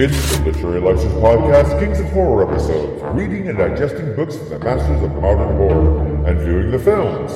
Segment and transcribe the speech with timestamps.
[0.00, 4.58] It's the Literary License Podcast Kings of Horror episodes, reading and digesting books from the
[4.60, 7.32] masters of modern horror and viewing the films.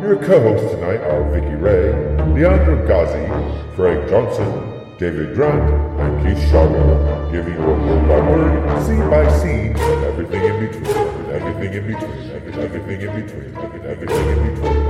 [0.00, 1.90] Your co-hosts tonight are Vicky Ray,
[2.32, 3.26] Leandro Ghazi,
[3.74, 9.28] Craig Johnson, David Grant, and Keith Shago, giving you a word by word, scene by
[9.38, 10.86] scene, everything in between,
[11.32, 14.83] everything in between, everything in between, everything in between,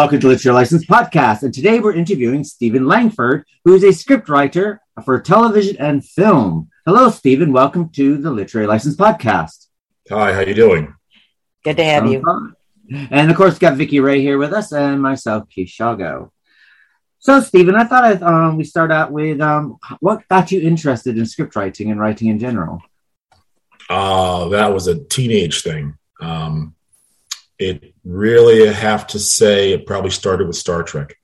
[0.00, 1.42] welcome to Literature License Podcast.
[1.42, 6.70] And today we're interviewing Stephen Langford, who is a scriptwriter for television and film.
[6.86, 7.52] Hello, Stephen.
[7.52, 9.66] Welcome to the Literary License Podcast.
[10.08, 10.94] Hi, how are you doing?
[11.64, 12.24] Good to have you.
[13.10, 16.30] And of course, got Vicky Ray here with us, and myself, Keith Shago.
[17.18, 21.18] So, Stephen, I thought I'd, um, we start out with um, what got you interested
[21.18, 22.80] in script writing and writing in general.
[23.90, 25.98] Uh, that was a teenage thing.
[26.22, 26.74] Um,
[27.60, 31.16] it really I have to say it probably started with Star Trek.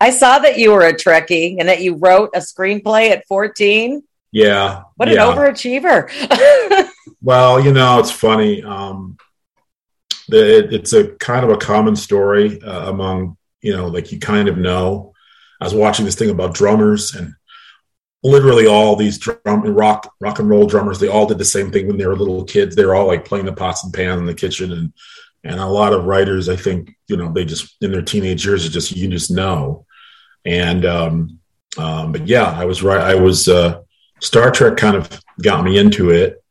[0.00, 4.02] I saw that you were a Trekkie and that you wrote a screenplay at 14.
[4.32, 4.84] Yeah.
[4.96, 5.26] What an yeah.
[5.26, 6.86] overachiever.
[7.22, 8.62] Well, you know, it's funny.
[8.62, 9.18] Um,
[10.28, 14.48] it, it's a kind of a common story uh, among, you know, like you kind
[14.48, 15.12] of know.
[15.60, 17.34] I was watching this thing about drummers and
[18.22, 21.86] literally all these drum rock rock and roll drummers they all did the same thing
[21.86, 24.26] when they were little kids they were all like playing the pots and pans in
[24.26, 24.92] the kitchen and
[25.44, 28.64] and a lot of writers i think you know they just in their teenage years
[28.64, 29.86] it just you just know.
[30.44, 31.38] And um,
[31.78, 33.80] um but yeah i was right i was uh
[34.20, 35.08] star trek kind of
[35.42, 36.42] got me into it.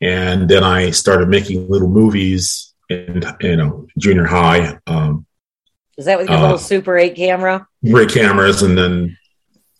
[0.00, 5.24] And then i started making little movies in you know junior high um
[5.96, 7.66] Is that with your Uh, little Super 8 camera?
[7.84, 9.16] great cameras and then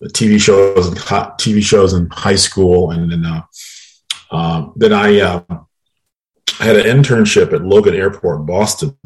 [0.00, 0.96] the TV shows and
[1.38, 2.90] TV shows in high school.
[2.90, 3.42] And then uh,
[4.30, 5.42] uh, then I uh,
[6.60, 8.96] I had an internship at Logan Airport in Boston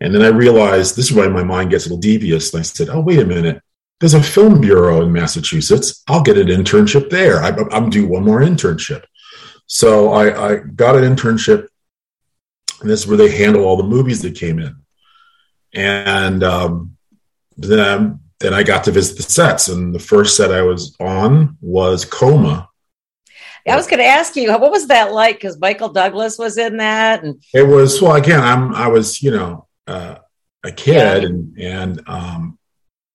[0.00, 2.62] and then I realized this is why my mind gets a little devious and I
[2.62, 3.62] said oh wait a minute.
[3.98, 6.02] There's a film bureau in Massachusetts.
[6.06, 7.42] I'll get an internship there.
[7.42, 9.04] I, I'm due one more internship.
[9.66, 11.68] So I, I got an internship
[12.80, 14.76] and this is where they handle all the movies that came in.
[15.72, 16.96] And um,
[17.56, 21.56] then then I got to visit the sets, and the first set I was on
[21.60, 22.65] was Coma.
[23.68, 25.36] I was going to ask you, what was that like?
[25.36, 27.22] Because Michael Douglas was in that.
[27.24, 28.40] And It was well again.
[28.40, 30.16] I'm I was you know uh,
[30.64, 31.26] a kid, Yeah.
[31.28, 32.58] and and um,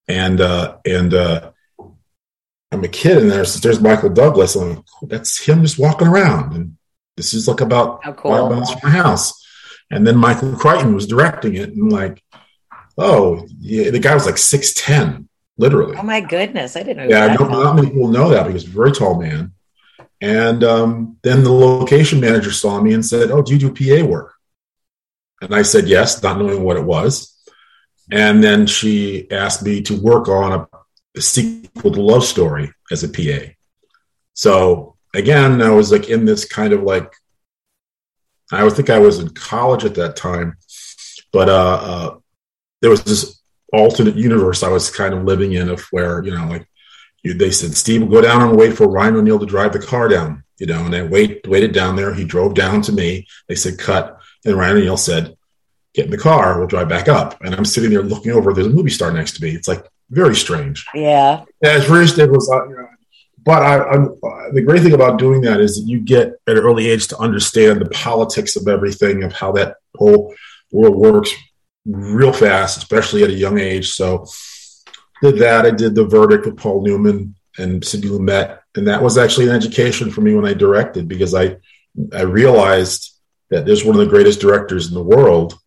[0.08, 1.50] and uh, and uh,
[2.70, 6.08] I'm a kid, and there's there's Michael Douglas, and like, "Oh, that's him just walking
[6.08, 6.76] around, and
[7.16, 8.50] this is like about how five cool.
[8.50, 9.38] miles from my house.
[9.90, 12.22] And then Michael Crichton was directing it, and like,
[12.96, 15.96] oh, yeah, the guy was like six ten, literally.
[15.98, 16.76] Oh my goodness.
[16.76, 17.38] I didn't know Yeah, that.
[17.40, 19.52] no, not many people know that because he's a very tall man.
[20.22, 24.06] And um, then the location manager saw me and said, "Oh, do you do PA
[24.06, 24.32] work?"
[25.42, 27.36] And I said yes, not knowing what it was.
[28.10, 30.68] And then she asked me to work on a,
[31.16, 33.52] a sequel to Love Story as a PA.
[34.34, 37.12] So again, I was like in this kind of like,
[38.52, 40.56] I would think I was in college at that time,
[41.32, 42.18] but uh, uh,
[42.80, 43.42] there was this
[43.72, 46.68] alternate universe I was kind of living in of where you know like
[47.22, 50.08] you, they said Steve go down and wait for Ryan O'Neill to drive the car
[50.08, 52.14] down, you know, and I wait waited down there.
[52.14, 53.26] He drove down to me.
[53.48, 55.36] They said cut, and Ryan O'Neill said,
[55.94, 56.58] "Get in the car.
[56.58, 58.52] We'll drive back up." And I'm sitting there looking over.
[58.52, 59.50] There's a movie star next to me.
[59.50, 60.86] It's like very strange.
[60.94, 61.44] Yeah.
[61.62, 62.88] Very it was, uh, you know,
[63.44, 66.56] but I, I'm, uh, the great thing about doing that is that you get at
[66.56, 70.34] an early age to understand the politics of everything, of how that whole
[70.70, 71.32] world works
[71.84, 73.90] real fast, especially at a young age.
[73.92, 74.26] So
[75.22, 75.64] did that.
[75.64, 79.54] I did the verdict with Paul Newman and Sidney Lumet, and that was actually an
[79.54, 81.56] education for me when I directed because I
[82.12, 83.12] I realized
[83.50, 85.58] that there's one of the greatest directors in the world,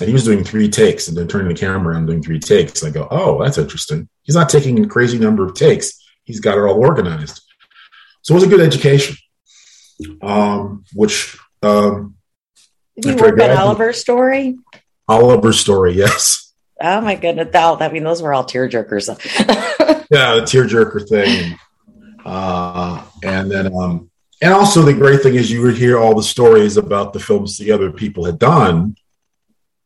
[0.00, 2.82] and he was doing three takes and then turning the camera around doing three takes.
[2.84, 4.08] I go, oh, that's interesting.
[4.22, 6.00] He's not taking a crazy number of takes.
[6.24, 7.42] He's got it all organized.
[8.22, 9.16] So it was a good education.
[10.22, 12.14] um, which um,
[13.00, 14.56] Did you work on Oliver's story?
[15.08, 16.41] Oliver's story, yes,
[16.82, 17.48] Oh my goodness.
[17.54, 19.08] Oh, I mean, those were all tear tearjerkers.
[20.10, 21.56] yeah, the tearjerker thing,
[22.24, 24.10] uh, and then um,
[24.42, 27.56] and also the great thing is you would hear all the stories about the films
[27.56, 28.96] the other people had done.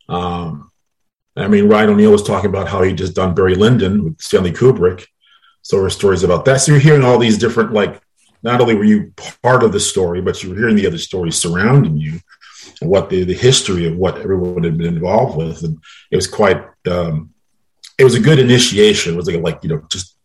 [0.09, 0.73] Um,
[1.37, 4.53] I mean, Ryan O'Neill was talking about how he just done Barry Lyndon with Stanley
[4.53, 5.07] Kubrick.
[5.61, 6.63] So there were stories about that.
[6.63, 8.01] So you're hearing all these different, like,
[8.43, 9.13] not only were you
[9.43, 12.21] part of the story, but you were hearing the other stories surrounding you
[12.81, 15.63] and what the, the history of what everyone had been involved with.
[15.65, 15.79] And
[16.11, 17.31] it was quite, um,
[17.99, 19.15] it was a good initiation.
[19.15, 20.17] It was like, like you know, just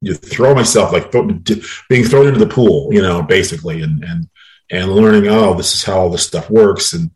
[0.00, 1.10] you throw myself like
[1.88, 4.28] being thrown into the pool, you know, basically, and and
[4.70, 6.92] and learning, oh, this is how all this stuff works.
[6.92, 7.10] And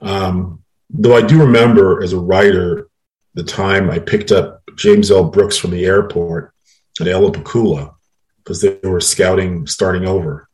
[0.00, 2.88] um, though I do remember as a writer
[3.34, 5.24] the time I picked up James L.
[5.24, 6.52] Brooks from the airport
[7.00, 7.94] at Elapakula
[8.38, 10.48] because they were scouting starting over.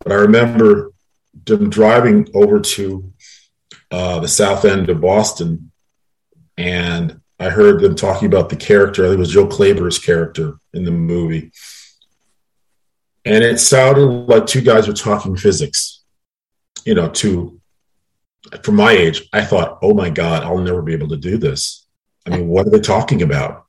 [0.00, 0.92] But I remember
[1.44, 3.12] them driving over to
[3.90, 5.70] uh, the south end of Boston,
[6.56, 9.04] and I heard them talking about the character.
[9.04, 11.52] I think it was Jill Clayburgh's character in the movie.
[13.24, 16.02] And it sounded like two guys were talking physics.
[16.84, 17.60] You know, to
[18.62, 21.86] from my age, I thought, oh my God, I'll never be able to do this.
[22.26, 23.64] I mean, what are they talking about?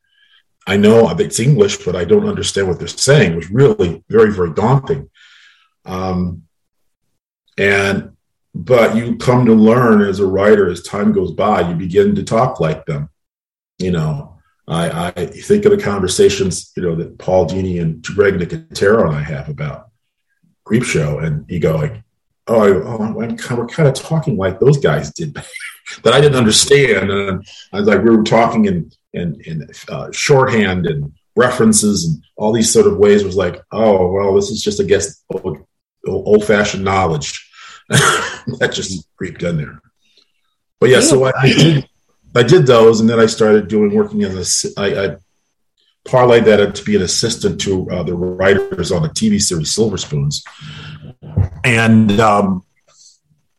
[0.67, 3.33] I know it's English, but I don't understand what they're saying.
[3.33, 5.09] It was really very, very daunting.
[5.85, 6.43] Um,
[7.57, 8.14] and,
[8.56, 12.24] but you come to learn as a writer, as time goes by, you begin to
[12.24, 13.10] talk like them.
[13.78, 18.36] You know, I, I think of the conversations, you know, that Paul Dini and Greg
[18.36, 19.90] Nicotero and I have about
[20.66, 22.02] Creepshow, and you go like,
[22.48, 25.34] oh, I, oh I'm we're kind of talking like those guys did
[26.04, 27.12] that I didn't understand.
[27.12, 32.24] And I was like, we were talking in in, in uh, shorthand and references and
[32.38, 33.25] all these sort of ways.
[33.25, 35.57] Was like, oh, well, this is just, I guess, old,
[36.07, 37.44] old fashioned knowledge
[37.89, 39.81] that just creeped in there.
[40.79, 41.89] But yeah, so I, I did
[42.35, 44.79] I did those, and then I started doing working as a.
[44.79, 45.17] I, I
[46.05, 49.97] parlayed that to be an assistant to uh, the writers on the TV series Silver
[49.97, 50.43] Spoons,
[51.63, 52.63] and um,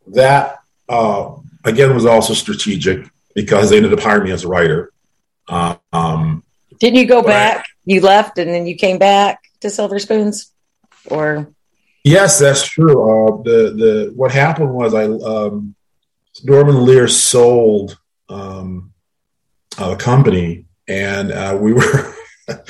[0.08, 0.58] that
[0.88, 1.34] uh,
[1.64, 4.92] again was also strategic because they ended up hiring me as a writer.
[5.48, 6.42] Um,
[6.78, 7.66] Didn't you go back?
[7.84, 10.52] You left and then you came back to Silver Spoons?
[11.08, 11.52] Or
[12.06, 13.02] yes, that's true.
[13.02, 15.74] Uh, the the what happened was I um,
[16.44, 17.98] Norman Lear sold
[18.28, 18.92] um,
[19.78, 22.14] a company, and uh, we were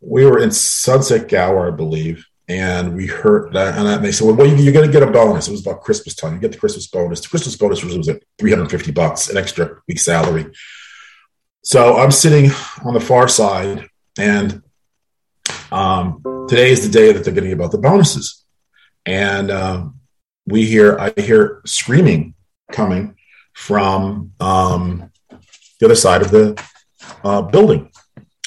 [0.00, 4.36] we were in Sunset Gower, I believe, and we heard that, and they said, "Well,
[4.36, 6.34] well you're going to get a bonus." It was about Christmas time.
[6.34, 7.20] You get the Christmas bonus.
[7.20, 10.46] The Christmas bonus was, was at 350 bucks, an extra week salary.
[11.62, 12.50] So I'm sitting
[12.84, 13.88] on the far side,
[14.18, 14.62] and
[15.70, 18.44] um, today is the day that they're getting about the bonuses,
[19.08, 20.00] and um,
[20.46, 22.34] we hear I hear screaming
[22.70, 23.16] coming
[23.54, 25.10] from um,
[25.80, 26.62] the other side of the
[27.24, 27.90] uh, building.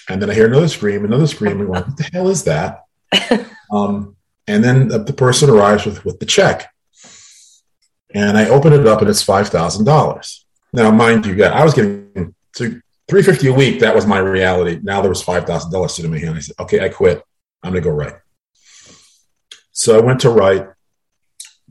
[0.07, 1.59] And then I hear another scream, another scream.
[1.59, 2.83] And we're like, what the hell is that?
[3.71, 4.15] um,
[4.47, 6.71] and then the, the person arrives with, with the check.
[8.13, 10.39] And I open it up and it's $5,000.
[10.73, 13.80] Now, mind you, yeah, I was getting to 350 a week.
[13.80, 14.80] That was my reality.
[14.83, 16.37] Now there was $5,000 sitting in my hand.
[16.37, 17.23] I said, okay, I quit.
[17.63, 18.15] I'm going to go write.
[19.81, 20.68] So I went to write.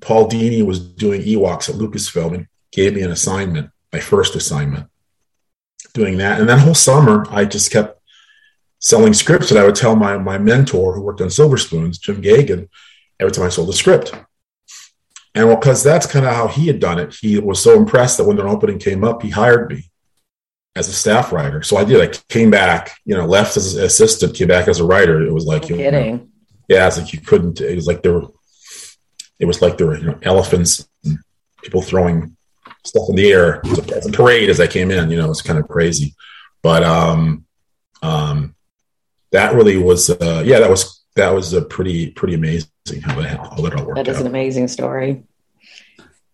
[0.00, 4.88] Paul Dini was doing Ewoks at Lucasfilm and gave me an assignment, my first assignment,
[5.94, 6.40] doing that.
[6.40, 8.00] And that whole summer, I just kept
[8.80, 9.52] selling scripts.
[9.52, 12.68] And I would tell my, my mentor who worked on Silver Spoons, Jim Geoghan,
[13.20, 14.12] every time I sold a script.
[15.36, 18.18] And well, because that's kind of how he had done it, he was so impressed
[18.18, 19.84] that when an opening came up, he hired me
[20.74, 21.62] as a staff writer.
[21.62, 22.00] So I did.
[22.00, 25.24] I came back, you know, left as an assistant, came back as a writer.
[25.24, 26.29] It was like, no you know, kidding.
[26.70, 27.60] Yeah, it's like you couldn't.
[27.60, 28.28] It was like there were,
[29.40, 31.18] it was like there were you know elephants, and
[31.62, 32.36] people throwing
[32.84, 33.60] stuff in the air.
[33.64, 35.10] It was a, it was a parade as I came in.
[35.10, 36.14] You know, it was kind of crazy,
[36.62, 37.44] but um,
[38.02, 38.54] um,
[39.32, 42.68] that really was, uh, yeah, that was that was a pretty pretty amazing
[43.02, 44.22] how that how that all worked That is out.
[44.22, 45.24] an amazing story.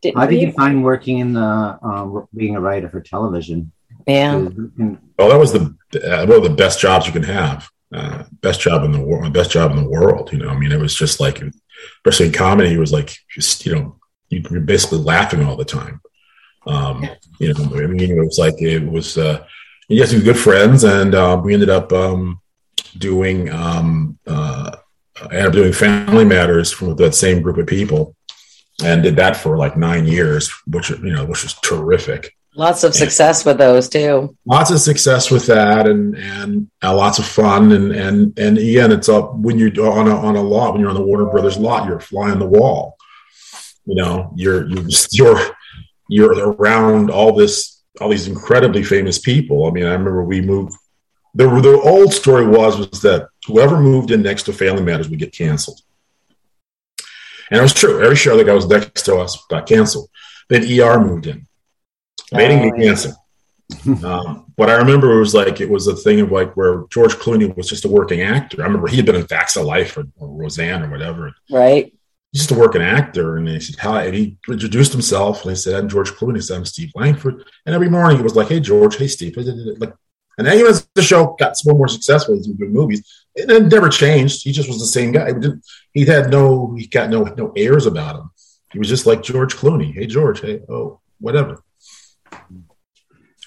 [0.02, 3.72] Did, How did you find working in the um, being a writer for television?
[4.06, 4.36] Yeah.
[4.38, 7.68] You Oh, that was the uh, one of the best jobs you can have.
[7.94, 9.32] Uh, best job in the world.
[9.32, 10.32] Best job in the world.
[10.32, 11.42] You know, I mean, it was just like,
[11.98, 13.96] especially in comedy, it was like just you know,
[14.28, 16.00] you, are basically laughing all the time.
[16.66, 19.16] Um, you know, I mean, it was like it was.
[19.18, 19.44] Uh,
[19.88, 22.40] you had some good friends, and uh, we ended up um,
[22.98, 23.50] doing.
[23.50, 24.76] Um, uh,
[25.20, 28.16] I ended up doing Family Matters from that same group of people,
[28.82, 32.34] and did that for like nine years, which you know, which was terrific.
[32.56, 34.34] Lots of success with those too.
[34.46, 38.92] lots of success with that and and uh, lots of fun and and and again
[38.92, 41.58] it's up when you're on a on a lot when you're on the Warner Brothers
[41.58, 42.96] lot you're flying the wall.
[43.84, 45.38] You know you're you're just, you're
[46.08, 49.66] you're around all this all these incredibly famous people.
[49.66, 50.74] I mean I remember we moved
[51.34, 55.18] the the old story was was that whoever moved in next to Family Matters would
[55.18, 55.82] get canceled.
[57.50, 58.02] And it was true.
[58.02, 60.08] Every show that was next to us got canceled.
[60.48, 61.46] Then ER moved in
[62.32, 63.12] Mating Oh, cancer
[64.04, 67.14] um, but I remember it was like it was a thing of like where George
[67.14, 68.62] Clooney was just a working actor.
[68.62, 71.34] I remember he had been in Facts of Life or, or Roseanne or whatever.
[71.50, 71.92] Right.
[72.32, 75.56] He's just a working actor, and he said, "Hi." And he introduced himself, and he
[75.56, 78.48] said, "I'm George Clooney." He said, "I'm Steve Langford." And every morning he was like,
[78.48, 78.96] "Hey, George.
[78.96, 79.94] Hey, Steve." Like,
[80.38, 83.02] and then even as the show got more and more successful, he's doing movies.
[83.36, 84.44] and it never changed.
[84.44, 85.32] He just was the same guy.
[85.32, 85.50] He.
[85.92, 86.74] He had no.
[86.76, 88.30] He got no no airs about him.
[88.72, 89.94] He was just like George Clooney.
[89.94, 90.40] Hey, George.
[90.40, 91.62] Hey, oh, whatever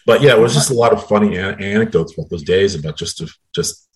[0.09, 2.97] but yeah, it was just a lot of funny an- anecdotes about those days about
[2.97, 3.87] just to, just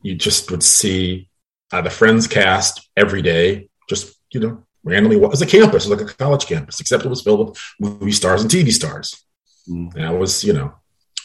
[0.00, 1.28] you just would see
[1.72, 5.18] uh, the Friends cast every day, just you know randomly.
[5.18, 7.60] It was a campus, it was like a college campus, except it was filled with
[7.78, 9.22] movie stars and TV stars.
[9.68, 9.94] Mm.
[9.94, 10.72] And it was you know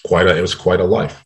[0.06, 1.24] quite a it was quite a life.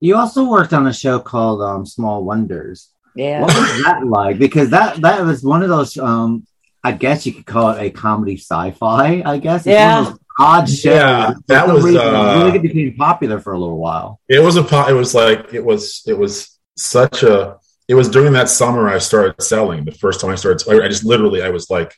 [0.00, 2.88] You also worked on a show called um, Small Wonders.
[3.14, 3.42] Yeah.
[3.42, 4.38] What was that like?
[4.38, 5.98] Because that that was one of those.
[5.98, 6.46] Um,
[6.82, 9.22] I guess you could call it a comedy sci-fi.
[9.26, 9.66] I guess.
[9.66, 10.14] It's Yeah.
[10.36, 10.84] One of those odd shows.
[10.84, 14.20] Yeah, For that was, reason, uh, it really became popular for a little while.
[14.28, 18.08] It was a po- it was like it was it was such a it was
[18.08, 19.84] during that summer I started selling.
[19.84, 21.94] The first time I started I just literally I was like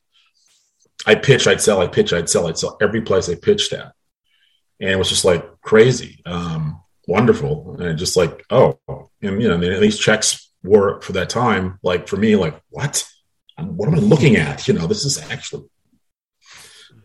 [1.06, 3.92] I pitch I'd sell I pitch I'd sell I'd sell every place I pitched at.
[4.80, 7.76] And it was just like crazy um wonderful.
[7.80, 8.78] And just like oh
[9.22, 13.06] and you know and these checks were for that time like for me like what?
[13.58, 14.68] What am I looking at?
[14.68, 15.64] You know this is actually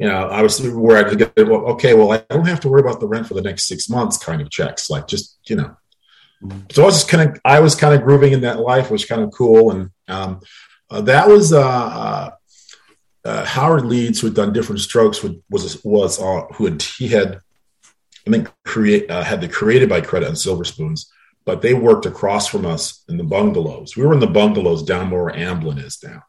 [0.02, 2.70] you know, I was where I could get, well, okay, well, I don't have to
[2.70, 4.90] worry about the rent for the next six months kind of checks.
[4.90, 5.78] Like just, you know,
[6.72, 9.04] so I was just kind of, I was kind of grooving in that life, which
[9.04, 9.70] was kind of cool.
[9.70, 10.42] And um,
[10.90, 12.32] uh, that was uh, uh,
[13.24, 17.10] uh, Howard Leeds, who had done Diff'rent Strokes, would, was, was, uh, who had, he
[17.10, 17.40] had,
[18.26, 21.12] I think, create, uh, had the created by credit on Silver Spoons,
[21.46, 23.96] but they worked across from us in the bungalows.
[23.96, 26.24] We were in the bungalows down where Amblin is now.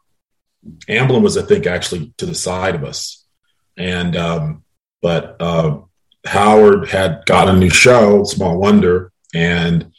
[0.87, 3.22] Amblin was, I think, actually to the side of us
[3.77, 4.63] and um,
[5.01, 5.79] but uh,
[6.25, 9.91] Howard had got a new show, Small Wonder, and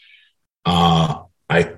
[0.65, 1.73] uh, I,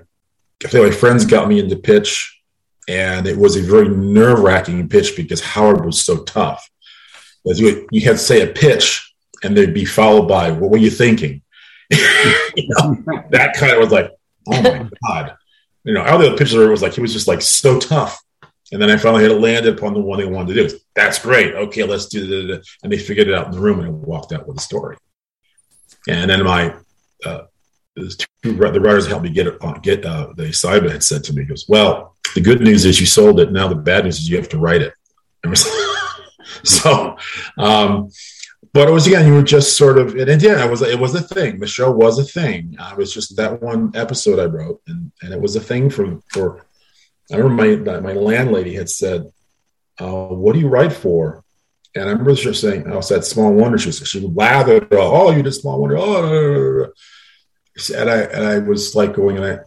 [0.63, 2.41] I feel like friends got me into pitch,
[2.87, 6.69] and it was a very nerve wracking pitch because Howard was so tough.
[7.49, 9.13] As you, you had to say a pitch,
[9.43, 11.41] and they'd be followed by, "What were you thinking?"
[11.89, 12.97] you know,
[13.31, 14.11] that kind of was like,
[14.47, 15.37] "Oh my god!"
[15.83, 18.21] You know, all the other pitches were was like he was just like so tough.
[18.71, 20.79] And then I finally had landed upon the one they wanted to do.
[20.95, 21.55] That's great.
[21.55, 22.67] Okay, let's do it.
[22.83, 24.97] And they figured it out in the room and I walked out with a story.
[26.07, 26.75] And then my
[27.25, 27.43] uh,
[27.95, 31.33] two, the writers helped me get it on, get uh, the assignment had said to
[31.33, 33.51] me, goes, Well, the good news is you sold it.
[33.51, 34.93] Now the bad news is you have to write it.
[35.43, 35.55] And
[36.63, 37.15] so,
[37.57, 38.09] um,
[38.73, 41.15] but it was again, you were just sort of, and yeah, it was it was
[41.15, 41.59] a thing.
[41.59, 42.75] The show was a thing.
[42.79, 46.19] I was just that one episode I wrote, and and it was a thing for
[46.29, 46.65] for
[47.31, 49.31] I remember my my landlady had said,
[49.99, 51.43] uh, "What do you write for?"
[51.95, 55.43] And I remember her saying, "I said Small Wonder." She was, she lathered, "Oh, you
[55.43, 56.87] did Small Wonder." Oh,
[57.95, 59.59] and I and I was like going and I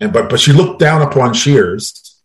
[0.00, 2.20] and but but she looked down upon Shears,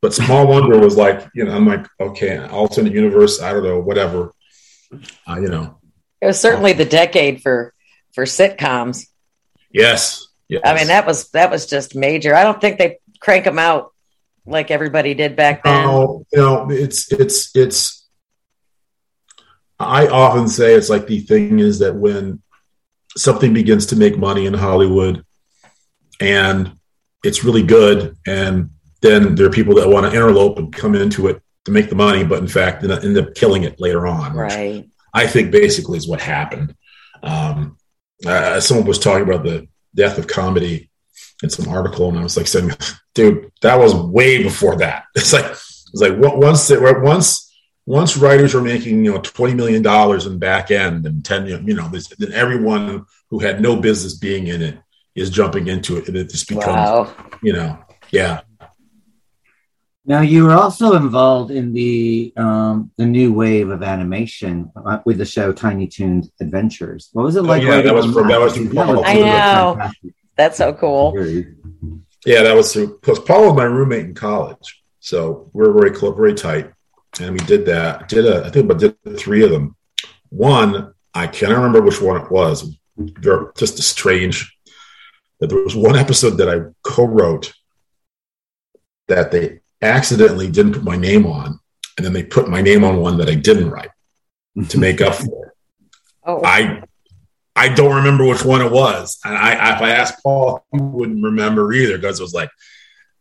[0.00, 3.80] but Small Wonder was like you know I'm like okay alternate universe I don't know
[3.80, 4.32] whatever
[5.28, 5.78] uh, you know
[6.20, 7.74] It was certainly the decade for
[8.14, 9.06] for sitcoms.
[9.72, 12.34] yes yes I mean, that was that was just major.
[12.34, 13.92] I don't think they crank them out
[14.46, 15.84] like everybody did back then.
[15.84, 18.06] Oh, you know, it's it's it's.
[19.80, 22.40] I often say it's like the thing is that when
[23.16, 25.24] something begins to make money in Hollywood,
[26.20, 26.78] and
[27.24, 28.70] it's really good, and
[29.02, 31.96] then there are people that want to interlope and come into it to make the
[31.96, 34.34] money, but in fact end up- killing it later on.
[34.34, 34.88] Right.
[35.12, 36.76] I think basically is what happened.
[37.24, 37.76] Um,
[38.24, 40.90] uh, someone was talking about the death of comedy
[41.42, 42.70] in some article, and I was like saying,
[43.14, 47.42] "Dude, that was way before that." It's like it's like what- once they, once
[47.86, 51.74] once writers were making you know twenty million dollars in back end and ten you
[51.74, 54.78] know this, then everyone who had no business being in it
[55.14, 57.14] is jumping into it, and it just becomes Wow.
[57.42, 57.78] you know
[58.10, 58.40] yeah
[60.04, 65.18] Now you were also involved in the um, the new wave of animation uh, with
[65.18, 67.08] the show Tiny Toons Adventures.
[67.12, 67.62] What was it like?
[67.62, 69.76] Oh, yeah, that was on from- that was from Because Paul.
[69.76, 69.90] Know.
[70.36, 71.14] That's so cool.
[72.24, 75.92] Yeah, that was through because Paul was my roommate in college, so we are very
[75.92, 76.72] close, very tight,
[77.20, 78.08] and we did that.
[78.08, 79.76] Did a, I think, but did three of them
[80.30, 82.76] one, I cannot remember which one it was.
[83.56, 84.56] Just a strange
[85.40, 87.52] that there was one episode that I co-wrote
[89.08, 91.60] that they accidentally didn't put my name on,
[91.96, 93.90] and then they put my name on one that I didn't write
[94.68, 95.52] to make up for it.
[96.28, 96.82] Oh, I
[97.56, 101.24] I don't remember which one it was, and I if I asked Paul, he wouldn't
[101.24, 102.50] remember either because it was like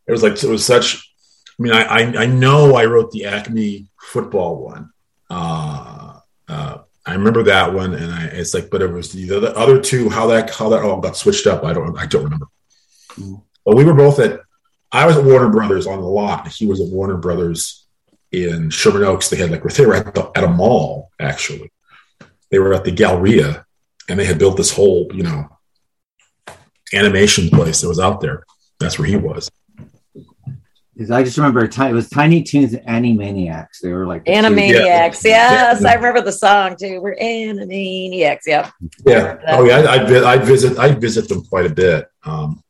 [0.08, 1.10] it was like it was such.
[1.58, 4.92] I mean, I I, I know I wrote the Acme football one.
[5.30, 9.58] Uh, uh, I remember that one, and I it's like, but it was the other,
[9.58, 10.10] other two.
[10.10, 12.48] How that how that all got switched up, I don't I don't remember.
[13.12, 13.42] Mm.
[13.64, 14.42] But we were both at.
[14.92, 16.48] I was at Warner Brothers on the lot.
[16.48, 17.86] He was at Warner Brothers
[18.32, 19.30] in Sherman Oaks.
[19.30, 21.72] They had like they were at, the, at a mall actually.
[22.50, 23.66] They were at the Galleria,
[24.10, 25.50] and they had built this whole you know
[26.94, 28.44] animation place that was out there.
[28.80, 29.50] That's where he was.
[31.12, 33.80] I just remember it was Tiny Toons and Animaniacs.
[33.84, 35.24] They were like the two- Animaniacs.
[35.26, 35.52] Yeah.
[35.52, 37.02] Yes, I remember the song too.
[37.02, 38.42] We're Animaniacs.
[38.48, 38.72] Yep.
[39.06, 39.38] Yeah.
[39.48, 39.80] Oh yeah.
[39.90, 40.80] I'd, vi- I'd visit.
[40.80, 42.08] I'd visit them quite a bit.
[42.24, 42.64] Um,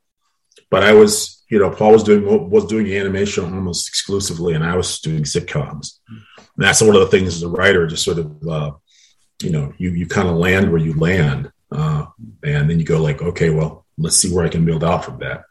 [0.71, 4.75] but I was, you know, Paul was doing was doing animation almost exclusively, and I
[4.75, 5.99] was doing sitcoms.
[6.09, 8.71] And that's one of the things as a writer, just sort of, uh,
[9.41, 12.05] you know, you you kind of land where you land, uh,
[12.43, 15.19] and then you go like, okay, well, let's see where I can build out from
[15.19, 15.43] that.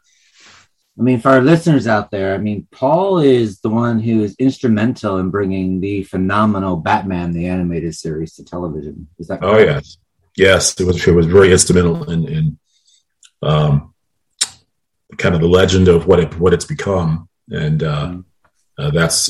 [0.97, 4.33] I mean, for our listeners out there, I mean, Paul is the one who is
[4.39, 9.07] instrumental in bringing the phenomenal Batman the animated series to television.
[9.19, 9.67] Is that Oh correct?
[9.69, 9.97] yes,
[10.37, 12.59] yes, it was it was very instrumental in in
[13.41, 13.93] um,
[15.17, 18.23] kind of the legend of what it what it's become, and uh, Mhm.
[18.77, 19.27] Uh, that's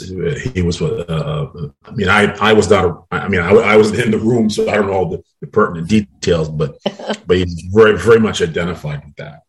[0.53, 0.81] he was.
[0.81, 2.85] Uh, uh, I mean, I I was not.
[2.85, 5.23] A, I mean, I, I was in the room, so I don't know all the,
[5.41, 6.77] the pertinent details, but
[7.27, 9.43] but he's very very much identified with that.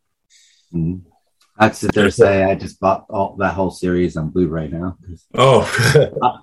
[0.75, 1.03] Mhm.
[1.59, 4.99] I'd sit there and say I just bought all that whole series on Blu-ray now.
[5.35, 5.63] Oh,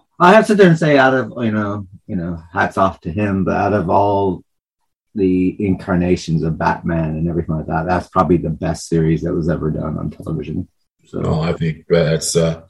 [0.20, 3.02] I have to sit there and say, out of you know, you know, hats off
[3.02, 3.44] to him.
[3.44, 4.44] But out of all
[5.14, 9.50] the incarnations of Batman and everything like that, that's probably the best series that was
[9.50, 10.68] ever done on television.
[11.06, 12.64] So no, I think that's uh,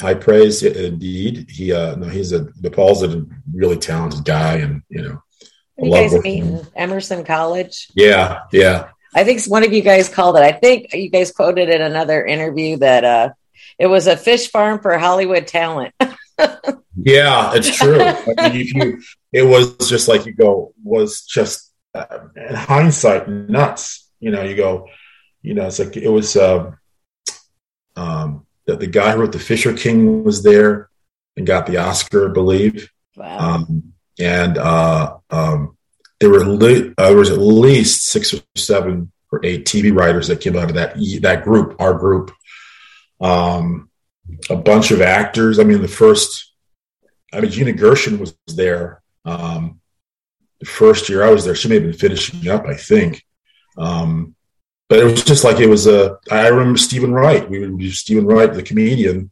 [0.00, 1.50] high praise indeed.
[1.50, 5.22] He uh, no, he's a the Paul's a really talented guy, and you know,
[5.78, 7.88] You guys meet in Emerson College.
[7.94, 8.88] yeah, yeah.
[9.14, 10.42] I think one of you guys called it.
[10.42, 13.30] I think you guys quoted in another interview that uh,
[13.78, 15.94] it was a fish farm for Hollywood talent.
[16.98, 18.00] Yeah, it's true.
[18.00, 23.28] I mean, if you, it was just like you go was just uh, in hindsight
[23.28, 24.10] nuts.
[24.18, 24.88] You know, you go,
[25.42, 26.36] you know, it's like it was.
[26.36, 26.78] Um,
[27.96, 30.90] um, the, the guy who wrote the Fisher King was there
[31.36, 32.90] and got the Oscar, I believe.
[33.16, 33.38] Wow.
[33.38, 35.76] Um, and uh, um,
[36.20, 40.28] there were li- uh, there was at least six or seven or eight TV writers
[40.28, 42.32] that came out of that that group, our group.
[43.20, 43.90] Um,
[44.50, 45.58] a bunch of actors.
[45.58, 46.52] I mean, the first,
[47.32, 49.02] I mean, Gina Gershon was there.
[49.24, 49.80] Um,
[50.60, 53.24] the first year I was there, she may have been finishing up, I think.
[53.76, 54.35] Um,
[54.88, 56.18] but it was just like it was a.
[56.30, 57.48] I remember Steven Wright.
[57.48, 59.30] We would be Steven Wright, the comedian,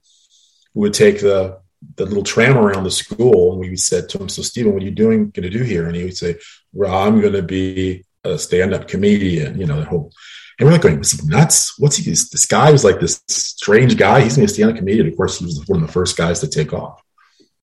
[0.73, 1.61] who would take the
[1.97, 4.87] the little tram around the school, and we said to him, "So, Steven, what are
[4.87, 5.31] you doing?
[5.31, 6.37] Going to do here?" And he would say,
[6.73, 10.13] "Well, I'm going to be a stand-up comedian." You know, the whole.
[10.59, 11.79] And we're like going, "Was he nuts?
[11.79, 12.11] What's he?
[12.11, 14.21] This, guy was like this strange guy.
[14.21, 16.17] He's going to be a stand-up comedian." Of course, he was one of the first
[16.17, 17.01] guys to take off.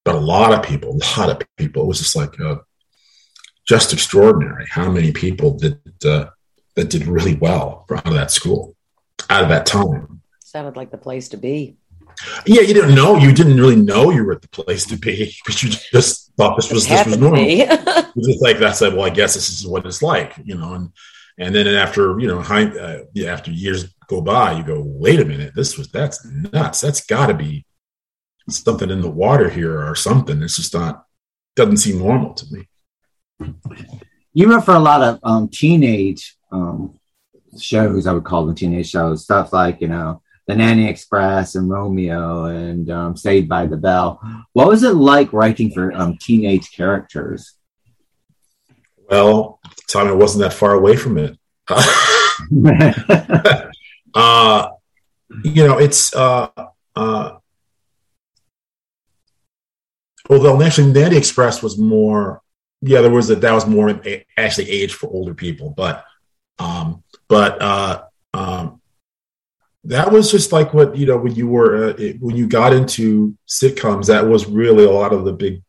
[0.06, 2.58] But a lot of people, a lot of people, it was just like uh,
[3.68, 6.28] just extraordinary how many people did uh,
[6.76, 8.76] that did really well out of that school,
[9.30, 10.22] out of that time.
[10.40, 11.78] Sounded like the place to be.
[12.46, 13.18] Yeah, you didn't know.
[13.18, 16.56] You didn't really know you were at the place to be because you just thought
[16.56, 17.44] this was this was normal.
[17.44, 17.66] be.
[18.12, 20.56] It was just like that's like, well, I guess this is what it's like, you
[20.56, 20.74] know.
[20.74, 20.92] And
[21.38, 25.22] and then after you know, hind, uh, yeah, after years go by, you go, wait
[25.22, 26.82] a minute, this was that's nuts.
[26.82, 27.66] That's got to be
[28.50, 30.42] something in the water here or something.
[30.44, 31.06] It's just not
[31.56, 32.68] doesn't seem normal to me.
[34.34, 37.00] you wrote for a lot of um, teenage um,
[37.60, 38.08] shows.
[38.08, 39.24] I would call them teenage shows.
[39.24, 44.22] Stuff like you know, The Nanny Express and Romeo and um, Saved by the Bell.
[44.54, 47.54] What was it like writing for um, teenage characters?
[49.10, 51.38] Well, at the time I wasn't that far away from it.
[54.14, 54.68] uh,
[55.44, 56.50] you know, it's uh,
[56.96, 57.38] uh,
[60.30, 62.42] although actually Nanny Express was more,
[62.82, 64.02] yeah, there was a, that was more
[64.38, 66.06] actually age for older people, but
[66.62, 68.82] um, but uh, um,
[69.86, 72.74] that was just like what you know when you were uh, it, when you got
[72.74, 74.08] into sitcoms.
[74.08, 75.64] That was really a lot of the big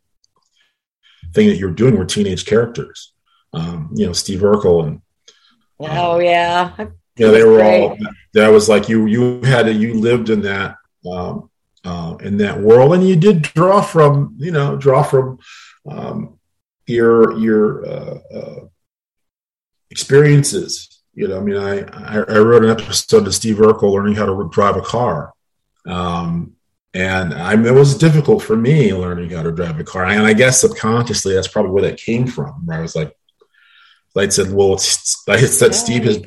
[1.33, 3.13] thing that you were doing were teenage characters.
[3.55, 5.03] Um, you know, Steve Urkel and
[5.81, 6.75] oh yeah.
[7.17, 7.83] yeah, they were great.
[7.83, 7.99] all.
[8.35, 9.07] That was like you.
[9.07, 10.77] You had to, you lived in that
[11.11, 11.51] um,
[11.85, 15.39] uh, in that world, and you did draw from you know draw from
[15.89, 16.39] um,
[16.87, 18.61] your your uh, uh,
[19.93, 21.03] experiences.
[21.15, 24.49] You know, I mean, I, I, wrote an episode of Steve Urkel learning how to
[24.51, 25.35] drive a car.
[25.87, 26.55] Um,
[26.95, 30.07] and I mean, it was difficult for me learning how to drive a car.
[30.07, 32.67] And I guess subconsciously, that's probably where that came from.
[32.67, 33.15] Where I was like,
[34.17, 36.23] I said, well, it's, I said, Steve is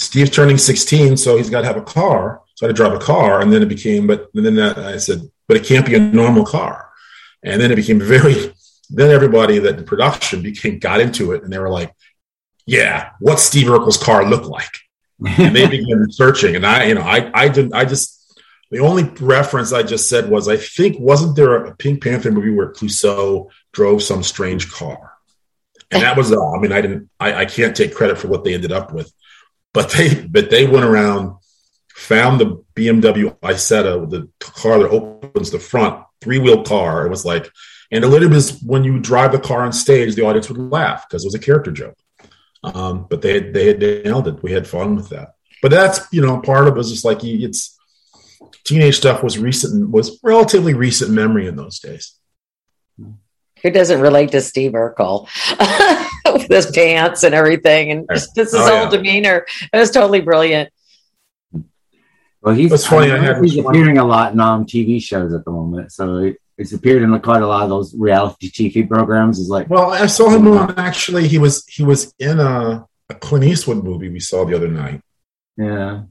[0.00, 2.42] Steve's turning 16, so he's got to have a car.
[2.54, 3.40] So I had to drive a car.
[3.40, 6.44] And then it became, but then that, I said, but it can't be a normal
[6.44, 6.88] car.
[7.42, 8.52] And then it became very,
[8.90, 11.92] then everybody that in production became, got into it and they were like,
[12.68, 14.70] yeah, what's Steve Urkel's car look like?
[15.26, 16.54] and they began searching.
[16.54, 18.14] And I, you know, I, I didn't, I just,
[18.70, 22.50] the only reference I just said was, I think, wasn't there a Pink Panther movie
[22.50, 25.14] where Clouseau drove some strange car?
[25.90, 26.54] And that was all.
[26.54, 29.10] I mean, I didn't, I, I can't take credit for what they ended up with,
[29.72, 31.38] but they, but they went around,
[31.94, 37.06] found the BMW Isetta, the car that opens the front, three wheel car.
[37.06, 37.50] It was like,
[37.90, 41.08] and a little bit when you drive the car on stage, the audience would laugh
[41.08, 41.96] because it was a character joke.
[42.64, 44.42] Um, but they had, they had nailed it.
[44.42, 45.34] We had fun with that.
[45.62, 47.78] But that's you know part of it was just like it's
[48.64, 52.14] teenage stuff was recent was relatively recent memory in those days.
[53.62, 55.26] Who doesn't relate to Steve Urkel
[56.32, 58.90] with his pants and everything, and just his oh, whole yeah.
[58.90, 59.46] demeanor?
[59.72, 60.70] It was totally brilliant.
[62.40, 63.10] Well, he's That's funny.
[63.10, 66.72] I I he's appearing a lot in um, TV shows at the moment, so he's
[66.72, 69.38] appeared in quite a lot of those reality TV programs.
[69.38, 71.28] Is like, well, I saw him on actually.
[71.28, 75.00] He was he was in a, a Clint Eastwood movie we saw the other night.
[75.56, 76.02] Yeah,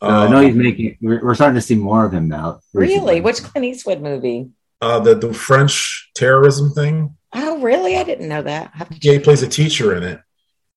[0.00, 0.98] uh, I know he's making.
[1.00, 2.60] We're, we're, starting to see more of him now.
[2.72, 2.98] Recently.
[2.98, 3.20] Really?
[3.20, 4.50] Which Clint Eastwood movie?
[4.80, 7.16] Uh, the the French terrorism thing.
[7.34, 7.96] Oh, really?
[7.96, 8.72] I didn't know that.
[9.00, 10.20] Yeah, he plays a teacher in it.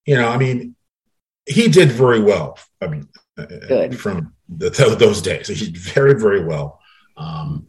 [0.06, 0.76] You know, I mean,
[1.48, 2.60] he did very well.
[2.82, 4.00] I mean, uh, Good.
[4.00, 6.80] from the, those days, he did very very well.
[7.18, 7.68] Um,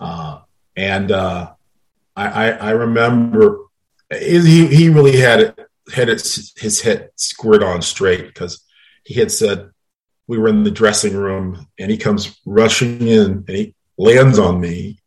[0.00, 0.40] uh,
[0.76, 1.52] and uh,
[2.16, 3.64] I, I, remember
[4.10, 5.58] he he really had it
[5.92, 6.22] had it,
[6.56, 8.64] his head squared on straight because
[9.04, 9.70] he had said
[10.26, 14.60] we were in the dressing room and he comes rushing in and he lands on
[14.60, 15.00] me.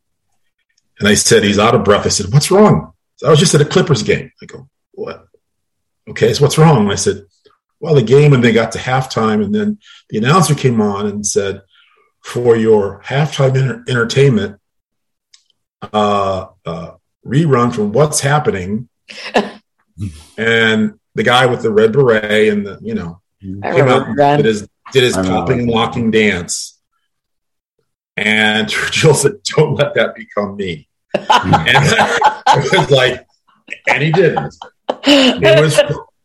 [0.99, 2.05] And I said, he's out of breath.
[2.05, 2.93] I said, what's wrong?
[3.15, 4.31] So I was just at a Clippers game.
[4.41, 5.27] I go, what?
[6.09, 6.91] Okay, so what's wrong?
[6.91, 7.25] I said,
[7.79, 11.25] well, the game and they got to halftime and then the announcer came on and
[11.25, 11.61] said,
[12.21, 14.59] for your halftime entertainment,
[15.91, 16.91] uh, uh,
[17.25, 18.89] rerun from what's happening.
[20.37, 23.21] and the guy with the red beret and the, you know,
[23.63, 26.79] I came out did his did his popping and locking dance.
[28.15, 30.87] And Churchill said, Don't let that become me.
[31.13, 33.25] and it was like,
[33.87, 34.55] and he didn't.
[35.05, 35.79] It was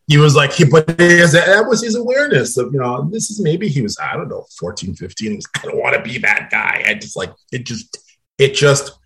[0.09, 3.69] he was like he but that was his awareness of you know this is maybe
[3.69, 6.49] he was i don't know 14 15 he was i don't want to be that
[6.51, 7.99] guy i just like it just
[8.39, 8.99] it just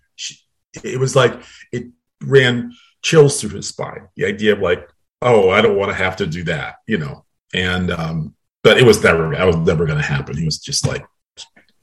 [0.83, 1.87] it was like it
[2.21, 4.89] ran chills through his spine the idea of like
[5.21, 8.33] oh i don't want to have to do that you know and um
[8.63, 10.37] but it was never that was never going to happen.
[10.37, 11.05] He was just like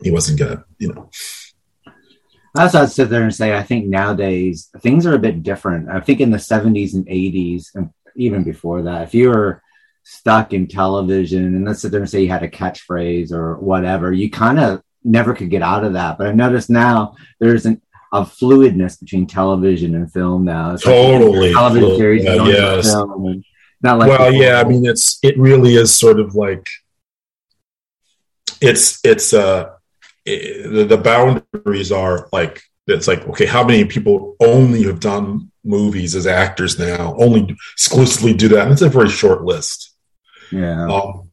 [0.02, 1.10] he wasn't going to, you know.
[2.54, 3.54] That's what I'd sit there and say.
[3.54, 5.88] I think nowadays things are a bit different.
[5.88, 9.62] I think in the 70s and 80s, and even before that, if you were
[10.02, 14.12] stuck in television and let's sit there and say you had a catchphrase or whatever,
[14.12, 16.18] you kind of never could get out of that.
[16.18, 17.80] But I noticed now there's an,
[18.12, 20.74] a fluidness between television and film now.
[20.74, 21.52] It's totally.
[21.52, 22.92] Like television series, yeah, yes.
[22.92, 23.44] film and,
[23.82, 24.60] not like well, yeah.
[24.60, 26.66] I mean, it's it really is sort of like
[28.60, 29.70] it's it's uh
[30.26, 35.50] it, the, the boundaries are like it's like okay, how many people only have done
[35.64, 37.14] movies as actors now?
[37.18, 38.64] Only exclusively do that.
[38.64, 39.94] And it's a very short list.
[40.52, 40.86] Yeah.
[40.86, 41.30] Um,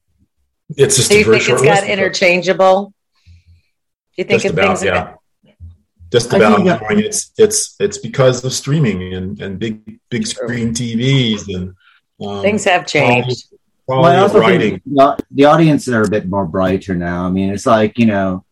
[0.69, 1.11] it's just.
[1.11, 2.93] Do you think it's got interchangeable?
[4.15, 5.15] Do you think just about, yeah.
[6.11, 6.59] Just about.
[6.61, 11.73] I mean, it's it's it's because of streaming and and big big screen TVs and
[12.25, 13.53] um, Things have changed.
[13.87, 14.79] well, I also writing.
[14.79, 17.25] think the audiences are a bit more brighter now.
[17.25, 18.43] I mean, it's like, you know,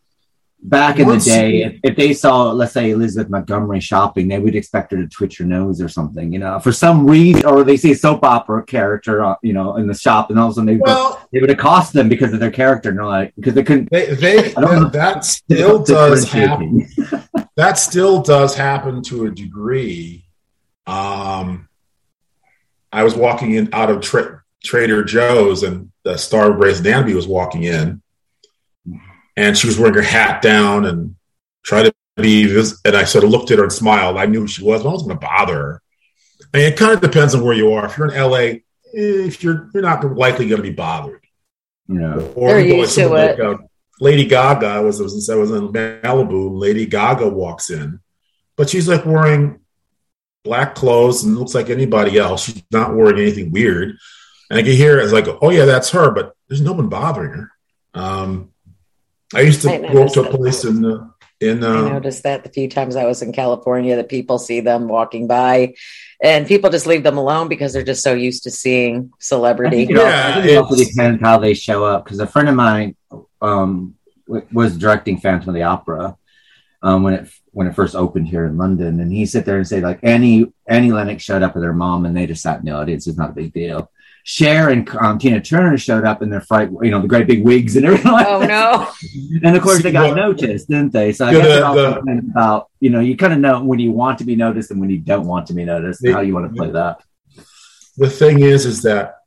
[0.70, 4.56] back in the day, if, if, they saw, let's say, Elizabeth Montgomery shopping, they would
[4.56, 7.78] expect her to twitch her nose or something, you know, for some reason, or they
[7.78, 10.56] see a soap opera character, uh, you know, in the shop, and all of a
[10.56, 13.34] sudden they, well, would, they would accost them because of their character, and they're like,
[13.36, 13.90] because they couldn't.
[13.92, 16.88] They, they that, that still does happen.
[17.56, 20.26] that still does happen to a degree.
[20.88, 21.70] Um,
[22.92, 27.14] I was walking in out of tra- Trader Joe's, and the star of Grey's Anatomy
[27.14, 28.02] was walking in,
[29.36, 31.16] and she was wearing her hat down and
[31.64, 32.44] tried to be.
[32.86, 34.18] And I sort of looked at her and smiled.
[34.18, 35.82] I knew who she was, but I wasn't going to bother her.
[36.54, 37.86] I mean, it kind of depends on where you are.
[37.86, 38.62] If you're in LA, eh,
[38.94, 41.22] if you're you're not likely going to be bothered.
[41.88, 43.38] Yeah, or They're used to it.
[43.38, 43.58] Like, uh,
[44.00, 46.58] Lady Gaga was was I was in Malibu.
[46.60, 48.00] Lady Gaga walks in,
[48.56, 49.60] but she's like wearing
[50.44, 52.46] black clothes and looks like anybody else.
[52.46, 53.98] She's not wearing anything weird.
[54.50, 56.88] And I can hear it as like, oh yeah, that's her, but there's no one
[56.88, 57.52] bothering her.
[57.94, 58.52] Um,
[59.34, 60.70] I used to I go up to a noticed place that.
[60.70, 61.08] in uh,
[61.42, 64.62] in I uh, noticed that the few times I was in California that people see
[64.62, 65.74] them walking by
[66.22, 69.14] and people just leave them alone because they're just so used to seeing I think
[69.20, 69.84] celebrity.
[69.84, 72.06] it, Yeah, I it also depends how they show up.
[72.06, 72.96] Because a friend of mine
[73.42, 73.96] um,
[74.28, 76.18] w- was directing Phantom of the Opera
[76.82, 79.68] um, when it when it first opened here in London, and he sit there and
[79.68, 82.66] say like Annie Annie Lennox showed up with her mom, and they just sat in
[82.66, 83.08] the audience.
[83.08, 83.92] It's not a big deal.
[84.28, 87.44] Cher and um, Tina Turner showed up in their fright, you know, the great big
[87.46, 88.12] wigs and everything.
[88.12, 88.50] Like Oh that.
[88.50, 88.92] no.
[89.44, 91.14] And of course, they got See, noticed, didn't they?
[91.14, 93.40] So I Yeah, guess the- it also the- depends about you know you kind of
[93.40, 96.02] know when you want to be noticed and when you don't want to be noticed,
[96.04, 97.04] and The- how you want to play that.
[97.98, 99.18] the thing is, is that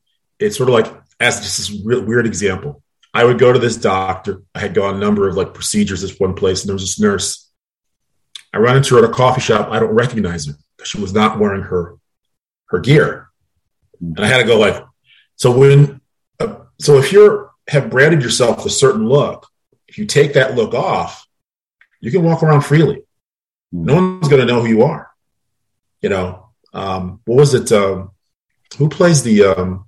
[0.41, 2.83] it's sort of like as just this real weird example.
[3.15, 4.43] I would go to this doctor.
[4.55, 6.99] I had gone a number of like procedures this one place, and there was this
[7.01, 7.49] nurse.
[8.53, 9.69] I run into her at a coffee shop.
[9.71, 11.95] I don't recognize her because she was not wearing her
[12.67, 13.29] her gear,
[14.01, 14.85] and I had to go like.
[15.39, 16.01] So when,
[16.39, 19.47] uh, so if you're have branded yourself a certain look,
[19.87, 21.27] if you take that look off,
[22.01, 23.03] you can walk around freely.
[23.73, 25.11] No one's going to know who you are.
[26.01, 27.71] You know, um, what was it?
[27.73, 28.11] Um,
[28.79, 29.87] who plays the um,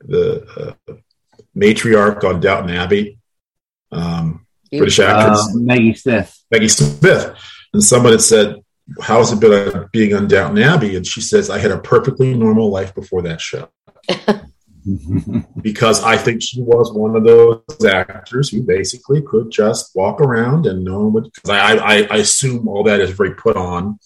[0.00, 0.94] the uh,
[1.56, 3.18] matriarch on Downton Abbey?
[3.92, 6.44] Um, British actress Uh, Maggie Smith.
[6.50, 7.34] Maggie Smith,
[7.72, 8.56] and someone had said,
[9.00, 12.34] "How's it been uh, being on Downton Abbey?" And she says, "I had a perfectly
[12.34, 13.68] normal life before that show."
[15.62, 20.66] because I think she was one of those actors who basically could just walk around
[20.66, 21.32] and no one would.
[21.34, 23.98] Because I, I, I assume all that is very put on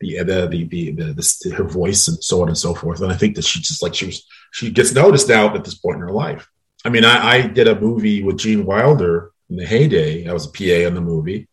[0.00, 3.00] the the the, the, the, the her voice and so on and so forth.
[3.00, 5.74] And I think that she just like she was she gets noticed now at this
[5.74, 6.48] point in her life.
[6.84, 10.28] I mean, I, I did a movie with Gene Wilder in the heyday.
[10.28, 11.48] I was a PA in the movie.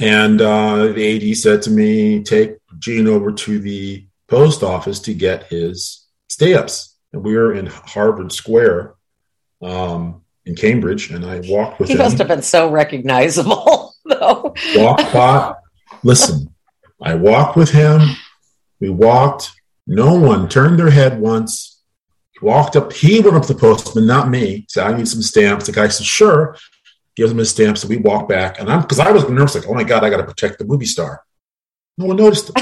[0.00, 5.14] And uh, the AD said to me, take Gene over to the post office to
[5.14, 6.89] get his stay ups.
[7.12, 8.94] And we were in Harvard Square
[9.62, 11.10] um, in Cambridge.
[11.10, 11.98] And I walked with He him.
[11.98, 14.54] He must have been so recognizable, though.
[14.76, 15.54] walked by.
[16.02, 16.54] Listen,
[17.02, 18.00] I walked with him.
[18.80, 19.52] We walked.
[19.86, 21.82] No one turned their head once.
[22.42, 22.92] Walked up.
[22.92, 24.64] He went up to the postman, not me.
[24.70, 26.56] Said, "I need some stamps." The guy said, "Sure."
[27.16, 27.82] Gives him his stamps.
[27.82, 30.08] and we walk back, and I'm because I was nervous, like, "Oh my god, I
[30.10, 31.22] got to protect the movie star."
[31.98, 32.50] No one noticed.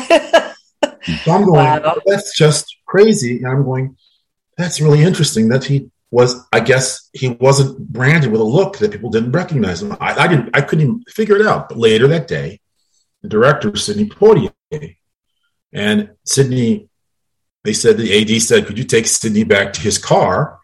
[1.25, 1.97] So I'm going, Wow.
[2.05, 3.39] that's just crazy.
[3.39, 3.97] And I'm going,
[4.59, 8.91] that's really interesting that he was, I guess he wasn't branded with a look that
[8.91, 9.93] people didn't recognize him.
[10.01, 11.69] I, I didn't, I couldn't even figure it out.
[11.69, 12.61] But later that day,
[13.23, 14.53] the director, Sidney Poitier,
[15.73, 16.89] and Sidney,
[17.63, 20.59] they said, the AD said, could you take Sidney back to his car?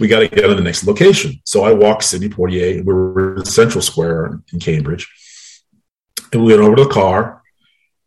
[0.00, 1.40] We got to get on the next location.
[1.44, 2.84] So I walked Sidney Poitier.
[2.84, 5.08] We were in Central Square in Cambridge.
[6.32, 7.43] And we went over to the car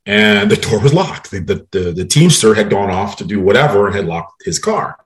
[0.08, 1.32] and the door was locked.
[1.32, 4.58] The, the, the, the Teamster had gone off to do whatever and had locked his
[4.58, 4.98] car.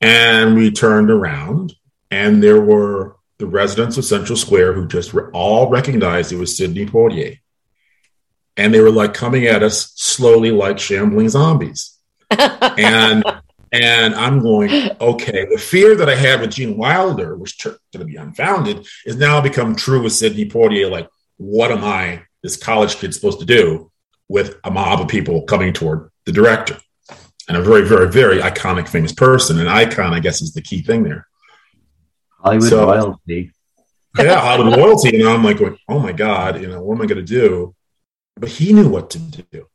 [0.00, 1.74] And we turned around,
[2.10, 6.56] and there were the residents of Central Square who just re- all recognized it was
[6.56, 7.40] Sidney Poitier.
[8.56, 11.98] And they were like coming at us slowly, like shambling zombies.
[12.78, 13.22] And
[13.72, 18.04] and I'm going, okay, the fear that I had with Gene Wilder, which turned to
[18.04, 20.90] be unfounded, is now become true with Sidney Poitier.
[20.90, 23.90] Like, what am I, this college kid, supposed to do
[24.28, 26.76] with a mob of people coming toward the director?
[27.48, 29.58] And a very, very, very iconic, famous person.
[29.58, 31.26] An icon, I guess, is the key thing there.
[32.38, 33.52] Hollywood So- royalty.
[34.18, 35.18] Yeah, Hollywood loyalty.
[35.20, 37.74] And I'm like, going, oh my God, you know, what am I going to do?
[38.36, 39.66] But he knew what to do.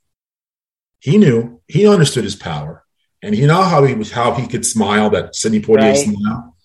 [1.00, 2.84] He knew, he understood his power.
[3.24, 5.98] And you know how he was, how he could smile, that Sidney Poitier Right.
[5.98, 6.56] smile?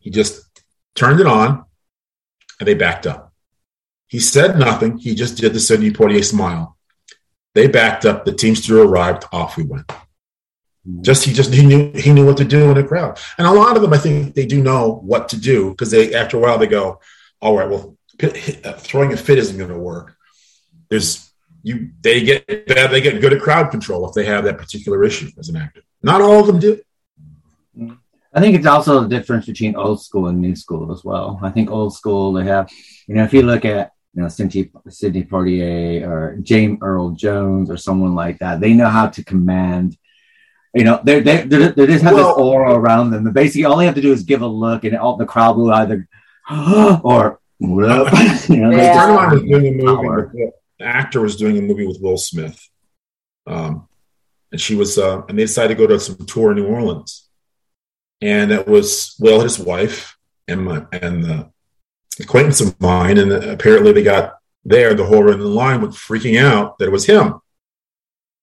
[0.00, 0.42] He just
[0.94, 1.64] turned it on
[2.58, 3.29] and they backed up.
[4.10, 4.98] He said nothing.
[4.98, 6.76] He just did the Sidney Poitier smile.
[7.54, 8.24] They backed up.
[8.24, 9.24] The Teamster arrived.
[9.30, 9.90] Off we went.
[11.00, 13.52] Just he just he knew he knew what to do in a crowd, and a
[13.52, 16.40] lot of them I think they do know what to do because they after a
[16.40, 16.98] while they go,
[17.40, 20.16] all right, well, uh, throwing a fit isn't going to work.
[20.88, 21.30] There's
[21.62, 25.04] you they get bad they get good at crowd control if they have that particular
[25.04, 25.82] issue as an actor.
[26.02, 26.80] Not all of them do.
[28.32, 31.38] I think it's also the difference between old school and new school as well.
[31.42, 32.70] I think old school they have,
[33.06, 37.70] you know, if you look at you know Sidney, Sidney Poitier or James Earl Jones
[37.70, 39.96] or someone like that, they know how to command.
[40.74, 43.24] You know, they they they they just have Well- this aura around them.
[43.24, 45.56] But basically, all they have to do is give a look, and all the crowd
[45.56, 46.08] will either
[46.50, 48.12] or what up?
[48.48, 48.76] you know, Yeah.
[48.76, 50.08] A just- friend of mine was doing a movie.
[50.08, 52.58] With, the actor was doing a movie with Will Smith,
[53.46, 53.86] um,
[54.50, 57.28] and she was, uh, and they decided to go to some tour in New Orleans,
[58.22, 60.16] and it was Will, his wife,
[60.48, 61.50] and my and the
[62.20, 66.40] acquaintance of mine, and apparently they got there, the horror in the line, was freaking
[66.40, 67.40] out that it was him.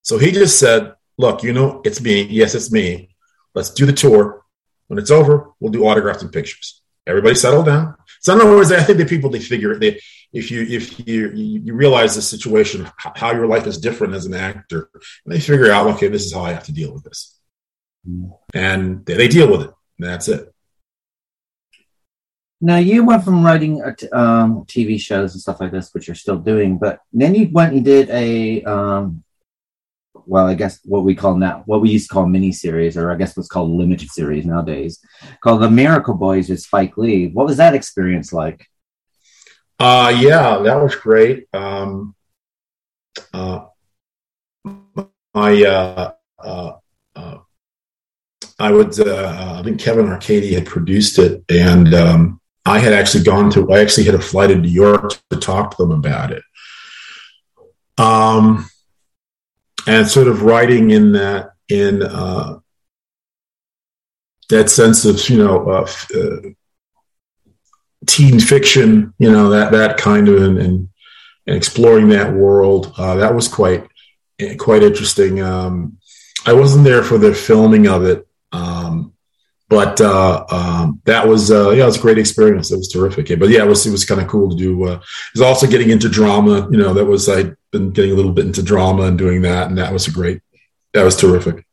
[0.02, 2.24] So he just said, Look, you know, it's me.
[2.24, 3.16] Yes, it's me.
[3.56, 4.44] Let's do the tour.
[4.88, 6.82] When it's over, we'll do autographs and pictures.
[7.08, 7.96] Everybody settle down.
[8.22, 10.00] So in other words, I think the people they figure they
[10.34, 14.34] if you if you you realize the situation, how your life is different as an
[14.34, 14.90] actor,
[15.26, 17.40] and they figure out, okay, this is how I have to deal with this,
[18.08, 18.38] mm.
[18.54, 19.72] and they, they, deal with it.
[19.98, 20.54] And that's it.
[22.60, 26.40] Now you went from writing um, TV shows and stuff like this, which you're still
[26.40, 29.24] doing, but then you went and did a um,
[30.28, 33.16] well, I guess what we call now, what we used to call miniseries, or I
[33.16, 35.00] guess what's called limited series nowadays,
[35.42, 37.30] called The Miracle Boys with Spike Lee.
[37.30, 38.68] What was that experience like?
[39.80, 41.48] Uh, yeah, that was great.
[41.54, 42.14] Um,
[43.34, 43.66] uh,
[45.34, 46.72] I, uh, uh,
[47.16, 47.38] uh,
[48.60, 53.24] I would, uh, I think Kevin Arkadie had produced it, and um, I had actually
[53.24, 56.32] gone to, I actually had a flight to New York to talk to them about
[56.32, 56.44] it.
[57.98, 58.70] Um,
[59.88, 62.60] and sort of writing in that in uh,
[64.50, 66.50] that sense of you know uh, uh,
[68.06, 70.90] teen fiction, you know that that kind of and, and,
[71.48, 72.94] exploring that world.
[72.98, 73.88] Uh, that was quite
[74.58, 75.42] quite interesting.
[75.42, 75.98] Um,
[76.46, 79.14] I wasn't there for the filming of it, um,
[79.70, 82.72] but uh, um, that was uh, yeah, it was a great experience.
[82.72, 83.30] It was terrific.
[83.30, 84.86] Yeah, but yeah, it was it was kind of cool to do.
[84.86, 85.02] Uh, it
[85.34, 86.68] was also getting into drama.
[86.72, 89.68] You know, that was I'd been getting a little bit into drama and doing that,
[89.68, 90.42] and that was a great.
[90.94, 91.66] That was terrific.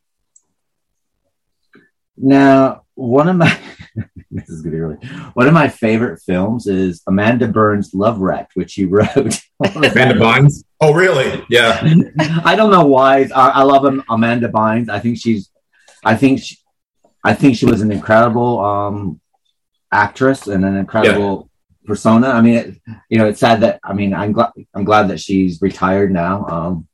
[2.16, 3.58] Now, one of my
[4.30, 4.96] this is gonna be really
[5.34, 9.40] one of my favorite films is Amanda Bynes Love Wreck, which you wrote.
[9.64, 10.64] Amanda Bynes.
[10.80, 11.44] Oh, really?
[11.48, 11.80] Yeah.
[12.44, 13.28] I don't know why.
[13.34, 14.88] I, I love Amanda Bynes.
[14.88, 15.50] I think she's.
[16.04, 16.58] I think she,
[17.24, 19.20] I think she was an incredible um,
[19.90, 21.88] actress and an incredible yeah.
[21.88, 22.28] persona.
[22.28, 25.20] I mean, it, you know, it's sad that I mean, I'm glad I'm glad that
[25.20, 26.88] she's retired now, um,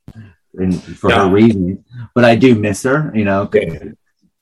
[0.55, 1.25] and for yeah.
[1.25, 1.85] her reasons.
[2.15, 3.11] But I do miss her.
[3.15, 3.51] You know,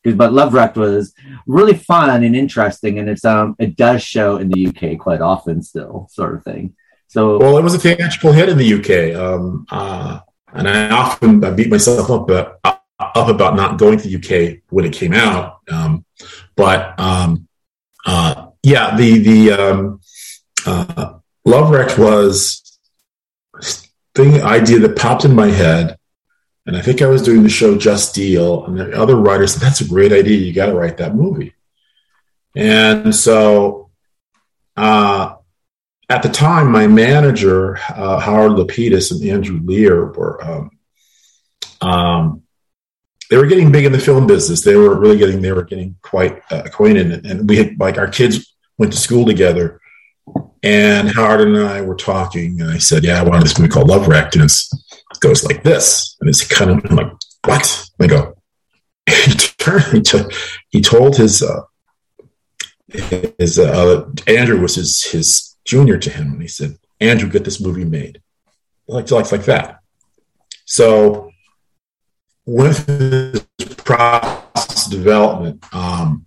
[0.04, 1.14] but Love Wreck was
[1.46, 5.62] really fun and interesting, and it's um it does show in the UK quite often
[5.62, 6.74] still, sort of thing.
[7.06, 10.20] So well, it was a theatrical hit in the UK, um, uh,
[10.52, 12.60] and I often I beat myself up, but
[12.98, 15.60] up about not going to the UK when it came out.
[15.70, 16.04] Um,
[16.56, 17.48] but um,
[18.06, 20.00] uh, yeah, the the um,
[20.66, 22.78] uh, Love Wreck was
[24.14, 25.96] thing idea that popped in my head,
[26.66, 29.62] and I think I was doing the show Just Deal, and the other writers said
[29.62, 30.36] that's a great idea.
[30.38, 31.54] You got to write that movie.
[32.56, 33.90] And so,
[34.76, 35.36] uh,
[36.08, 40.70] at the time, my manager uh, Howard Lapidus and Andrew Lear were um,
[41.80, 42.42] um,
[43.30, 44.62] they were getting big in the film business.
[44.62, 47.26] They were really getting, they were getting quite uh, acquainted.
[47.26, 49.80] And we had, like, our kids went to school together.
[50.62, 53.88] And Howard and I were talking, and I said, Yeah, I wanted this movie called
[53.88, 54.36] Love Wrecked.
[54.36, 56.16] And it goes like this.
[56.20, 57.12] And it's kind of I'm like,
[57.44, 57.90] What?
[57.98, 58.36] And I go,
[59.24, 59.32] he,
[60.02, 60.32] turned,
[60.70, 61.62] he, told his, uh,
[63.38, 66.32] his uh, Andrew was his, his junior to him.
[66.32, 68.20] And he said, Andrew, get this movie made.
[68.86, 69.80] Like, like, like that.
[70.64, 71.27] So
[72.48, 73.44] with this
[73.84, 76.24] process development um,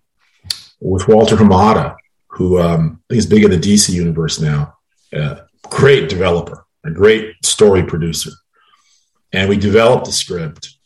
[0.80, 1.96] with Walter Hamada,
[2.28, 4.78] who um, is big in the DC universe now,
[5.14, 8.30] a great developer, a great story producer.
[9.34, 10.78] And we developed the script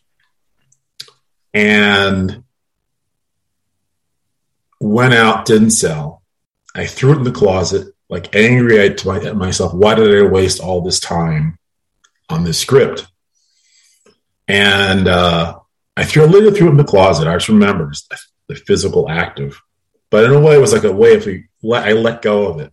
[1.54, 2.46] and
[4.80, 6.24] went out, didn't sell.
[6.74, 9.74] I threw it in the closet, like angry at, myself.
[9.74, 11.60] Why did I waste all this time
[12.30, 13.08] on this script?
[14.48, 15.60] And uh,
[15.98, 17.28] I threw literally threw it in the closet.
[17.28, 18.10] I just remember just
[18.48, 19.58] the, physical act of,
[20.12, 21.28] but in a way, it was like a way of
[21.64, 22.72] let I let go of it,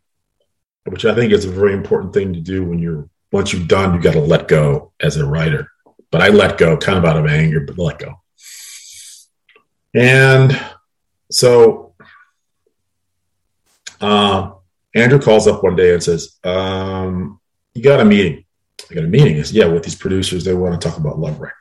[0.85, 3.95] which I think is a very important thing to do when you're once you've done,
[3.95, 5.69] you got to let go as a writer.
[6.11, 8.21] But I let go kind of out of anger, but let go.
[9.95, 10.61] And
[11.31, 11.95] so
[14.01, 14.53] uh,
[14.95, 17.41] Andrew calls up one day and says, um,
[17.75, 18.45] "You got a meeting."
[18.91, 19.37] I got a meeting.
[19.37, 21.55] Is yeah, with these producers, they want to talk about Love Wreck.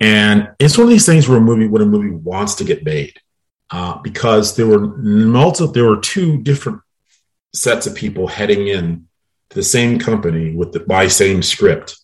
[0.00, 2.84] And it's one of these things where a movie, when a movie wants to get
[2.84, 3.14] made,
[3.70, 6.80] uh, because there were multiple, there were two different
[7.54, 9.08] sets of people heading in
[9.50, 11.98] to the same company with the by same script,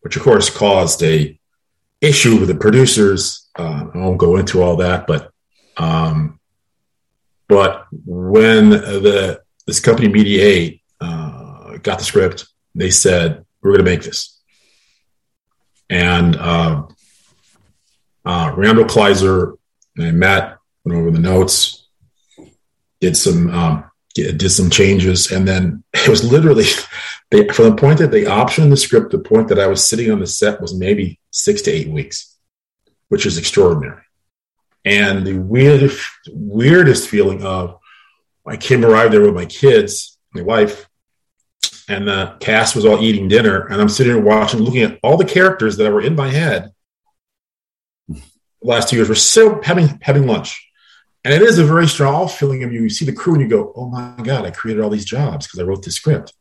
[0.00, 1.38] which of course caused a
[2.00, 3.48] issue with the producers.
[3.56, 5.30] Uh, I won't go into all that, but
[5.76, 6.40] um,
[7.48, 13.84] but when the this company Media Eight uh, got the script, they said we're going
[13.84, 14.37] to make this
[15.90, 16.86] and uh,
[18.24, 19.56] uh, Randall Kleiser
[19.96, 21.86] and I met, went over the notes,
[23.00, 23.84] did some um,
[24.14, 26.64] did some changes, and then it was literally
[27.30, 30.10] they, from the point that they optioned the script, the point that I was sitting
[30.10, 32.36] on the set was maybe six to eight weeks,
[33.08, 34.02] which is extraordinary.
[34.84, 37.78] And the weirdest, weirdest feeling of
[38.46, 40.87] I came arrived there with my kids, my wife,
[41.88, 45.16] and the cast was all eating dinner, and I'm sitting there watching, looking at all
[45.16, 46.72] the characters that were in my head.
[48.08, 48.20] The
[48.62, 50.70] last two years, we're still having having lunch,
[51.24, 52.82] and it is a very strong feeling of you.
[52.82, 55.46] You see the crew, and you go, "Oh my god, I created all these jobs
[55.46, 56.34] because I wrote this script."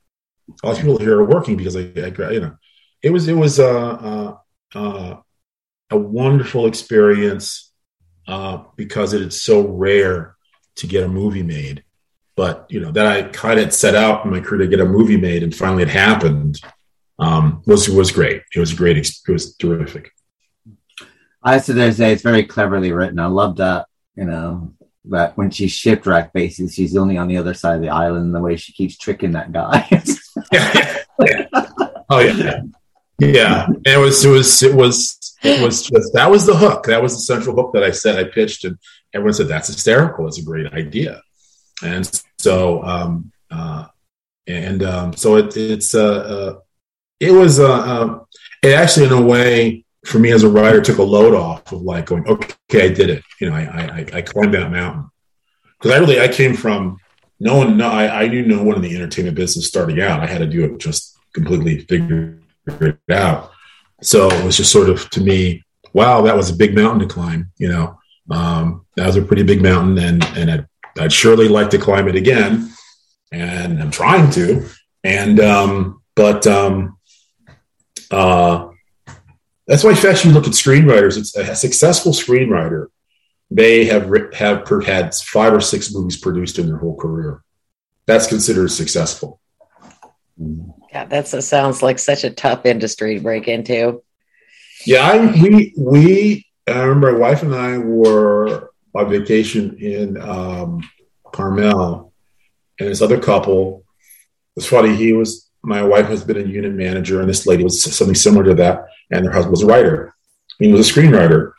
[0.63, 2.57] All these people here are working because I, I you know,
[3.01, 4.37] it was it was a uh,
[4.75, 5.17] uh, uh,
[5.89, 7.71] a wonderful experience
[8.75, 10.35] because it is so rare
[10.75, 11.83] to get a movie made.
[12.37, 14.85] But you know that I kind of set out in my career to get a
[14.85, 16.61] movie made, and finally it happened.
[17.19, 18.43] Um, was was great.
[18.55, 18.95] It was great.
[18.95, 20.11] It was terrific.
[21.43, 23.19] I have to say it's very cleverly written.
[23.19, 23.87] I love that.
[24.15, 24.73] You know
[25.05, 28.33] that when she's shipwrecked, basically she's only on the other side of the island.
[28.33, 29.87] The way she keeps tricking that guy.
[30.53, 31.45] yeah, yeah.
[32.09, 32.61] Oh yeah,
[33.19, 33.67] yeah.
[33.83, 34.23] It was.
[34.23, 34.61] It was.
[34.61, 36.85] It was it was just that was the hook.
[36.85, 38.77] That was the central hook that I said I pitched, and
[39.13, 40.27] everyone said that's hysterical.
[40.27, 41.21] It's a great idea,
[41.83, 42.09] and
[42.39, 43.85] so um, uh,
[44.45, 46.59] and um, so it, it's uh, uh,
[47.19, 48.19] it was uh, uh,
[48.63, 51.81] it actually in a way for me as a writer took a load off of
[51.81, 53.23] like going okay I did it.
[53.41, 55.09] You know I I, I climbed that mountain.
[55.77, 56.97] Because I really I came from
[57.39, 60.21] no one no I, I knew no one in the entertainment business starting out.
[60.21, 62.39] I had to do it just completely figure
[62.81, 63.51] it out.
[64.01, 65.63] So it was just sort of to me,
[65.93, 67.51] wow, that was a big mountain to climb.
[67.57, 70.67] You know, um, that was a pretty big mountain, and and I'd,
[70.99, 72.71] I'd, surely like to climb it again,
[73.31, 74.67] and I'm trying to.
[75.03, 76.97] And um, but um,
[78.11, 78.69] uh,
[79.67, 82.87] that's why if you look at screenwriters, it's a successful screenwriter.
[83.49, 87.43] They have have had five or six movies produced in their whole career.
[88.05, 89.39] That's considered successful.
[90.91, 94.03] Yeah, that sounds like such a tough industry to break into.
[94.85, 100.87] Yeah, I, we we I remember my wife and I were on vacation in um,
[101.33, 102.13] Carmel,
[102.79, 103.83] and this other couple.
[104.55, 104.95] It's funny.
[104.95, 108.43] He was my wife has been a unit manager, and this lady was something similar
[108.45, 110.15] to that, and their husband was a writer.
[110.59, 111.53] He was a screenwriter,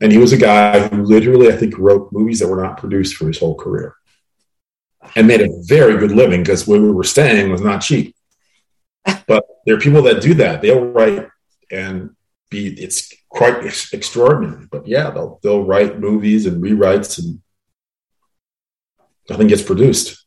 [0.00, 3.16] and he was a guy who literally, I think, wrote movies that were not produced
[3.16, 3.94] for his whole career,
[5.14, 8.14] and made a very good living because where we were staying was not cheap
[9.26, 10.62] but there are people that do that.
[10.62, 11.28] They'll write
[11.70, 12.10] and
[12.50, 14.66] be it's quite extraordinary.
[14.70, 17.40] But yeah, they'll they'll write movies and rewrites and
[19.28, 20.18] nothing gets produced.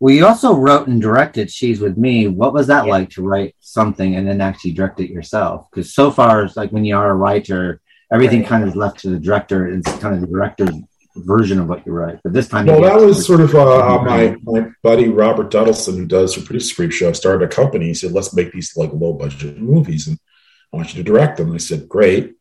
[0.00, 2.26] Well, you also wrote and directed She's With Me.
[2.26, 2.90] What was that yeah.
[2.90, 5.66] like to write something and then actually direct it yourself?
[5.70, 9.00] Because so far, it's like when you are a writer, everything kind of is left
[9.00, 9.66] to the director.
[9.66, 10.74] It's kind of the director's
[11.16, 12.18] version of what you write.
[12.24, 16.06] But this time, well, that was sort of uh, my my buddy Robert Dudelson, who
[16.06, 17.88] does the Producer Creepshow, started a company.
[17.88, 20.18] He said, "Let's make these like low budget movies, and
[20.72, 22.34] I want you to direct them." I said, "Great,"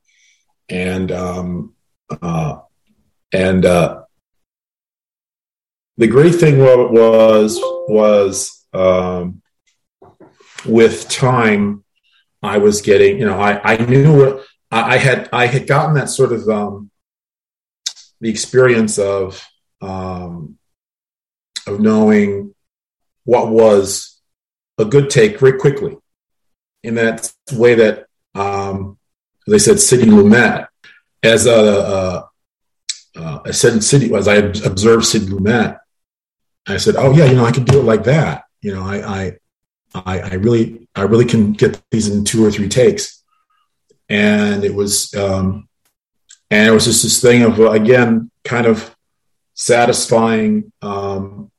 [0.70, 1.76] and um,
[2.22, 2.60] uh,
[3.34, 4.04] and uh,
[5.98, 9.42] the great thing was was um,
[10.66, 11.84] with time,
[12.42, 16.10] I was getting, you know, I I knew I, I had I had gotten that
[16.10, 16.92] sort of um,
[18.22, 19.46] the experience of
[19.82, 20.58] um,
[21.68, 22.54] of knowing
[23.24, 24.20] what was
[24.78, 25.98] a good take very quickly
[26.84, 28.08] in that way that
[29.50, 30.68] they said Sidney Lumet
[31.24, 32.30] as a,
[33.16, 35.80] uh, I said Sidney as I observed Sidney Lumet
[36.68, 38.44] I said oh yeah you know I can do it like that.
[38.62, 39.38] You know I
[39.94, 43.24] I I, really I really can get these in two or three takes.
[44.08, 45.68] And it was um,
[46.52, 48.96] and it was just this thing of again kind of
[49.54, 51.52] satisfying um,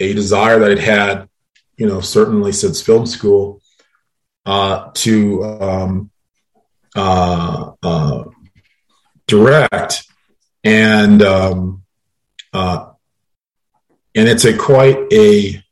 [0.00, 1.28] a desire that I'd had,
[1.76, 3.60] you know, certainly since film school,
[4.44, 6.10] uh, to um,
[6.96, 8.24] uh, uh,
[9.26, 10.04] direct,
[10.64, 11.82] and um,
[12.52, 12.90] uh,
[14.14, 15.62] and it's a quite a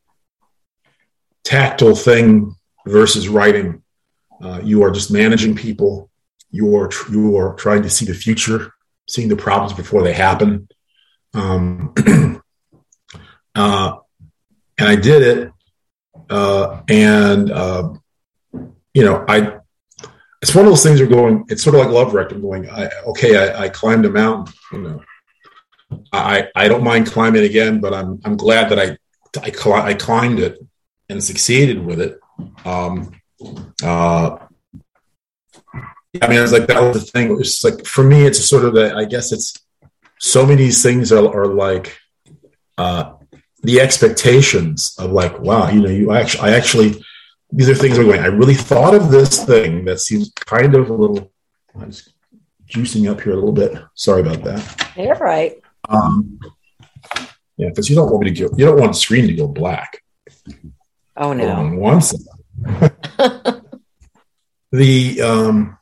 [1.44, 2.54] tactile thing
[2.86, 3.82] versus writing.
[4.42, 6.10] Uh, you are just managing people
[6.50, 8.72] you're you're trying to see the future,
[9.08, 10.68] seeing the problems before they happen.
[11.32, 11.94] Um,
[13.54, 13.96] uh,
[14.78, 15.52] and I did it,
[16.28, 17.94] uh, and uh,
[18.94, 19.59] you know, I
[20.42, 20.98] it's one of those things.
[20.98, 21.44] you're going.
[21.48, 22.32] It's sort of like love wreck.
[22.32, 22.68] I'm going.
[22.70, 24.54] I, okay, I, I climbed a mountain.
[24.72, 25.02] You know,
[26.12, 28.96] I I don't mind climbing again, but I'm I'm glad that I
[29.42, 30.58] I, I climbed it
[31.08, 32.18] and succeeded with it.
[32.64, 33.20] Um,
[33.82, 34.38] uh,
[36.20, 37.38] I mean, I was like, that was the thing.
[37.38, 39.54] It's like, for me, it's sort of that, I guess it's
[40.18, 41.98] so many things are, are like,
[42.78, 43.14] uh,
[43.62, 47.04] the expectations of like, wow, you know, you actually, I actually,
[47.52, 50.90] these are things I'm going, I really thought of this thing that seems kind of
[50.90, 51.32] a little,
[51.74, 52.12] I'm just
[52.68, 53.76] juicing up here a little bit.
[53.94, 54.92] Sorry about that.
[54.96, 55.60] You're right.
[55.88, 56.38] Um,
[57.56, 59.48] yeah, because you don't want me to go, you don't want the screen to go
[59.48, 60.02] black.
[61.16, 61.48] Oh no.
[61.50, 62.20] On one side.
[64.72, 65.76] the um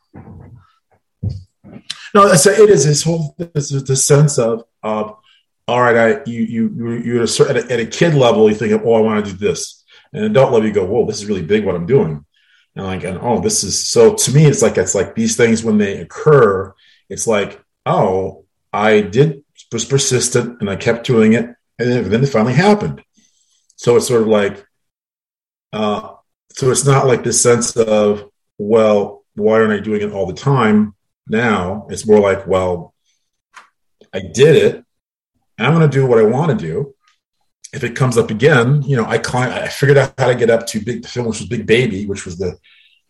[2.14, 5.18] no, so it is this whole this is the sense of of
[5.68, 8.56] all right, I you you you're at a, at a, at a kid level, you
[8.56, 9.77] think, oh, I want to do this,
[10.12, 11.64] and adult level, you go, whoa, this is really big.
[11.64, 12.24] What I'm doing,
[12.76, 14.14] and like, and oh, this is so.
[14.14, 16.74] To me, it's like it's like these things when they occur,
[17.08, 21.44] it's like, oh, I did was persistent and I kept doing it,
[21.78, 23.02] and then, then it finally happened.
[23.76, 24.66] So it's sort of like,
[25.72, 26.14] uh,
[26.52, 30.32] so it's not like this sense of, well, why aren't I doing it all the
[30.32, 30.94] time
[31.28, 31.86] now?
[31.90, 32.94] It's more like, well,
[34.12, 34.84] I did it.
[35.58, 36.94] I'm going to do what I want to do.
[37.72, 40.50] If it comes up again, you know, I climb, I figured out how to get
[40.50, 42.58] up to big the film, which was Big Baby, which was the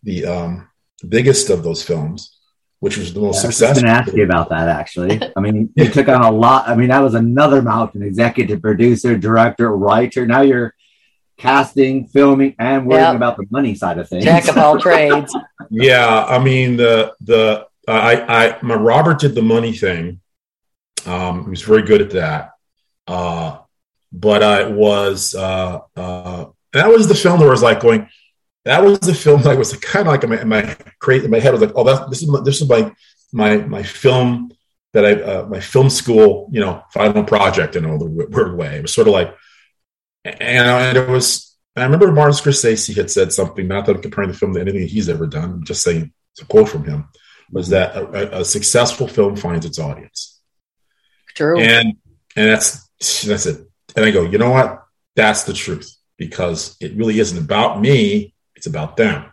[0.03, 0.69] the um,
[1.07, 2.37] biggest of those films,
[2.79, 3.67] which was the most yeah, successful.
[3.67, 5.21] I was going to ask you about that actually.
[5.35, 6.67] I mean, you took on a lot.
[6.67, 10.25] I mean, that was another mountain: executive producer, director, writer.
[10.25, 10.75] Now you're
[11.37, 13.15] casting, filming, and worrying yep.
[13.15, 14.25] about the money side of things.
[14.25, 15.35] Jack of all trades.
[15.69, 20.21] Yeah, I mean the the I I my Robert did the money thing.
[21.05, 22.51] Um, he was very good at that.
[23.07, 23.59] Uh,
[24.11, 28.09] but I was uh, uh, that was the film where I was like going.
[28.65, 31.31] That was the film that was kind of like in my, in my crazy in
[31.31, 32.93] my head was like, oh, that this is my, this is my
[33.31, 34.51] my my film
[34.93, 38.77] that I uh, my film school you know final project in a weird way.
[38.77, 39.35] It was sort of like
[40.25, 44.31] and, and it was I remember Martin Scorsese had said something, not that I'm comparing
[44.31, 47.07] the film to anything he's ever done, I'm just saying it's a quote from him,
[47.51, 50.41] was that a, a, successful film finds its audience.
[51.35, 51.59] True.
[51.59, 51.93] And
[52.35, 52.89] and that's
[53.23, 53.68] that's it.
[53.95, 54.83] And I go, you know what?
[55.15, 59.25] That's the truth because it really isn't about me, it's about them.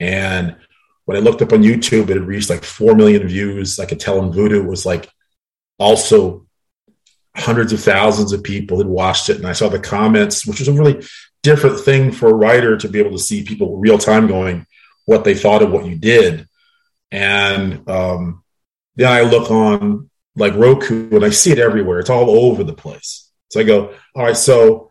[0.00, 0.56] And
[1.04, 3.78] when I looked up on YouTube, it had reached like four million views.
[3.78, 5.10] I could tell in Vudu was like
[5.78, 6.46] also
[7.36, 10.68] hundreds of thousands of people had watched it and i saw the comments which was
[10.68, 11.04] a really
[11.42, 14.66] different thing for a writer to be able to see people real time going
[15.06, 16.48] what they thought of what you did
[17.10, 18.42] and um,
[18.96, 22.72] then i look on like roku and i see it everywhere it's all over the
[22.72, 23.23] place
[23.54, 24.90] so i go all right so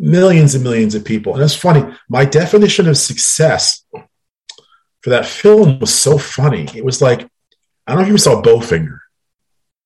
[0.00, 3.84] millions and millions of people and it's funny my definition of success
[5.00, 7.22] for that film was so funny it was like
[7.86, 8.98] i don't know if you saw bowfinger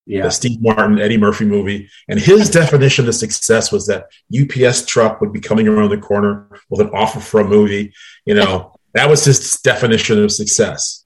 [0.07, 0.25] yeah.
[0.25, 1.89] the Steve Martin, Eddie Murphy movie.
[2.09, 6.49] And his definition of success was that UPS truck would be coming around the corner
[6.68, 7.95] with an offer for a movie.
[8.27, 11.05] You know, that was his definition of success.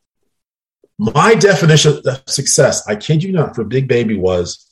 [0.99, 4.68] My definition of success, I kid you not, for Big Baby was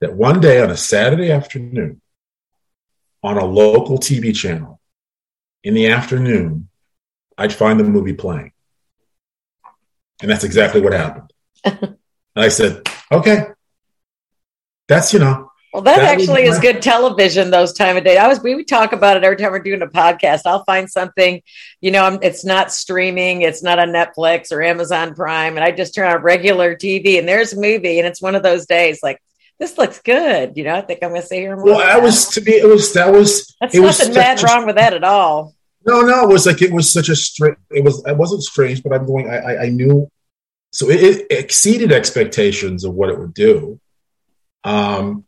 [0.00, 2.00] that one day on a Saturday afternoon
[3.22, 4.80] on a local TV channel
[5.62, 6.68] in the afternoon,
[7.36, 8.52] I'd find the movie playing.
[10.22, 11.32] And that's exactly what happened.
[11.64, 11.96] and
[12.36, 12.82] I said,
[13.12, 13.46] Okay.
[14.88, 15.50] That's, you know.
[15.72, 18.16] Well, that, that actually is good television those time of day.
[18.16, 20.40] I was, we would talk about it every time we're doing a podcast.
[20.44, 21.40] I'll find something,
[21.80, 25.56] you know, I'm, it's not streaming, it's not on Netflix or Amazon Prime.
[25.56, 28.42] And I just turn on regular TV and there's a movie and it's one of
[28.42, 29.20] those days like,
[29.60, 30.56] this looks good.
[30.56, 31.66] You know, I think I'm going to say here more.
[31.66, 34.66] Well, that was to me, it was, that was, That's it nothing was bad wrong
[34.66, 35.54] with that at all.
[35.86, 38.82] No, no, it was like, it was such a strange, it was, it wasn't strange,
[38.82, 40.10] but I'm going, I, I, I knew
[40.72, 43.80] so it, it, exceeded expectations of what it would do.
[44.64, 45.24] Um,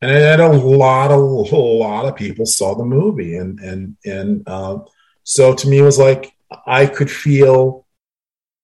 [0.00, 3.96] and it had a lot, of, a lot of people saw the movie, and and
[4.04, 4.80] and uh,
[5.22, 6.34] so to me, it was like
[6.66, 7.86] I could feel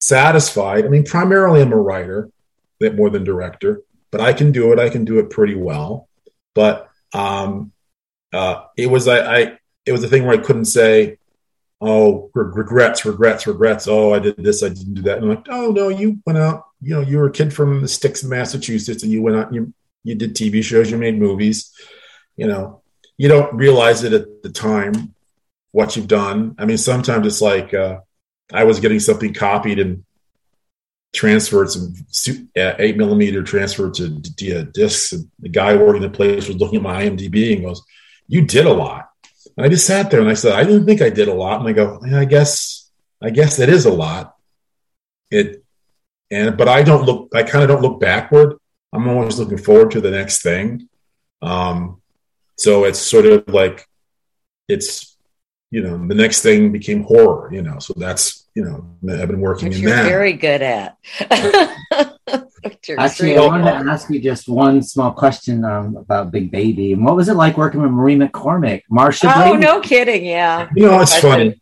[0.01, 0.85] satisfied.
[0.85, 2.31] I mean, primarily I'm a writer,
[2.81, 3.81] more than director,
[4.11, 4.79] but I can do it.
[4.79, 6.09] I can do it pretty well.
[6.55, 7.73] But um,
[8.33, 11.19] uh, it was I, I it was a thing where I couldn't say,
[11.81, 13.89] oh regrets regrets regrets.
[13.89, 14.63] Oh i did this.
[14.63, 15.19] I didn't do that.
[15.19, 17.81] And i'm like oh no you went out you know you were a kid from
[17.81, 19.73] the sticks of massachusetts and you went out you
[20.05, 21.73] you did tv shows you made movies.
[22.37, 22.83] You know
[23.17, 25.15] you don't realize it at the time
[25.73, 26.57] what you've done.
[26.59, 28.01] I mean sometimes it's like uh,
[28.53, 30.05] i was getting something copied and
[31.13, 31.95] transferred some
[32.57, 36.77] uh, eight millimeter transfer to, to discs and the guy working the place was looking
[36.77, 37.83] at my imdb and goes
[38.29, 39.11] you did a lot
[39.57, 41.61] and I just sat there and I said, I didn't think I did a lot.
[41.61, 42.91] And I go, yeah, I guess,
[43.23, 44.35] I guess it is a lot.
[45.31, 45.63] It,
[46.31, 48.57] and, but I don't look, I kind of don't look backward.
[48.93, 50.89] I'm always looking forward to the next thing.
[51.43, 52.01] Um,
[52.57, 53.87] so it's sort of like,
[54.69, 55.17] it's,
[55.71, 59.41] you know, the next thing became horror, you know, so that's, you know, I've been
[59.41, 60.05] working Which in you're that.
[60.05, 60.97] very good at.
[62.99, 66.93] Actually, I wanted to ask you just one small question um, about Big Baby.
[66.93, 68.83] And what was it like working with Maureen McCormick?
[68.91, 69.33] Marcia?
[69.35, 69.65] Oh, Brady?
[69.65, 70.25] no kidding.
[70.27, 70.69] Yeah.
[70.75, 71.61] You know, it's funny.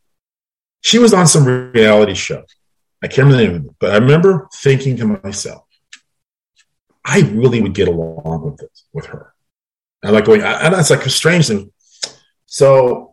[0.81, 2.45] She was on some reality show.
[3.03, 5.65] I can't remember the name of it, but I remember thinking to myself,
[7.05, 9.33] I really would get along with this with her.
[10.05, 11.73] I like going, and that's like a strange thing.
[12.47, 13.08] So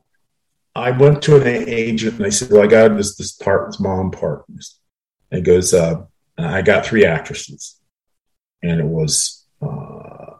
[0.75, 3.79] I went to an agent and I said, Well, I got this this part, this
[3.79, 4.43] mom part.
[4.49, 4.59] And
[5.31, 6.03] it goes, uh,
[6.37, 7.79] I got three actresses.
[8.61, 10.35] And it was uh,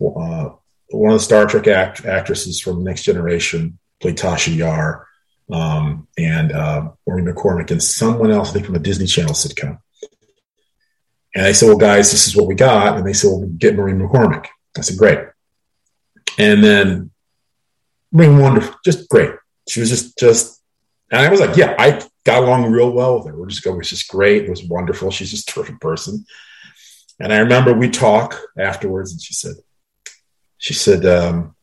[0.00, 0.50] uh,
[0.90, 5.06] one of the Star Trek act- actresses from Next Generation, played Tasha Yar,
[5.52, 9.78] um, and uh, Maureen McCormick, and someone else, I think from a Disney Channel sitcom.
[11.34, 12.98] And I said, Well, guys, this is what we got.
[12.98, 14.46] And they said, Well, get Maureen McCormick.
[14.76, 15.20] I said, Great.
[16.38, 17.09] And then
[18.12, 19.32] Maureen, wonderful, just great.
[19.68, 20.60] She was just, just,
[21.10, 23.36] and I was like, Yeah, I got along real well with her.
[23.36, 24.44] We're just going, it was just great.
[24.44, 25.10] It was wonderful.
[25.10, 26.24] She's just a terrific person.
[27.18, 29.56] And I remember we talk afterwards, and she said,
[30.58, 31.54] She said, um,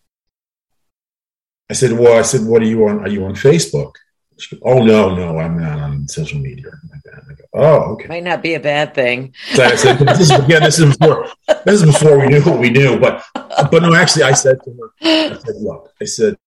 [1.70, 3.00] I said, Well, I said, What are you on?
[3.00, 3.93] Are you on Facebook?
[4.38, 6.66] Goes, oh no, no, I'm not on social media.
[6.91, 7.26] Like that.
[7.58, 8.08] Oh, okay.
[8.08, 9.34] Might not be a bad thing.
[9.53, 11.28] So said, this is, again, this is before
[11.66, 12.99] this is before we knew what we knew.
[12.99, 16.38] But but no, actually, I said to her, I said, look, I said,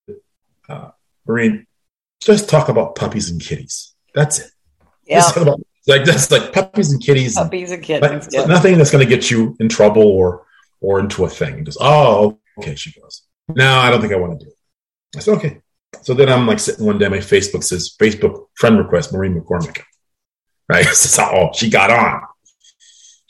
[0.69, 0.91] uh,
[1.27, 1.67] Maureen,
[2.21, 3.93] just talk about puppies and kitties.
[4.13, 4.51] That's it.
[5.05, 5.29] Yeah.
[5.87, 7.35] Like that's like puppies and kitties.
[7.35, 8.29] Puppies and kittens.
[8.31, 8.45] yeah.
[8.45, 10.45] Nothing that's going to get you in trouble or
[10.79, 11.63] or into a thing.
[11.63, 12.75] Goes, oh, okay.
[12.75, 14.57] She goes, no, I don't think I want to do it.
[15.17, 15.61] I said, okay.
[16.03, 19.81] So then I'm like sitting one day, my Facebook says, Facebook friend request, Maureen McCormick.
[20.71, 20.85] Right?
[20.93, 22.21] So, oh, she got on.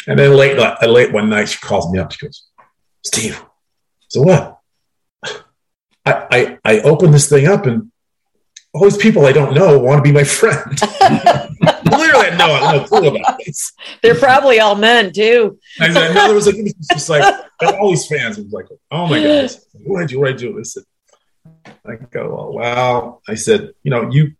[0.07, 2.11] And then late, late one night, she calls me up.
[2.11, 2.47] She goes,
[3.03, 3.43] Steve,
[4.09, 4.59] so what?
[6.05, 7.91] I, I, I opened this thing up and
[8.73, 10.79] all these people I don't know want to be my friend.
[11.91, 13.73] Literally, had no, no clue about this.
[14.01, 15.59] They're probably all men too.
[15.79, 18.37] And then no, there was like, it was just like all these fans.
[18.37, 20.19] It was like, oh my god, what do I do?
[20.19, 20.59] What do I do?
[20.59, 20.83] I said,
[21.85, 24.33] I go, oh, well, I said, you know, you,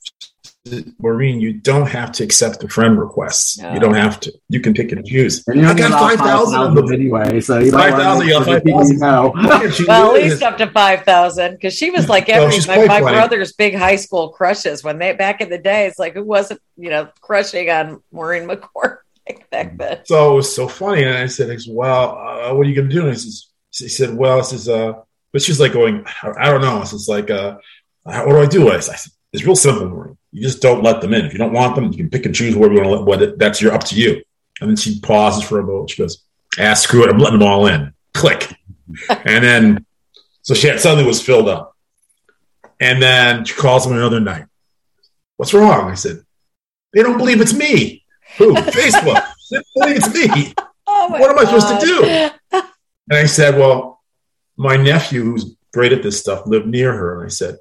[1.00, 3.58] Maureen, you don't have to accept the friend requests.
[3.58, 3.74] No.
[3.74, 4.34] You don't have to.
[4.50, 5.44] You can pick and choose.
[5.48, 7.42] And I got 5,000 of them anyway.
[7.42, 9.00] So you 5,000, you got 5,000.
[9.00, 13.54] well, at least up to 5,000 because she was like every, well, my, my brother's
[13.54, 16.92] big high school crushes when they, back in the day, it's like, who wasn't, you
[16.92, 18.98] know, crushing on Maureen McCord
[19.50, 20.06] back then?
[20.06, 21.04] So it was so funny.
[21.04, 23.08] And I said, well, uh, what are you going to do?
[23.08, 24.94] And he, says, he said, well, this is, uh,
[25.34, 26.82] but she's like going, I don't know.
[26.82, 27.58] It's like, uh,
[28.04, 28.72] what do I do?
[28.72, 30.18] I said, it's real simple.
[30.32, 31.26] You just don't let them in.
[31.26, 33.06] If you don't want them, you can pick and choose where you want to let.
[33.06, 34.24] What that's your up to you.
[34.60, 35.90] And then she pauses for a moment.
[35.90, 36.24] She goes,
[36.60, 37.10] "Ah, screw it.
[37.10, 38.56] I'm letting them all in." Click.
[39.10, 39.86] and then,
[40.42, 41.76] so she had, suddenly was filled up.
[42.80, 44.46] And then she calls me another night.
[45.38, 45.90] What's wrong?
[45.90, 46.24] I said,
[46.94, 48.04] they don't believe it's me.
[48.38, 48.54] Who?
[48.56, 49.26] Facebook.
[49.50, 50.54] They don't believe it's me.
[50.88, 51.46] Oh what am God.
[51.46, 52.04] I supposed to do?
[53.10, 54.02] And I said, well,
[54.58, 57.58] my nephew, who's great at this stuff, lived near her, and I said,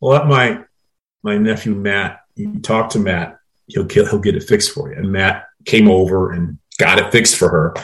[0.00, 0.64] "Well, let my
[1.22, 2.20] my nephew Matt.
[2.34, 3.38] You talk to Matt.
[3.66, 7.12] He'll get, he'll get it fixed for you." And Matt came over and got it
[7.12, 7.74] fixed for her.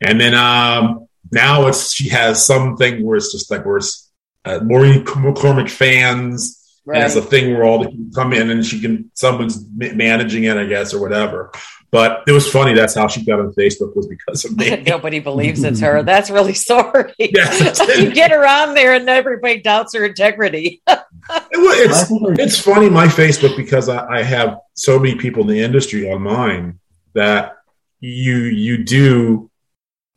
[0.00, 4.10] And then um, now it's she has something where it's just like where it's
[4.44, 6.58] uh, Maureen McCormick fans.
[6.84, 6.96] Right.
[6.96, 10.44] And it's a thing where all the people come in and she can someone's managing
[10.44, 11.52] it, I guess, or whatever.
[11.92, 12.72] But it was funny.
[12.72, 14.82] That's how she got on Facebook was because of me.
[14.86, 16.02] Nobody believes it's her.
[16.12, 17.12] That's really sorry.
[17.18, 20.82] Yes, you get her on there and everybody doubts her integrity.
[20.88, 22.08] it, it's,
[22.40, 26.22] it's funny, my Facebook, because I, I have so many people in the industry on
[26.22, 26.80] mine
[27.14, 27.56] that
[28.00, 29.50] you you do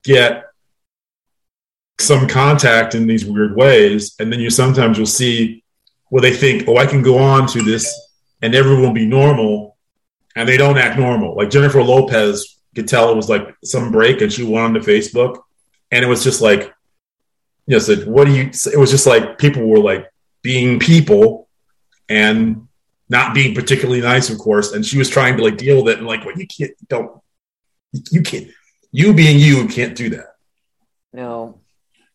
[0.04, 0.46] get
[2.00, 4.16] some contact in these weird ways.
[4.20, 5.64] And then you sometimes will see
[6.10, 7.94] where they think, oh, I can go on to this
[8.42, 9.75] and everyone will be normal
[10.36, 11.36] and they don't act normal.
[11.36, 15.42] Like Jennifer Lopez could tell it was like some break and she went onto Facebook
[15.92, 16.74] and it was just like,
[17.68, 20.12] you know, said, what do you, it was just like people were like
[20.42, 21.48] being people
[22.10, 22.68] and
[23.10, 24.74] not being particularly nice, of course.
[24.74, 27.22] And she was trying to like deal with it and like, well, you can't, don't,
[28.12, 28.48] you can't,
[28.92, 30.36] you being you can't do that.
[31.14, 31.60] No.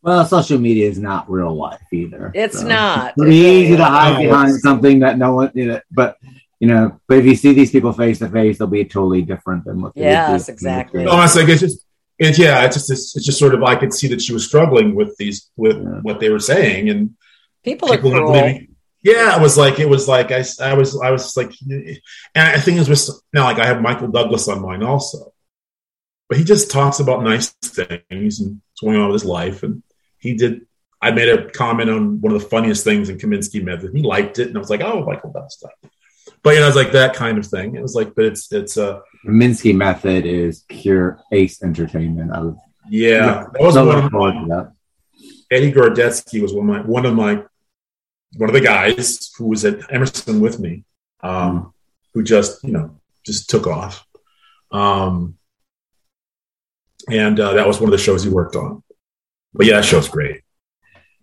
[0.02, 2.32] Well, social media is not real life either.
[2.34, 2.66] It's so.
[2.66, 3.08] not.
[3.08, 6.16] It's pretty easy to hide behind something that no one, you know, but
[6.60, 9.64] you know, but if you see these people face to face, they'll be totally different
[9.64, 9.94] than what.
[9.94, 11.04] They yes, exactly.
[11.04, 11.86] No, I like it's just,
[12.18, 14.46] it's yeah, it's just, it's, it's, just sort of I could see that she was
[14.46, 16.00] struggling with these, with yeah.
[16.02, 17.16] what they were saying, and
[17.64, 18.60] people, people are cruel.
[19.02, 21.98] Yeah, it was like it was like I, I was I was like, and
[22.34, 25.32] I think it was now like I have Michael Douglas on mine also,
[26.28, 29.82] but he just talks about nice things and what's going on with his life, and
[30.18, 30.66] he did.
[31.00, 33.92] I made a comment on one of the funniest things in Kominsky Method.
[33.94, 35.72] He liked it, and I was like, "Oh, Michael does stuff."
[36.42, 37.76] But you know, it's like that kind of thing.
[37.76, 42.32] It was like, but it's it's uh Minsky method is pure ace entertainment.
[42.32, 42.56] I was
[42.88, 43.46] yeah.
[43.52, 44.72] That was one of my, that.
[45.50, 47.42] Eddie Gorodetsky was one of my one of my
[48.36, 50.84] one of the guys who was at Emerson with me,
[51.22, 51.74] um,
[52.14, 54.06] who just you know just took off,
[54.70, 55.36] um,
[57.08, 58.82] and uh, that was one of the shows he worked on.
[59.52, 60.42] But yeah, that show's great.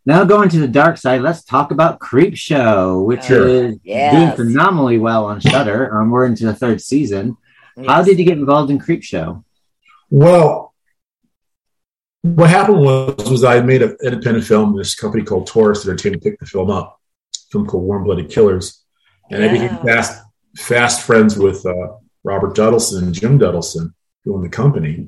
[0.08, 3.46] Now going to the dark side, let's talk about Creepshow, which Sure.
[3.46, 4.14] is Yes.
[4.38, 5.94] doing phenomenally well on Shudder.
[6.00, 7.36] Um, we're into the third season.
[7.86, 9.44] How did you get involved in Creepshow?
[10.10, 10.74] Well,
[12.22, 14.78] what happened was was I made an independent film.
[14.78, 17.02] This company called Taurus Entertainment picked the film up,
[17.36, 18.86] a film called Warm Blooded Killers,
[19.30, 20.24] and I became fast
[20.56, 21.90] fast friends with uh,
[22.24, 23.92] Robert Dudelson and Jim Dudelson,
[24.24, 25.06] who owned the company,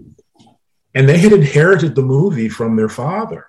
[0.93, 3.45] and they had inherited the movie from their father,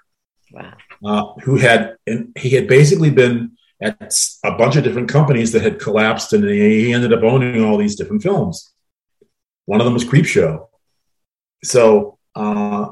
[0.53, 0.75] Wow.
[1.03, 5.63] Uh, who had and he had basically been at a bunch of different companies that
[5.63, 8.71] had collapsed, and he ended up owning all these different films.
[9.65, 10.67] One of them was Creepshow.
[11.65, 12.91] So uh,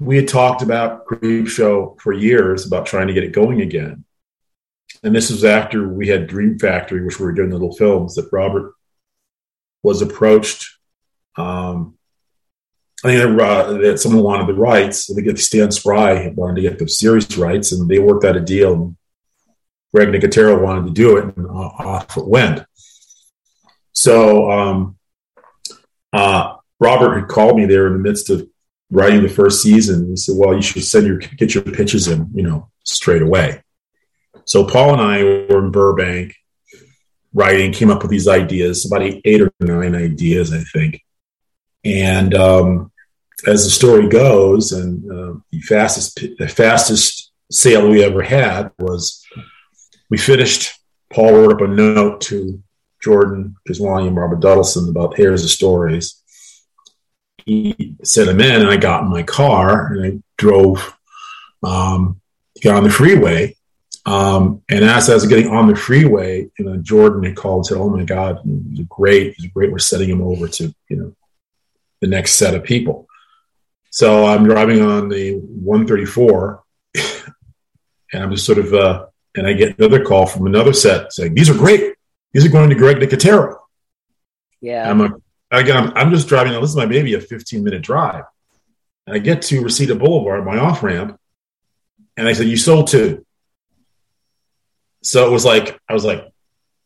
[0.00, 4.04] we had talked about Creepshow for years about trying to get it going again.
[5.04, 8.32] And this was after we had Dream Factory, which we were doing little films that
[8.32, 8.72] Robert
[9.82, 10.66] was approached.
[11.36, 11.96] Um,
[13.04, 15.10] I think that, uh, that someone wanted the rights.
[15.10, 18.40] I think Stan Spry wanted to get the series rights, and they worked out a
[18.40, 18.94] deal.
[19.94, 22.64] Greg Nicotero wanted to do it, and uh, off it went.
[23.92, 24.98] So um,
[26.12, 28.46] uh, Robert had called me there in the midst of
[28.90, 30.10] writing the first season.
[30.10, 33.62] He said, "Well, you should send your get your pitches in, you know, straight away."
[34.44, 36.34] So Paul and I were in Burbank
[37.32, 41.04] writing, came up with these ideas, about eight, eight or nine ideas, I think.
[41.84, 42.89] And um,
[43.46, 49.24] as the story goes, and uh, the fastest the fastest sale we ever had was
[50.08, 50.78] we finished.
[51.12, 52.62] Paul wrote up a note to
[53.02, 56.20] Jordan Piswani and Robert Dudelson about here's the stories
[57.44, 60.96] he sent them in, and I got in my car and I drove,
[61.62, 62.20] um,
[62.62, 63.56] got on the freeway.
[64.06, 67.66] Um, and as I was getting on the freeway, you know, Jordan had called and
[67.66, 69.34] said, "Oh my God, he's great!
[69.36, 69.70] He's great!
[69.70, 71.14] We're setting him over to you know
[72.00, 73.08] the next set of people."
[73.90, 76.62] So I'm driving on the 134,
[76.94, 81.34] and I'm just sort of, uh, and I get another call from another set saying,
[81.34, 81.94] "These are great!
[82.32, 83.58] These are going to Greg Nicotero."
[84.60, 84.88] Yeah.
[84.88, 85.12] I'm like,
[85.50, 86.52] again, I'm, I'm just driving.
[86.52, 88.24] Now, This is my maybe a 15 minute drive.
[89.06, 91.18] And I get to Reseda Boulevard, my off ramp,
[92.16, 93.26] and I said, "You sold two.
[95.02, 96.30] So it was like I was like,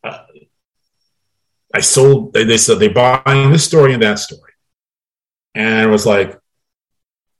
[0.02, 0.20] uh,
[1.74, 2.32] I sold.
[2.32, 4.52] They, they said they buying this story and that story,
[5.54, 6.38] and it was like,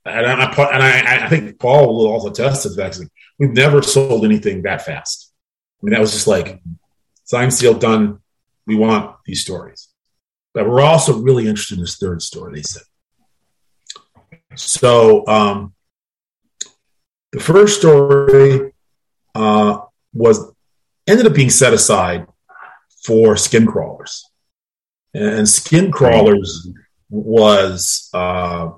[0.05, 3.51] and I, and I, I think Paul will also attest to the fact that we've
[3.51, 5.33] never sold anything that fast.
[5.81, 6.61] I mean, that was just like
[7.23, 8.19] signed, sealed, done.
[8.67, 9.89] We want these stories.
[10.53, 12.83] But we're also really interested in this third story, they said.
[14.55, 15.73] So um,
[17.31, 18.73] the first story
[19.33, 19.79] uh,
[20.13, 20.51] was
[21.07, 22.27] ended up being set aside
[23.03, 24.25] for skin crawlers.
[25.13, 26.69] And skin crawlers
[27.09, 28.71] was uh,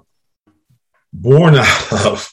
[1.22, 2.32] born out of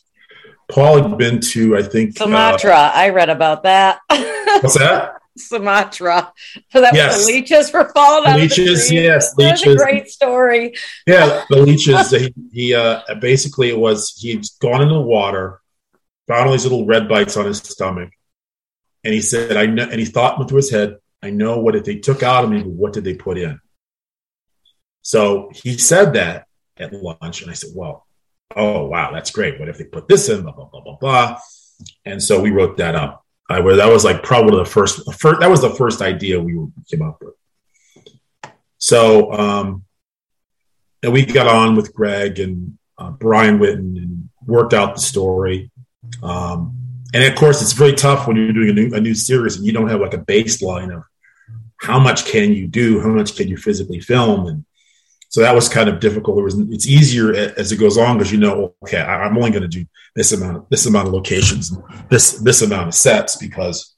[0.71, 2.75] Paul had been to, I think, uh, Sumatra.
[2.95, 4.01] I read about that.
[4.09, 5.17] what's that?
[5.37, 6.33] Sumatra.
[6.71, 7.17] So that Yes.
[7.17, 8.93] was the leeches were falling out Leeches, of the trees.
[8.93, 9.83] yes, That's a leeches.
[9.83, 10.75] great story.
[11.07, 12.11] Yeah, the leeches.
[12.13, 15.61] he he uh, basically it was he'd gone into the water,
[16.29, 18.11] found all these little red bites on his stomach,
[19.03, 21.75] and he said, "I know." And he thought went through his head, "I know what
[21.75, 23.59] if they took out of me, what did they put in?"
[25.03, 28.04] So he said that at lunch, and I said, "Well,
[28.57, 29.59] oh wow, that's great.
[29.59, 31.39] What if they put this in?" Blah blah blah blah blah.
[32.05, 33.25] And so we wrote that up.
[33.49, 36.55] I was that was like probably the first, first that was the first idea we
[36.91, 37.35] came up with.
[38.79, 39.85] So um,
[41.05, 45.71] and we got on with Greg and uh, Brian Witten and worked out the story.
[46.23, 46.79] Um,
[47.13, 49.67] and of course, it's very tough when you're doing a new, a new series and
[49.67, 51.05] you don't have like a baseline of
[51.77, 54.65] how much can you do, how much can you physically film, and
[55.35, 56.39] so that was kind of difficult.
[56.39, 59.63] It was it's easier as it goes on because you know, okay, I'm only going
[59.63, 61.77] to do this amount of this amount of locations,
[62.09, 63.97] this this amount of sets because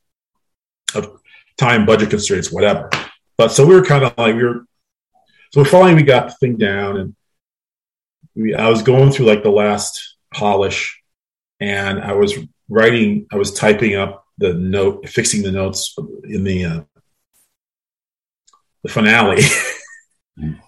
[0.95, 1.21] of
[1.59, 2.89] time, budget constraints, whatever.
[3.37, 4.65] But so we were kind of like we were
[5.53, 7.17] so finally we got the thing down and
[8.35, 11.03] we, I was going through like the last polish
[11.61, 12.33] and I was
[12.71, 16.81] writing, I was typing up the note, fixing the notes in the, uh,
[18.83, 19.43] the finale.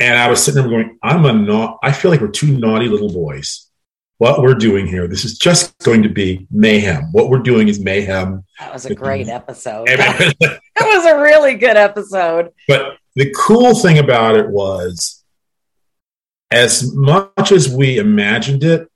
[0.00, 2.88] and I was sitting there going, I'm a not, I feel like we're two naughty
[2.88, 3.70] little boys
[4.20, 5.08] what we're doing here.
[5.08, 7.04] This is just going to be mayhem.
[7.10, 8.44] What we're doing is mayhem.
[8.58, 9.86] That was a great episode.
[9.88, 12.50] that was a really good episode.
[12.68, 15.24] But the cool thing about it was,
[16.50, 18.90] as much as we imagined it,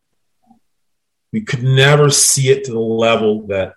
[1.33, 3.73] we could never see it to the level that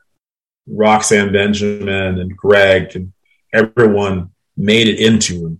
[0.68, 3.14] Roxanne Benjamin and Greg and
[3.54, 5.58] everyone made it into.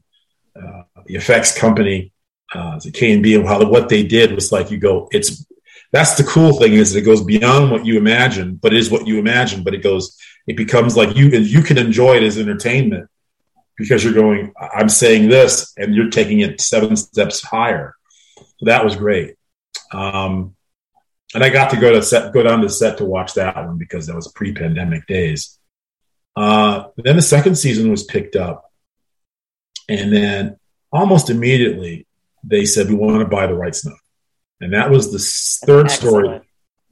[0.54, 2.12] Uh, the effects company,
[2.54, 5.10] uh, the KNB, and how what they did was like you go.
[5.12, 5.46] It's
[5.92, 9.08] that's the cool thing is it goes beyond what you imagine, but it is what
[9.08, 9.64] you imagine.
[9.64, 13.10] But it goes, it becomes like you you can enjoy it as entertainment
[13.78, 14.54] because you're going.
[14.60, 17.96] I'm saying this, and you're taking it seven steps higher.
[18.38, 19.36] So that was great.
[19.94, 20.56] Um,
[21.34, 23.78] and I got to go to set, go down to set to watch that one
[23.78, 25.60] because that was pre-pandemic days.
[26.36, 28.72] Uh, then the second season was picked up,
[29.90, 30.57] and then
[30.92, 32.06] almost immediately
[32.44, 33.96] they said we want to buy the rights now,
[34.62, 36.42] and that was the third story.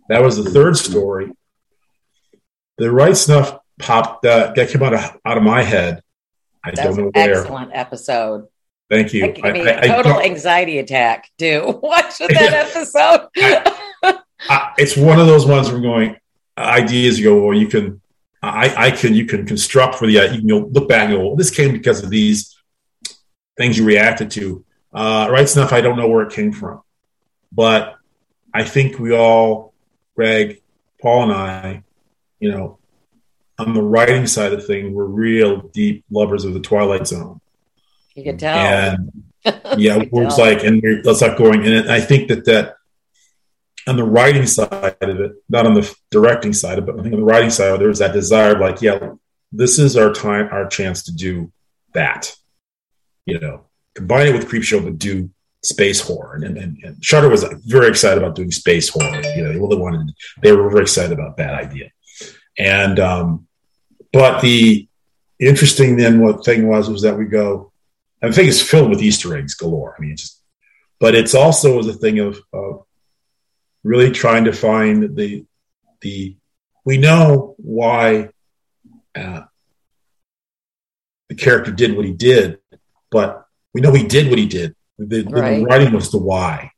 [0.09, 1.31] That was the third story.
[2.77, 4.25] The right snuff popped.
[4.25, 6.01] Uh, that came out of out of my head.
[6.63, 7.39] I That's don't know where.
[7.39, 8.47] Excellent episode.
[8.89, 9.25] Thank you.
[9.25, 11.29] I, I, I, total anxiety attack.
[11.37, 13.29] Do watch that episode.
[14.77, 16.17] it's one of those ones where I'm going
[16.57, 17.19] ideas.
[17.19, 18.01] You go, well, you can,
[18.41, 21.27] I, I can, you can construct for the, you can go look back and go,
[21.27, 22.54] well, this came because of these
[23.57, 24.63] things you reacted to.
[24.93, 25.73] Uh, right snuff.
[25.73, 26.81] I don't know where it came from,
[27.51, 27.95] but
[28.53, 29.73] I think we all,
[30.15, 30.61] Greg,
[31.01, 31.83] Paul, and I,
[32.39, 32.79] you know,
[33.57, 37.41] on the writing side of things, we're real deep lovers of the Twilight Zone.
[38.13, 38.57] You can tell.
[38.57, 39.23] And
[39.77, 41.65] yeah, we're like, and let's not going.
[41.65, 42.77] And I think that that
[43.87, 47.03] on the writing side of it, not on the directing side of it, but I
[47.03, 49.11] think on the writing side, there was that desire, of like, yeah,
[49.51, 51.51] this is our time, our chance to do
[51.93, 52.35] that.
[53.25, 55.29] You know, combine it with Creepshow, but do
[55.63, 56.35] space horror.
[56.35, 59.21] And, and, and Shudder was very excited about doing space horror.
[59.35, 61.91] You know, they really wanted, they were very excited about that idea.
[62.57, 63.47] And, um,
[64.13, 64.87] but the
[65.39, 67.71] interesting then what thing was, was that we go,
[68.21, 69.95] I think it's filled with Easter eggs galore.
[69.97, 70.41] I mean, just,
[70.99, 72.85] but it's also a thing of, of
[73.83, 75.45] really trying to find the
[76.01, 76.35] the
[76.85, 78.29] we know why
[79.15, 79.43] uh,
[81.29, 82.59] the character did what he did,
[83.15, 84.75] but we know he did what he did.
[84.97, 85.59] The, right.
[85.59, 86.71] the writing was the why,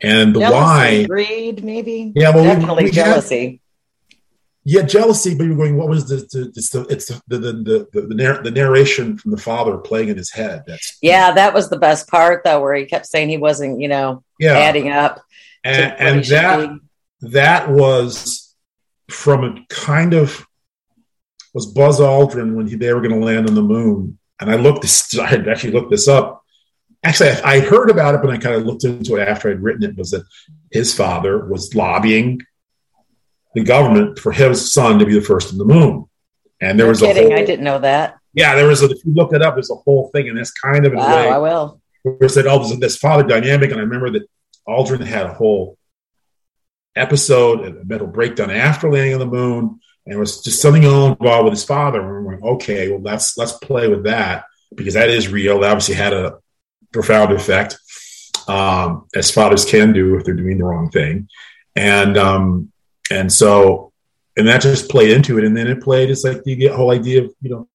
[0.00, 1.04] and the jealousy, why.
[1.06, 2.12] Greed, maybe.
[2.14, 3.46] Yeah, well, definitely we, we jealousy.
[3.46, 4.18] Had,
[4.66, 5.34] yeah, jealousy.
[5.34, 5.76] But you're going.
[5.76, 6.16] What was the?
[6.16, 9.78] the it's the it's the the the, the, the, narr- the narration from the father
[9.78, 10.62] playing in his head.
[10.66, 11.32] That's yeah.
[11.32, 14.58] That was the best part, though, where he kept saying he wasn't, you know, yeah.
[14.58, 15.20] adding up
[15.64, 16.78] and, and that
[17.22, 18.54] that was
[19.08, 20.46] from a kind of
[21.54, 24.18] was Buzz Aldrin when he, they were going to land on the moon.
[24.40, 26.42] And I looked this, I had actually looked this up.
[27.02, 29.62] Actually, I, I heard about it, but I kind of looked into it after I'd
[29.62, 29.96] written it.
[29.96, 30.24] Was that
[30.70, 32.40] his father was lobbying
[33.54, 36.06] the government for his son to be the first on the moon?
[36.60, 37.26] And there was kidding.
[37.26, 38.16] a whole, I didn't know that.
[38.32, 38.82] Yeah, there was.
[38.82, 40.98] A, if you look it up, there's a whole thing, and that's kind of in
[40.98, 41.28] wow, a way.
[41.28, 41.80] I will.
[42.02, 44.28] Where said, "Oh, there's this father dynamic," and I remember that
[44.66, 45.78] Aldrin had a whole
[46.96, 51.12] episode, a mental breakdown after landing on the moon, and it was just something all
[51.12, 52.00] involved with his father.
[52.00, 54.44] And we're going, okay, well, let's let's play with that
[54.74, 55.60] because that is real.
[55.60, 56.38] That obviously had a
[56.92, 57.78] profound effect,
[58.48, 61.28] um, as fathers can do if they're doing the wrong thing,
[61.74, 62.72] and um,
[63.10, 63.92] and so
[64.36, 66.10] and that just played into it, and then it played.
[66.10, 67.68] It's like the whole idea of you know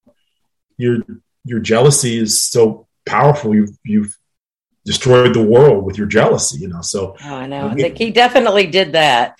[0.77, 0.97] your
[1.45, 3.55] your jealousy is so powerful.
[3.55, 4.15] You've you've
[4.85, 6.81] destroyed the world with your jealousy, you know.
[6.81, 7.67] So oh, I know.
[7.67, 9.35] I think he definitely did that.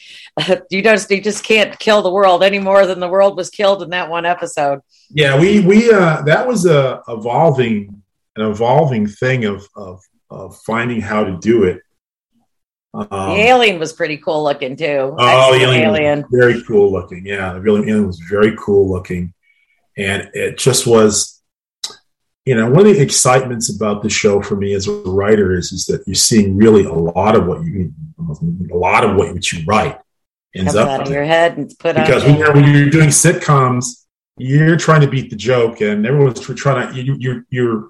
[0.70, 3.82] you just you just can't kill the world any more than the world was killed
[3.84, 4.80] in that one episode.
[5.10, 8.02] Yeah, we we uh that was a evolving
[8.36, 11.82] an evolving thing of of of finding how to do it.
[12.94, 15.16] Um, the alien was pretty cool looking too.
[15.18, 16.26] Oh, the alien, alien.
[16.32, 17.26] very cool looking.
[17.26, 19.34] Yeah, the alien was very cool looking,
[19.98, 21.36] and it just was
[22.46, 25.72] you know, one of the excitements about the show for me as a writer is,
[25.72, 27.94] is that you're seeing really a lot of what you,
[28.72, 30.00] a lot of what, what you write
[30.56, 34.06] ends up out of your head and put because on when, when you're doing sitcoms,
[34.38, 37.90] you're trying to beat the joke, and everyone's trying to you, you're you're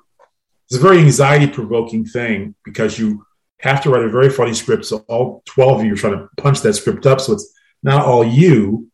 [0.69, 3.25] it's a very anxiety provoking thing because you
[3.59, 4.85] have to write a very funny script.
[4.85, 7.19] So all 12 of you are trying to punch that script up.
[7.19, 7.51] So it's
[7.81, 8.89] not all you,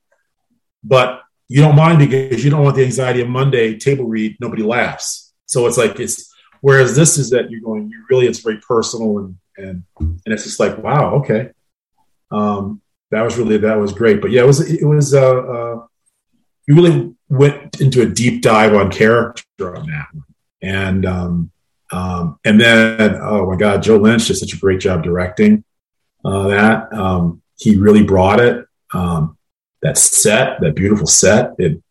[0.83, 4.63] but you don't mind because you don't want the anxiety of Monday table read, nobody
[4.63, 5.33] laughs.
[5.45, 9.19] So it's like it's whereas this is that you're going, you really it's very personal
[9.19, 11.51] and and and it's just like wow, okay.
[12.31, 12.81] Um,
[13.15, 14.21] that was really that was great.
[14.21, 15.85] But yeah, it was it was uh, uh
[16.67, 20.23] you really went into a deep dive on character on that one.
[20.61, 21.51] And um
[21.91, 25.63] um and then oh my god, Joe Lynch did such a great job directing.
[26.25, 26.91] uh, that.
[26.91, 28.65] Um, he really brought it.
[28.93, 29.37] Um,
[29.81, 31.53] that set, that beautiful set.
[31.59, 31.81] It,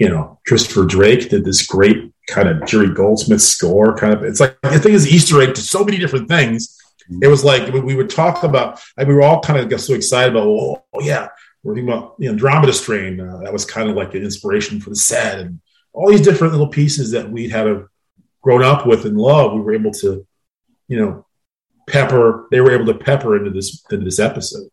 [0.00, 3.94] you know, Christopher Drake did this great kind of Jerry Goldsmith score.
[3.96, 6.78] Kind of, it's like the thing is Easter egg to so many different things.
[7.20, 8.80] It was like we would talk about.
[8.96, 10.46] Like we were all kind of got so excited about.
[10.46, 11.28] Oh, oh yeah,
[11.62, 13.20] we're thinking about the Andromeda Strain.
[13.20, 15.60] Uh, that was kind of like an inspiration for the set, and
[15.92, 17.86] all these different little pieces that we'd had a,
[18.40, 19.52] grown up with and love.
[19.52, 20.26] We were able to,
[20.88, 21.26] you know,
[21.88, 22.46] pepper.
[22.50, 24.68] They were able to pepper into this into this episode.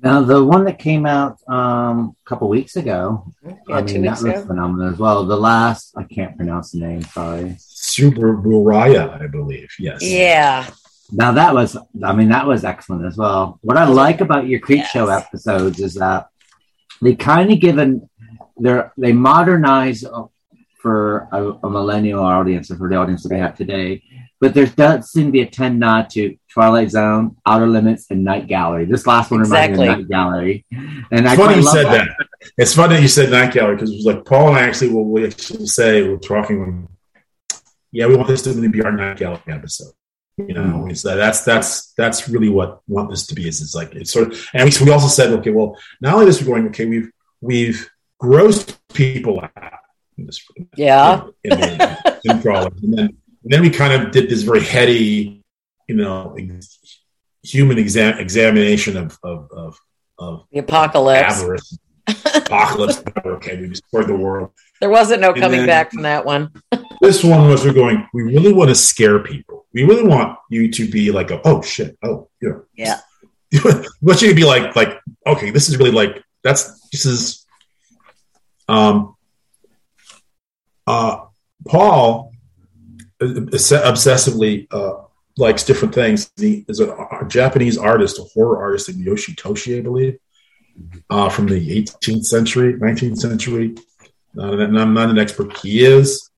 [0.00, 4.02] Now, the one that came out um, a couple weeks ago, Yeah, I two mean,
[4.02, 4.46] that weeks was ago.
[4.46, 5.24] phenomenal as well.
[5.26, 7.56] The last, I can't pronounce the name, sorry.
[7.98, 9.70] Super Buraya, I believe.
[9.78, 10.02] Yes.
[10.02, 10.68] Yeah.
[11.10, 13.58] Now, that was, I mean, that was excellent as well.
[13.62, 14.90] What I like about your Creep Yes.
[14.90, 16.28] Show episodes is that
[17.00, 18.08] they kind of give an,
[18.56, 20.24] they're, they modernize uh,
[20.80, 24.02] for a, a millennial audience or for the audience that we have today.
[24.40, 28.22] But there does seem to be a tend nod to Twilight Zone, Outer Limits, and
[28.22, 28.84] Night Gallery.
[28.84, 30.64] This last one reminds me of Night Gallery.
[31.10, 32.08] And I It's funny quite you said that.
[32.56, 34.90] It's funny that you said Night Gallery because it was like Paul and I actually
[34.92, 36.88] will we actually say we're talking.
[37.92, 39.92] Yeah, we want this to be our Night Gallery episode.
[40.36, 40.90] You know, Mhm.
[40.90, 43.48] it's that that's that's that's really what want this to be.
[43.48, 46.26] Is it's like it's sort of, and we, we also said, okay, well, not only
[46.26, 47.10] this, we're going, okay, we've
[47.40, 47.90] we've
[48.22, 49.72] grossed people out.
[50.16, 50.44] In this,
[50.76, 51.22] Yeah.
[51.44, 51.52] in,
[52.24, 52.72] in frolic.
[52.82, 53.06] and then
[53.44, 55.42] and then we kind of did this very heady,
[55.88, 57.00] you know, ex-
[57.42, 59.80] human exam- examination of of of,
[60.18, 61.40] of The apocalypse.
[61.42, 61.78] avarice,
[62.34, 63.02] apocalypse.
[63.24, 64.50] okay, we destroyed the world.
[64.80, 66.50] There wasn't no And coming then- back from that one.
[67.00, 68.06] This one was we're going.
[68.12, 69.66] We really want to scare people.
[69.72, 73.00] We really want you to be like, a, oh shit, oh you Yeah.
[73.52, 77.46] know, want you to be like, like, okay, this is really like that's this is.
[78.68, 79.14] Um.
[80.86, 81.26] Uh,
[81.66, 82.32] Paul
[83.20, 85.02] uh, obsessively uh,
[85.36, 86.30] likes different things.
[86.36, 90.18] He is a, a Japanese artist, a horror artist named Yoshitoshi, I believe,
[91.10, 93.74] uh, from the 18th century, 19th century.
[94.34, 95.56] Not an, I'm not an expert.
[95.58, 96.30] He is,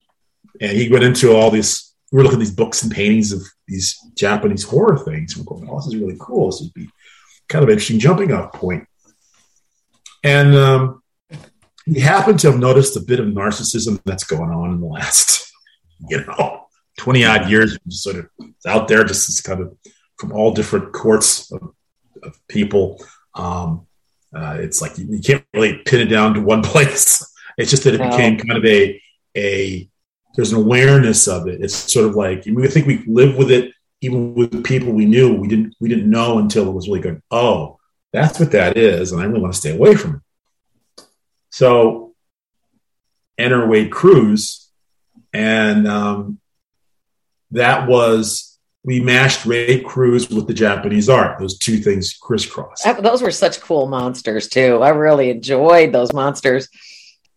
[0.60, 1.94] and he went into all these.
[2.12, 5.36] We're looking at these books and paintings of these Japanese horror things.
[5.36, 6.50] We're going, "Oh, this is really cool.
[6.50, 6.88] This would be
[7.48, 8.86] kind of interesting jumping off point."
[10.22, 11.02] And um,
[11.84, 15.52] he happened to have noticed a bit of narcissism that's going on in the last,
[16.08, 16.66] you know,
[16.98, 17.76] 20 odd years.
[17.88, 18.28] Sort of
[18.66, 19.76] out there, just kind of
[20.18, 21.74] from all different courts of,
[22.22, 23.02] of people.
[23.34, 23.86] Um,
[24.34, 27.24] uh, it's like you, you can't really pin it down to one place.
[27.58, 28.10] It's just that it No.
[28.10, 29.00] became kind of a
[29.36, 29.88] a
[30.36, 31.60] there's an awareness of it.
[31.60, 35.34] It's sort of like we think we live with it, even with people we knew.
[35.34, 37.22] We didn't we didn't know until it was really going.
[37.30, 37.78] Oh,
[38.12, 41.04] that's what that is, and I really want to stay away from it.
[41.50, 42.14] So,
[43.38, 44.70] enter Wade Cruz,
[45.32, 46.38] and um,
[47.50, 48.49] that was
[48.82, 51.38] we mashed Ray Cruz with the Japanese art.
[51.38, 52.86] Those two things crisscrossed.
[53.02, 54.82] Those were such cool monsters too.
[54.82, 56.68] I really enjoyed those monsters.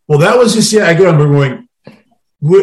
[0.08, 0.90] Well, that was just yeah.
[0.90, 1.68] Again, we're going.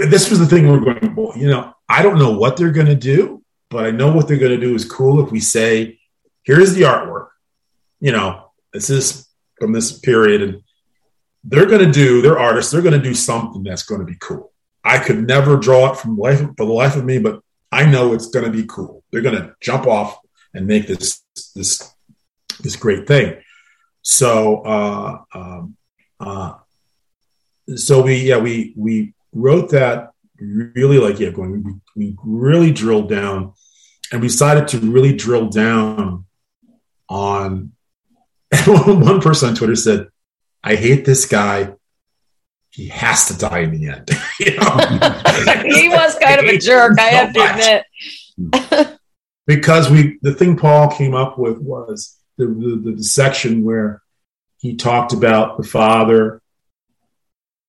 [0.09, 1.14] this was the thing we're going.
[1.14, 4.28] Well, you know, I don't know what they're going to do, but I know what
[4.28, 5.24] they're going to do is cool.
[5.24, 6.01] If we say,
[6.43, 7.28] "Here's the artwork,"
[8.01, 9.28] you know, this is
[9.59, 10.62] from this period, and
[11.45, 12.22] they're going to do.
[12.22, 12.72] They're artists.
[12.72, 14.53] They're going to do something that's going to be cool.
[14.83, 17.43] I could never draw it from life for the life of me, but
[17.73, 19.05] I know it's going to be cool.
[19.11, 20.18] They're going to jump off
[20.55, 21.23] and make this
[21.55, 21.95] this
[22.61, 23.41] this great thing.
[24.03, 24.62] So.
[24.62, 25.77] Uh, um,
[26.18, 26.55] uh,
[27.77, 33.09] so we yeah we we wrote that really like yeah going we, we really drilled
[33.09, 33.53] down
[34.12, 36.25] and we decided to really drill down
[37.09, 37.73] on
[38.66, 40.09] one person on twitter said
[40.64, 41.73] i hate this guy
[42.73, 44.11] he has to die in the end
[44.41, 44.77] You know?
[45.77, 47.85] he was kind of a jerk, I have to
[48.41, 48.99] admit.
[49.47, 54.01] because we the thing paul came up with was the, the, the section where
[54.59, 56.41] he talked about the father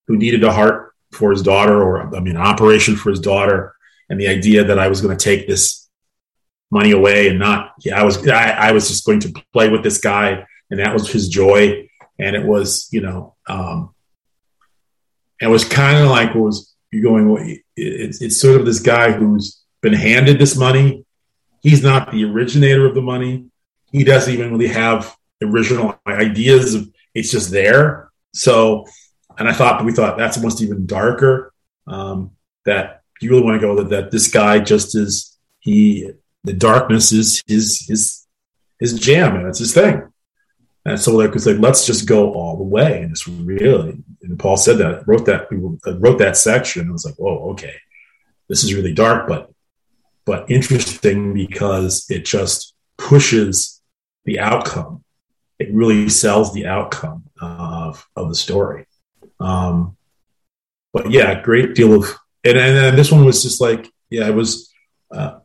[0.08, 3.76] who needed a heart for his daughter or i mean an operation for his daughter
[4.10, 5.90] and the idea that i was going to take this
[6.70, 9.84] money away and not yeah i was I, I was just going to play with
[9.84, 13.94] this guy and that was his joy and it was you know um
[15.42, 19.62] it was kind of like was you going it's, it's sort of this guy who's
[19.82, 21.06] been handed this money.
[21.62, 23.46] He's not the originator of the money.
[23.92, 26.78] He doesn't even really have original ideas
[27.14, 28.10] it's just there.
[28.34, 28.86] So
[29.38, 31.54] and i thought we thought that's almost even darker
[31.88, 32.32] um,
[32.66, 36.12] that you really want to go that, that this guy just is he
[36.44, 38.28] the darkness is his his
[38.80, 40.11] his jam and it's his thing
[40.86, 44.40] and so like it's like let's just go all the way and it's really and
[44.40, 45.48] paul said that wrote that
[46.00, 47.76] wrote that section i was like oh okay
[48.50, 49.52] this is really dark but
[50.26, 53.82] but interesting because it just pushes
[54.26, 55.04] the outcome.
[55.60, 58.86] It really sells the outcome of of the story.
[59.40, 59.98] Um,
[60.94, 64.36] but yeah, great deal of and and, and this one was just like yeah, it
[64.36, 64.72] was.
[65.14, 65.40] Uh,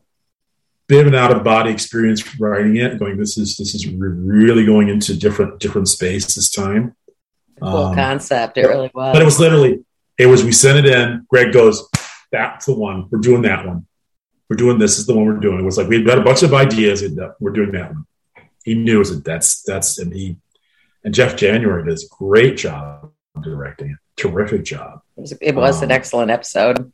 [0.87, 4.65] bit of an out of body experience writing it going this is this is really
[4.65, 6.95] going into different different space this time.
[7.61, 9.13] Cool um, concept it really was.
[9.13, 9.83] but it was literally
[10.17, 11.89] it was we sent it in greg goes
[12.31, 13.85] that's the one we're doing that one.
[14.49, 15.59] We're doing this is the one we're doing.
[15.59, 17.91] It was like we had got a bunch of ideas and uh, we're doing that
[17.91, 18.05] one.
[18.63, 20.37] He knew it that's that's and he
[21.03, 23.11] and jeff january does a great job
[23.41, 23.97] directing it.
[24.15, 25.01] Terrific job.
[25.15, 26.91] It was, it was um, an excellent episode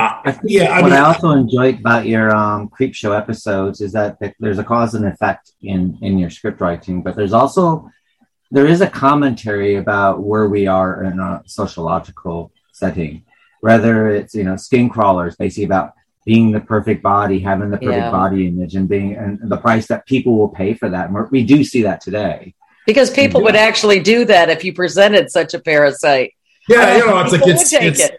[0.00, 4.18] I, yeah, I what mean, I also enjoyed about your um, Creepshow episodes is that
[4.38, 7.90] there's a cause and effect in in your script writing, but there's also
[8.50, 13.24] there is a commentary about where we are in a sociological setting,
[13.60, 15.94] whether it's you know Skincrawlers, basically about
[16.24, 18.10] being the perfect body, having the perfect yeah.
[18.10, 21.10] body image, and being and the price that people will pay for that.
[21.10, 22.54] And we do see that today
[22.86, 23.44] because people yeah.
[23.46, 26.34] would actually do that if you presented such a parasite.
[26.68, 28.18] Yeah, you know, it's like it's, it's it.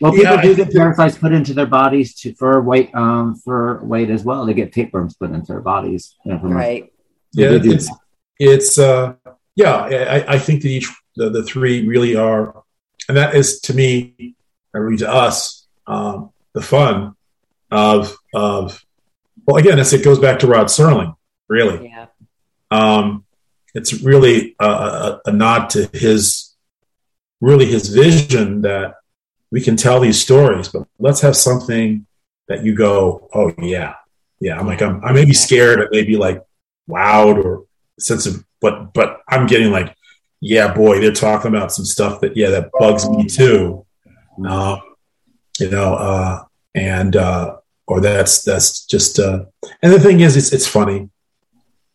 [0.00, 3.84] Well, people yeah, do get parasites put into their bodies to, for weight um, for
[3.84, 4.46] weight as well.
[4.46, 6.14] They get tapeworms put into their bodies.
[6.24, 6.90] You know, right.
[7.32, 7.90] Yeah, it's,
[8.38, 9.14] it's uh,
[9.56, 9.74] yeah.
[9.76, 12.62] I, I think that each the, the three really are,
[13.08, 14.34] and that is to me,
[14.74, 17.14] I read to us, um, the fun
[17.70, 18.82] of of
[19.46, 21.14] well, again, as it goes back to Rod Serling,
[21.48, 21.88] really.
[21.88, 22.06] Yeah.
[22.70, 23.24] Um,
[23.74, 26.54] it's really a, a, a nod to his
[27.40, 28.94] really his vision that
[29.50, 32.06] we can tell these stories, but let's have something
[32.48, 33.94] that you go, oh yeah,
[34.40, 34.58] yeah.
[34.58, 36.42] I'm like, I'm, I may be scared, I may be like
[36.88, 37.64] wowed or
[37.98, 39.94] sense of, but, but I'm getting like,
[40.40, 43.84] yeah, boy, they're talking about some stuff that, yeah, that bugs me too.
[44.46, 44.78] Uh,
[45.58, 46.44] you know, uh,
[46.74, 49.44] and, uh, or that's, that's just, uh,
[49.82, 51.10] and the thing is, it's, it's funny.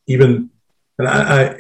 [0.08, 0.52] Even,
[1.00, 1.58] and I, I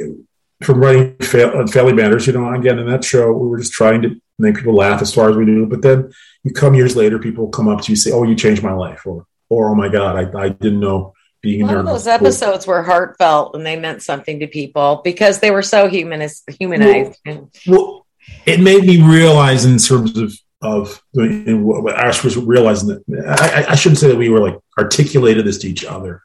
[0.61, 4.21] from writing Family Matters, you know, again, in that show, we were just trying to
[4.37, 5.65] make people laugh as far as we do.
[5.65, 6.11] But then
[6.43, 9.05] you come years later, people come up to you say, "Oh, you changed my life,"
[9.05, 11.13] or "Or oh my God, I, I didn't know
[11.45, 15.51] being One of those episodes were heartfelt and they meant something to people because they
[15.51, 17.19] were so humanist, humanized.
[17.25, 18.07] Well, well
[18.45, 23.75] it made me realize in terms of of what Ash was realizing that I, I
[23.75, 26.23] shouldn't say that we were like articulated this to each other,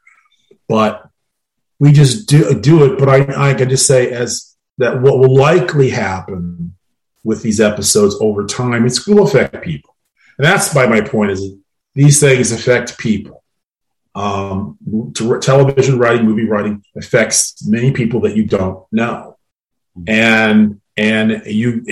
[0.67, 1.07] but
[1.79, 2.99] we just do do it.
[2.99, 6.75] But I, I can just say as that what will likely happen
[7.23, 9.95] with these episodes over time, it's going to affect people.
[10.37, 11.55] And that's by my point is
[11.93, 13.43] these things affect people.
[14.13, 14.77] Um,
[15.41, 19.37] television writing, movie writing affects many people that you don't know,
[20.05, 21.85] and and you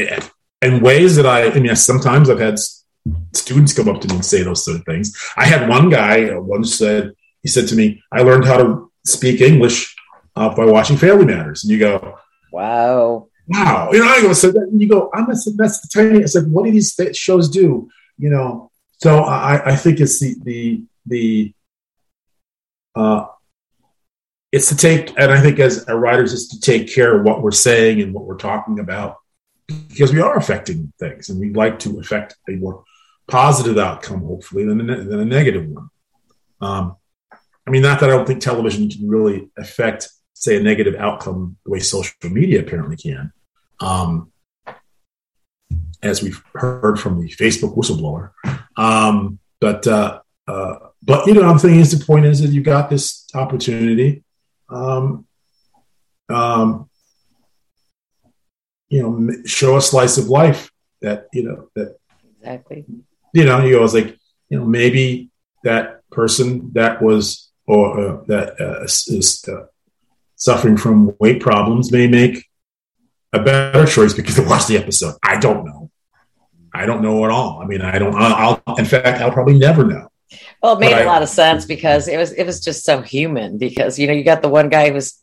[0.61, 2.59] in ways that I, I mean, sometimes I've had
[3.33, 5.17] students come up to me and say those sort of things.
[5.37, 9.39] I had one guy once said he said to me, "I learned how to speak
[9.39, 9.95] English
[10.35, 11.63] uh, by watching Family Matters.
[11.63, 12.17] And you go,
[12.51, 13.28] wow.
[13.49, 13.89] Wow.
[13.91, 16.51] You know, I go, so that, you go, I'm a, that's the tiny, I said,
[16.51, 17.89] what do these shows do?
[18.17, 18.71] You know,
[19.01, 21.53] so I, I think it's the, the, the,
[22.95, 23.25] uh,
[24.51, 27.51] it's to take, and I think as writers, is to take care of what we're
[27.51, 29.17] saying and what we're talking about
[29.67, 32.83] because we are affecting things and we'd like to affect a more
[33.29, 35.89] positive outcome, hopefully, than a, than a negative one.
[36.61, 36.97] Um,
[37.65, 41.57] I mean, not that I don't think television can really affect, say, a negative outcome
[41.63, 43.31] the way social media apparently can.
[43.79, 44.31] Um,
[46.01, 48.31] as we've heard from the Facebook whistleblower.
[48.77, 52.61] Um, but uh, uh, but you know, the thing is, the point is that you
[52.61, 54.23] got this opportunity.
[54.69, 55.25] Um,
[56.29, 56.89] um,
[58.89, 60.71] you know, show a slice of life
[61.01, 61.97] that you know that
[62.37, 62.85] exactly.
[63.33, 64.17] You know, you always like
[64.49, 65.29] you know maybe
[65.63, 69.65] that person that was or uh, that uh, is uh,
[70.35, 72.48] suffering from weight problems may make
[73.33, 75.15] a better choice because they watched the episode.
[75.23, 75.91] I don't know.
[76.73, 77.61] I don't know at all.
[77.61, 78.15] I mean, I don't.
[78.15, 80.09] I'll, in fact, I'll probably never know.
[80.61, 82.85] Well, it made but a I, lot of sense because it was it was just
[82.85, 83.57] so human.
[83.57, 85.19] Because you know, you got the one guy who was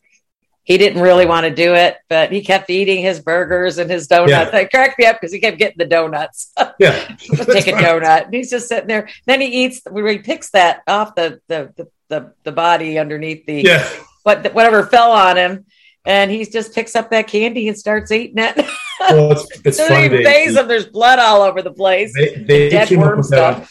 [0.66, 4.08] he didn't really want to do it, but he kept eating his burgers and his
[4.08, 4.52] donuts.
[4.52, 4.56] Yeah.
[4.58, 6.52] It cracked me up because he kept getting the donuts.
[6.78, 8.26] Yeah, take a donut.
[8.26, 9.08] And he's just sitting there.
[9.24, 9.80] Then he eats.
[9.94, 13.88] He picks that off the the, the the the body underneath the yeah.
[14.24, 15.64] what whatever fell on him,
[16.06, 18.56] and he just picks up that candy and starts eating it.
[19.00, 20.08] Well, it's, it's so funny.
[20.08, 20.68] They, phase him.
[20.68, 22.14] There's blood all over the place.
[22.14, 23.70] They, they dead worm stuff.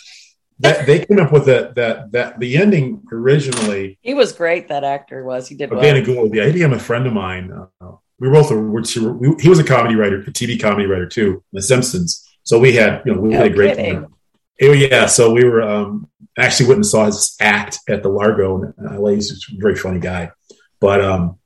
[0.60, 3.98] That, they came up with that that that the ending originally.
[4.02, 4.68] He was great.
[4.68, 5.48] That actor was.
[5.48, 5.82] He did well.
[5.82, 6.34] Dana Gould.
[6.34, 7.52] Yeah, he, I'm a friend of mine.
[7.52, 8.52] Uh, we were both.
[8.52, 11.44] Were, we, he was a comedy writer, a TV comedy writer too.
[11.52, 12.26] The Simpsons.
[12.44, 13.76] So we had you know we no had a great.
[13.76, 14.14] Time.
[14.62, 18.64] Oh yeah, so we were um, actually went and saw his act at the Largo
[18.64, 19.12] in LA.
[19.12, 20.32] He's a very funny guy.
[20.80, 21.40] But um,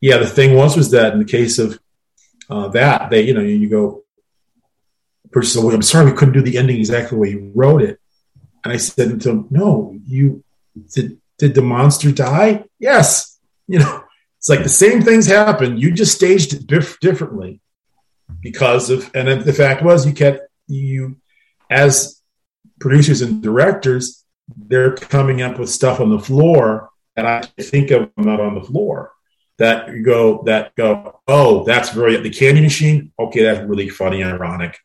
[0.00, 1.78] yeah, the thing was was that in the case of
[2.48, 4.04] uh, that, they you know you go,
[5.32, 8.00] person said, "I'm sorry, we couldn't do the ending exactly the way you wrote it."
[8.64, 10.44] And I said to him, "No, you
[10.94, 11.18] did.
[11.38, 12.64] Did the monster die?
[12.78, 13.32] Yes.
[13.68, 14.04] You know,
[14.38, 15.82] it's like the same things happened.
[15.82, 17.60] You just staged it dif- differently
[18.40, 21.16] because of, and the fact was, you kept you
[21.68, 22.22] as
[22.78, 24.24] producers and directors,
[24.56, 28.62] they're coming up with stuff on the floor that I think of not on the
[28.62, 29.10] floor.
[29.58, 33.12] That you go, that go, oh, that's very the candy machine.
[33.18, 34.78] Okay, that's really funny, ironic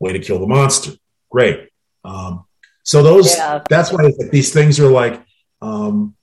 [0.00, 0.92] way to kill the monster.
[1.30, 1.68] Great.
[2.04, 2.44] Um,
[2.82, 3.62] so those, yeah.
[3.68, 5.22] that's why like, these things are like
[5.60, 6.16] um,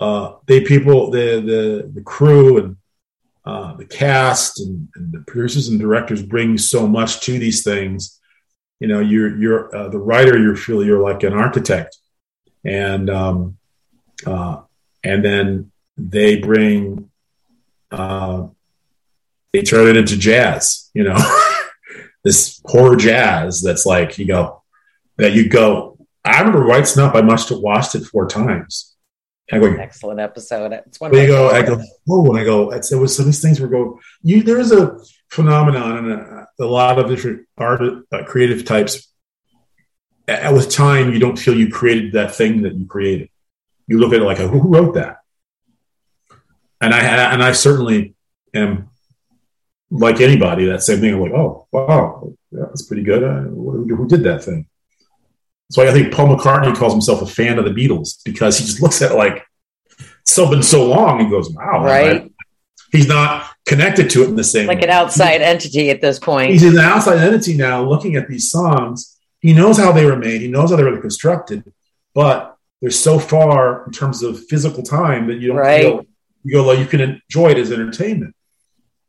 [0.00, 2.76] uh, they people the the the crew and
[3.44, 8.20] uh, the cast and, and, the producers and directors bring so much to these things.
[8.80, 10.38] You know, you're you're uh, the writer.
[10.38, 11.96] You feel you're like an architect,
[12.64, 13.58] and um,
[14.26, 14.62] uh,
[15.04, 17.10] and then they bring
[17.92, 18.48] uh,
[19.52, 20.90] they turn it into jazz.
[20.94, 21.38] You know,
[22.24, 24.62] this horror jazz that's like you go
[25.18, 25.98] that you go.
[26.24, 27.14] I remember Right Snuff.
[27.14, 28.92] I must have watched it four times
[29.52, 30.72] I go, excellent episode.
[30.72, 31.14] It's one.
[31.14, 32.70] you go, I go, oh, and I go.
[32.70, 34.00] It's, there was some of these things where go.
[34.22, 34.98] You there is a
[35.30, 39.08] phenomenon and a, a lot of different art, uh, creative types.
[40.26, 43.28] With time, you don't feel you created that thing that you created.
[43.86, 45.18] You look at it like, who wrote that?
[46.82, 48.14] And I and I certainly
[48.52, 48.90] am
[49.90, 50.66] like anybody.
[50.66, 51.14] That same thing.
[51.14, 53.22] I'm like, oh, wow, yeah, that's pretty good.
[53.22, 54.66] Uh, who, who did that thing?
[55.70, 58.82] So I think Paul McCartney calls himself a fan of the Beatles because he just
[58.82, 59.46] looks at it like
[60.22, 62.30] it's so long and goes, "Wow!" Right?
[62.90, 64.84] He's not connected to it in the same like way.
[64.84, 66.50] an outside entity at this point.
[66.50, 69.18] He's an outside entity now, looking at these songs.
[69.40, 70.40] He knows how they were made.
[70.40, 71.72] He knows how they were constructed,
[72.14, 75.82] but they're so far in terms of physical time that you don't right.
[75.82, 76.06] feel
[76.44, 78.34] you go like you can enjoy it as entertainment.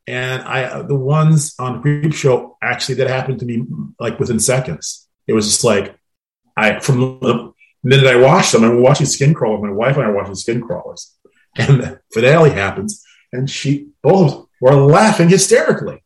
[0.06, 3.64] And I, the ones on the Creepshow, actually, that happened to me
[4.00, 5.08] like within seconds.
[5.28, 5.98] It was just like
[6.58, 7.54] I from the
[7.84, 9.62] minute I watched them, I'm watching Skincrawler.
[9.62, 11.12] My wife and I are watching Skincrawlers,
[11.58, 16.04] and the finale happens, and she both were laughing hysterically,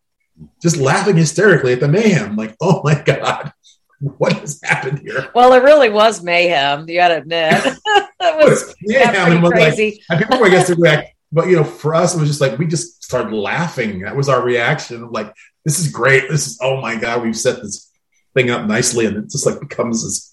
[0.62, 2.36] just laughing hysterically at the mayhem.
[2.36, 3.52] Like, oh my god,
[4.00, 5.30] what has happened here?
[5.34, 6.88] Well, it really was mayhem.
[6.88, 7.54] You got to admit,
[8.20, 10.02] it was mayhem and crazy.
[10.10, 11.14] Like, and people, I guess, react.
[11.32, 14.02] But you know, for us, it was just like we just started laughing.
[14.02, 15.12] That was our reaction.
[15.12, 15.34] Like,
[15.66, 16.30] this is great.
[16.30, 17.92] This is oh my god, we've set this
[18.34, 20.32] thing up nicely, and it just like becomes this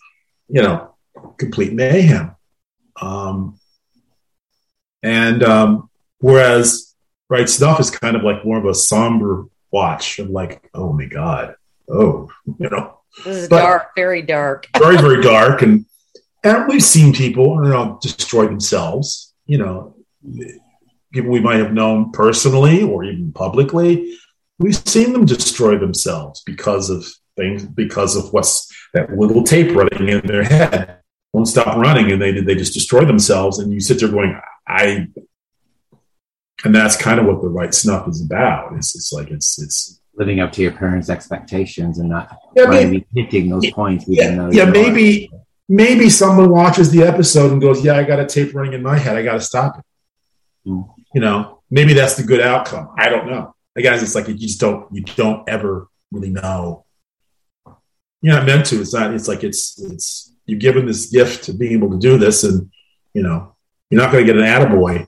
[0.48, 0.94] you know,
[1.36, 2.34] complete mayhem.
[3.00, 3.58] Um,
[5.02, 6.94] and um, whereas
[7.28, 11.06] Right Snuff is kind of like more of a somber watch of like, oh my
[11.06, 11.56] God,
[11.88, 13.00] oh, you know.
[13.24, 14.68] This is but dark, very dark.
[14.78, 15.62] very, very dark.
[15.62, 15.86] And
[16.42, 19.94] and we've seen people, you know, destroy themselves, you know,
[21.14, 24.18] people we might have known personally or even publicly.
[24.58, 30.08] We've seen them destroy themselves because of things, because of what's that little tape running
[30.08, 31.00] in their head
[31.34, 35.06] won't stop running and they they just destroy themselves and you sit there going i
[36.64, 40.00] and that's kind of what the right snuff is about it's, it's like it's it's
[40.14, 44.64] living up to your parents expectations and not yeah, maybe, hitting those points yeah, yeah
[44.64, 45.40] maybe are.
[45.68, 48.96] maybe someone watches the episode and goes yeah i got a tape running in my
[48.96, 50.88] head i got to stop it mm.
[51.14, 54.60] You know maybe that's the good outcome i don't know guys it's like you just
[54.60, 56.84] don't you don't ever really know
[58.24, 58.80] you're not meant to.
[58.80, 59.12] It's not.
[59.12, 62.70] It's like it's it's you're given this gift to being able to do this, and
[63.12, 63.54] you know
[63.90, 65.06] you're not going to get an attaboy.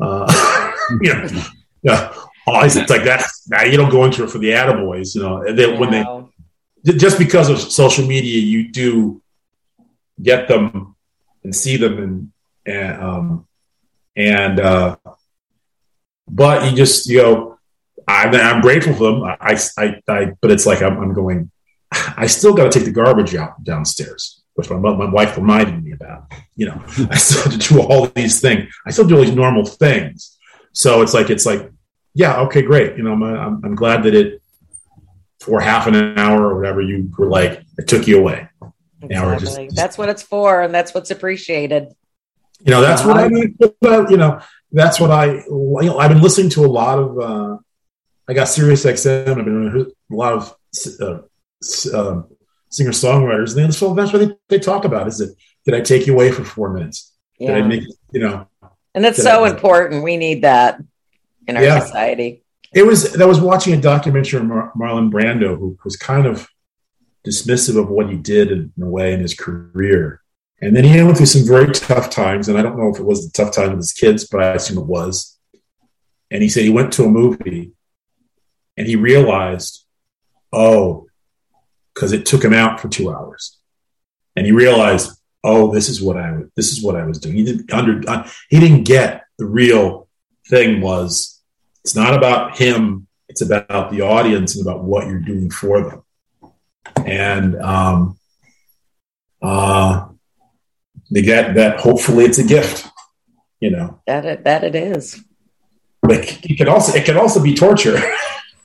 [0.00, 1.42] Uh, you know,
[1.82, 2.12] yeah.
[2.48, 3.24] Always, it's like that.
[3.46, 5.14] Nah, you don't go into it for the attaboys.
[5.14, 5.78] You know, they, wow.
[5.78, 5.90] when
[6.84, 9.22] they just because of social media, you do
[10.20, 10.96] get them
[11.44, 12.32] and see them and
[12.66, 13.46] and um,
[14.16, 14.96] and uh,
[16.28, 17.56] but you just you know
[18.08, 19.24] I'm, I'm grateful for them.
[19.24, 21.50] I, I, I, but it's like I'm, I'm going.
[21.92, 25.92] I still got to take the garbage out downstairs, which my, my wife reminded me
[25.92, 26.32] about.
[26.54, 28.72] You know, I still have to do all these things.
[28.86, 30.36] I still do all these normal things.
[30.72, 31.70] So it's like, it's like,
[32.14, 32.96] yeah, okay, great.
[32.96, 34.42] You know, I'm, I'm glad that it,
[35.40, 38.48] for half an hour or whatever, you were like, it took you away.
[39.02, 39.38] Exactly.
[39.38, 41.94] Just, just, that's what it's for, and that's what's appreciated.
[42.60, 43.28] You know, that's what I uh-huh.
[43.30, 43.56] mean.
[44.10, 44.40] You know,
[44.76, 45.26] that's what I.
[45.26, 47.18] You know, I've been listening to a lot of.
[47.18, 47.56] uh
[48.28, 49.38] I got Sirius XM.
[49.38, 50.56] I've been a lot of
[51.00, 51.18] uh,
[51.96, 52.26] um,
[52.70, 55.06] singer songwriters, and that's what they, they talk about.
[55.06, 57.12] Is it did I take you away for four minutes?
[57.38, 57.54] Yeah.
[57.54, 58.48] Did I make you know?
[58.94, 60.02] And that's so I, important.
[60.02, 60.80] We need that
[61.46, 61.78] in our yeah.
[61.80, 62.42] society.
[62.74, 63.20] It was.
[63.20, 66.48] I was watching a documentary on Mar- Marlon Brando, who was kind of
[67.26, 70.20] dismissive of what he did in, in a way in his career,
[70.60, 73.04] And then he went through some very tough times, and I don't know if it
[73.04, 75.38] was the tough time with his kids, but I assume it was.
[76.30, 77.72] And he said he went to a movie
[78.76, 79.84] and he realized,
[80.52, 81.06] oh,
[81.94, 83.58] because it took him out for two hours,
[84.34, 85.10] and he realized,
[85.44, 87.36] oh, this is what I this is what I was doing.
[87.36, 90.08] He didn't under uh, he didn't get the real
[90.48, 91.42] thing was
[91.84, 96.02] it's not about him, it's about the audience and about what you're doing for them.
[97.06, 98.18] And um,
[99.40, 100.08] uh,
[101.10, 101.80] they get that.
[101.80, 102.88] Hopefully, it's a gift.
[103.60, 105.22] You know that it, that it is.
[106.02, 107.98] Like it can also it can also be torture.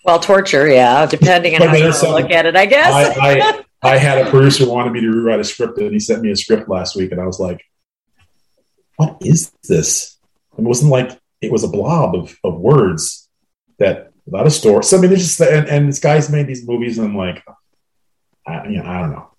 [0.04, 2.92] Well, torture, yeah, depending on how you look at it, I guess.
[2.92, 6.24] I, I, I had a producer wanted me to rewrite a script, and he sent
[6.24, 7.64] me a script last week, and I was like,
[8.96, 10.18] "What is this?"
[10.58, 13.30] It wasn't like it was a blob of, of words
[13.78, 14.84] that without a story.
[14.84, 17.44] So I mean, it's just and, and this guy's made these movies, and I'm like,
[18.48, 19.30] I, you know, I don't know.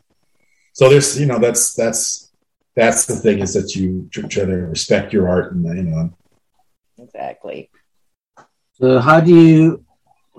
[0.75, 2.31] So there's, you know, that's that's
[2.75, 6.11] that's the thing is that you try to respect your art, and you know,
[6.99, 7.71] exactly.
[8.75, 9.85] So how do you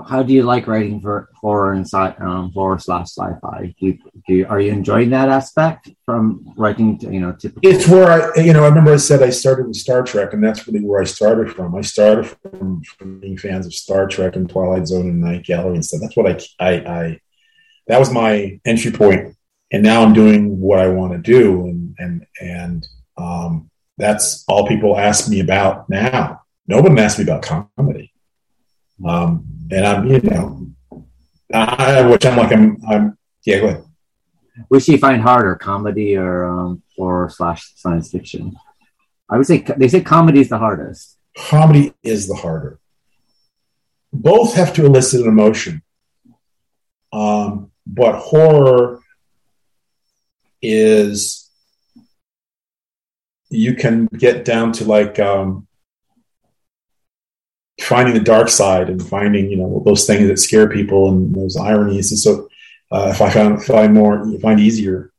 [0.07, 3.75] how do you like writing for horror and sci um, horror slash sci-fi?
[3.79, 6.97] Do you, do you, are you enjoying that aspect from writing?
[6.99, 7.61] To, you know, typical?
[7.69, 10.43] It's where I, you know, I remember I said I started with Star Trek, and
[10.43, 11.75] that's really where I started from.
[11.75, 15.75] I started from, from being fans of Star Trek and Twilight Zone and Night Gallery
[15.75, 16.01] and stuff.
[16.01, 17.19] That's what I, I, I
[17.87, 19.35] that was my entry point,
[19.71, 22.87] and now I'm doing what I want to do, and and and
[23.17, 26.41] um, that's all people ask me about now.
[26.67, 27.43] No one asks me about
[27.77, 28.13] comedy.
[29.05, 30.67] Um, and I'm, you know,
[31.53, 33.83] I, which I'm like, I'm, I'm, yeah, go ahead.
[34.69, 38.55] Which do you find harder, comedy or um, horror slash science fiction?
[39.29, 41.17] I would say they say comedy is the hardest.
[41.35, 42.79] Comedy is the harder.
[44.11, 45.81] Both have to elicit an emotion,
[47.11, 48.99] um, but horror
[50.61, 51.42] is
[53.53, 55.67] you can get down to like um,
[57.81, 61.57] finding the dark side and finding you know those things that scare people and those
[61.57, 62.11] ironies.
[62.11, 62.49] And so,
[62.91, 65.11] uh, if I found find more find easier,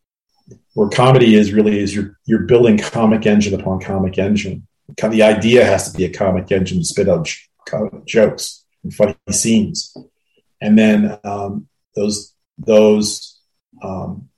[0.75, 4.67] where comedy is really is you're you're building comic engine upon comic engine.
[4.97, 7.29] The idea has to be a comic engine to spit out
[8.05, 9.97] jokes and funny scenes,
[10.61, 13.41] and then um, those those
[13.83, 14.29] um,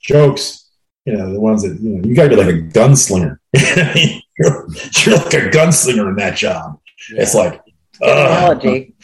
[0.00, 0.58] jokes.
[1.04, 3.38] You know the ones that you know you got to be like a gunslinger.
[4.38, 4.66] you're,
[5.04, 6.78] you're like a gunslinger in that job.
[7.12, 7.22] Yeah.
[7.22, 7.62] It's like
[8.00, 8.94] analogy.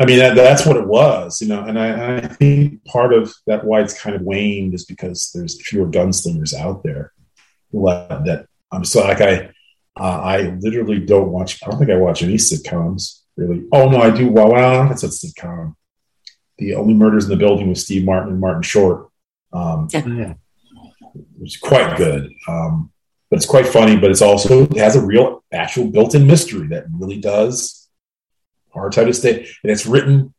[0.00, 1.62] I mean, that, that's what it was, you know.
[1.62, 5.60] And I, I, think part of that why it's kind of waned is because there's
[5.60, 7.12] fewer gunslingers out there.
[7.72, 9.50] That I'm so like I,
[9.96, 11.62] uh, I literally don't watch.
[11.62, 13.64] I don't think I watch any sitcoms really.
[13.72, 14.28] Oh no, I do.
[14.28, 15.74] Well, well that's a sitcom.
[16.58, 19.08] The only murders in the building with Steve Martin and Martin Short.
[19.52, 20.34] Um, yeah.
[21.42, 22.32] It's quite good.
[22.48, 22.90] Um,
[23.30, 26.86] but it's quite funny, but it's also it has a real actual built-in mystery that
[26.92, 27.88] really does
[28.72, 29.46] hard time to stay.
[29.62, 30.34] And it's written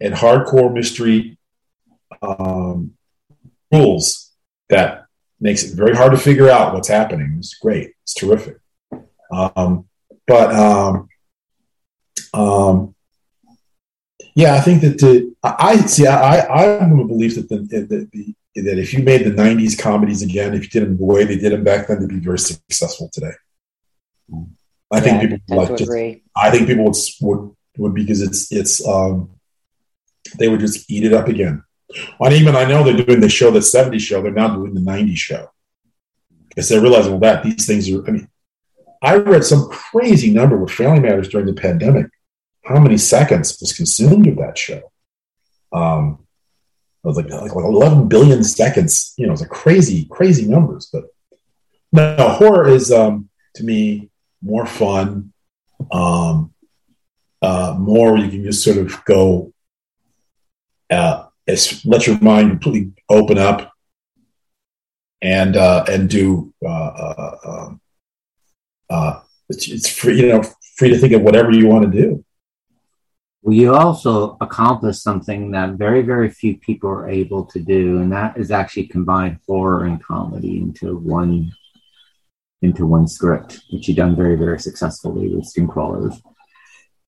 [0.00, 1.38] in hardcore mystery
[2.20, 2.92] um,
[3.72, 4.32] rules
[4.68, 5.06] that
[5.40, 7.34] makes it very hard to figure out what's happening.
[7.38, 7.92] It's great.
[8.02, 8.58] It's terrific.
[9.32, 9.88] Um,
[10.26, 11.08] but um,
[12.32, 12.94] um,
[14.34, 16.06] yeah, I think that the I see.
[16.06, 19.78] I I'm of a belief that the, the, the that if you made the '90s
[19.78, 22.20] comedies again, if you did them the way they did them back then, they'd be
[22.20, 23.32] very successful today.
[24.92, 26.22] I yeah, think people I like just, agree.
[26.36, 29.30] I think people would, would would because it's it's um
[30.38, 31.64] they would just eat it up again.
[32.20, 34.80] And even I know they're doing the show the 70s show, they're now doing the
[34.80, 35.50] 90s show.
[36.48, 38.28] Because they're realizing well that these things are I mean,
[39.02, 42.06] I read some crazy number with Family Matters during the pandemic.
[42.64, 44.92] How many seconds was consumed of that show?
[45.72, 46.21] Um
[47.04, 49.14] it was like, like 11 billion seconds.
[49.16, 50.88] You know, it's a crazy, crazy numbers.
[50.92, 51.04] But
[51.92, 54.10] no, horror is um, to me
[54.40, 55.32] more fun,
[55.90, 56.52] um,
[57.40, 59.52] uh, more you can just sort of go,
[60.90, 61.26] uh,
[61.84, 63.72] let your mind completely open up
[65.20, 66.52] and uh, and do.
[66.64, 67.80] Uh, uh, um,
[68.90, 70.42] uh, it's, it's free, you know,
[70.76, 72.24] free to think of whatever you want to do.
[73.42, 78.12] Well, you also accomplished something that very, very few people are able to do, and
[78.12, 81.52] that is actually combine horror and comedy into one
[82.62, 86.22] into one script, which you've done very, very successfully with Skincrawlers.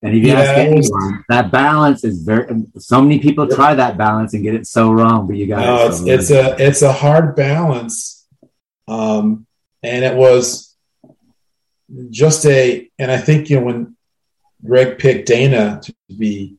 [0.02, 2.65] And if you yeah, ask anyone, that balance is very.
[2.78, 5.86] So many people try that balance and get it so wrong, but you got no,
[5.86, 5.93] it.
[5.93, 8.27] So it's, it's a it's a hard balance,
[8.86, 9.47] um,
[9.82, 10.77] and it was
[12.11, 12.90] just a.
[12.98, 13.93] And I think you know when
[14.64, 16.56] Greg picked Dana to be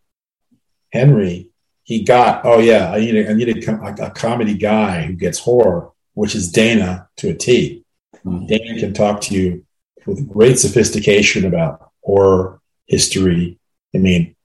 [0.92, 1.50] Henry,
[1.84, 5.40] he got oh yeah, I need a, I need a, a comedy guy who gets
[5.40, 7.84] horror, which is Dana to a T.
[8.26, 8.48] Mhm.
[8.48, 9.66] Dana can talk to you
[10.06, 13.60] with great sophistication about horror history.
[13.94, 14.36] I mean,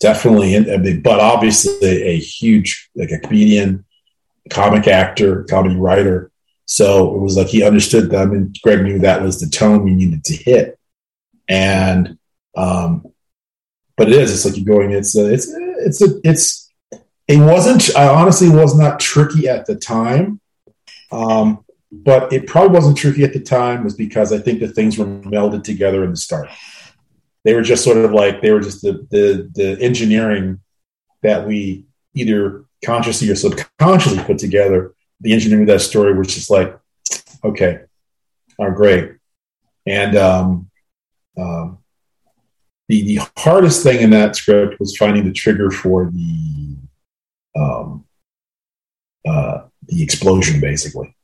[0.00, 3.84] definitely, I mean, but obviously a huge, like a comedian,
[4.50, 6.30] comic actor, comedy writer.
[6.66, 9.92] So it was like he understood them, and Greg knew that was the tone we
[9.92, 10.78] needed to hit.
[11.48, 12.17] And,
[12.58, 13.06] um,
[13.96, 14.32] but it is.
[14.32, 14.92] It's like you're going.
[14.92, 16.72] It's a, it's a, it's a, it's.
[17.26, 17.94] It wasn't.
[17.96, 20.40] I honestly was not tricky at the time.
[21.10, 24.98] Um, but it probably wasn't tricky at the time was because I think the things
[24.98, 26.48] were melded together in the start.
[27.44, 30.60] They were just sort of like they were just the the, the engineering
[31.22, 34.94] that we either consciously or subconsciously put together.
[35.20, 36.78] The engineering of that story was just like,
[37.42, 37.80] okay,
[38.58, 39.14] oh great,
[39.86, 40.70] and um,
[41.38, 41.78] um,
[42.88, 46.76] the the hardest thing in that script was finding the trigger for the
[47.56, 48.04] um,
[49.26, 51.14] uh, the explosion, basically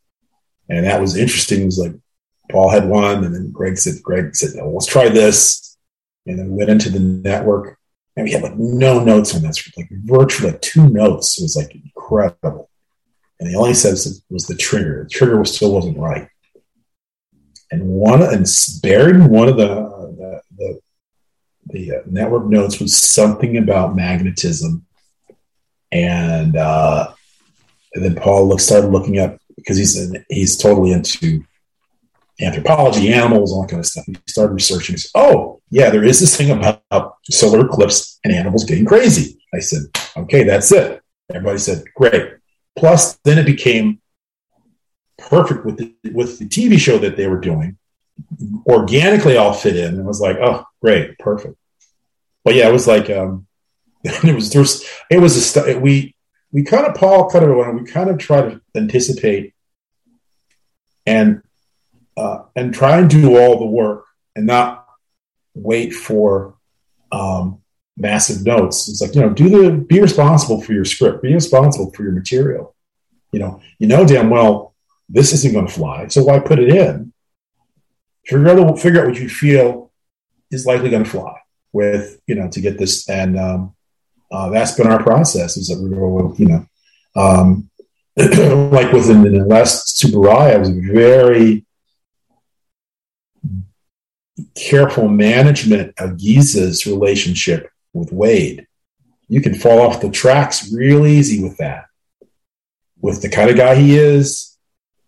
[0.68, 1.62] and that was interesting.
[1.62, 1.92] It was like
[2.50, 5.76] Paul had one, and then Greg said, "Greg said, well, let's try this,"
[6.26, 7.78] and then we went into the network,
[8.16, 11.38] and we had like no notes on that script, like virtually like two notes.
[11.38, 12.70] It was like incredible,
[13.40, 15.04] and the only sense was the trigger.
[15.04, 16.28] The trigger was, still wasn't right,
[17.70, 18.46] and one and
[18.82, 19.93] buried one of the,
[21.74, 24.86] the uh, network notes was something about magnetism,
[25.90, 27.12] and uh,
[27.92, 31.44] and then Paul look, started looking up because he's in, he's totally into
[32.40, 34.04] anthropology, animals, all that kind of stuff.
[34.06, 34.94] He started researching.
[34.94, 39.40] He said, "Oh, yeah, there is this thing about solar eclipse and animals getting crazy."
[39.52, 39.82] I said,
[40.16, 42.34] "Okay, that's it." Everybody said, "Great."
[42.76, 44.00] Plus, then it became
[45.18, 47.78] perfect with the, with the TV show that they were doing.
[48.66, 51.56] Organically, all fit in, it was like, "Oh, great, perfect."
[52.44, 53.46] But yeah, it was like um,
[54.04, 56.14] it was there was it was a st- we
[56.52, 59.54] we kind of Paul kind of we kind of try to anticipate
[61.06, 61.42] and
[62.16, 64.04] uh, and try and do all the work
[64.36, 64.86] and not
[65.54, 66.56] wait for
[67.10, 67.60] um,
[67.96, 68.88] massive notes.
[68.88, 72.12] It's like you know, do the be responsible for your script, be responsible for your
[72.12, 72.74] material.
[73.32, 74.74] You know, you know damn well
[75.08, 77.12] this isn't going to fly, so why put it in?
[78.26, 79.92] Figure out figure out what you feel
[80.50, 81.34] is likely going to fly
[81.74, 83.74] with you know to get this and um,
[84.34, 86.66] uh, that's been our process is that we were, you know,
[87.14, 87.70] um,
[88.16, 91.64] like within the last Tsuburaya was very
[94.56, 98.66] careful management of Giza's relationship with Wade.
[99.28, 101.84] You can fall off the tracks real easy with that.
[103.00, 104.56] With the kind of guy he is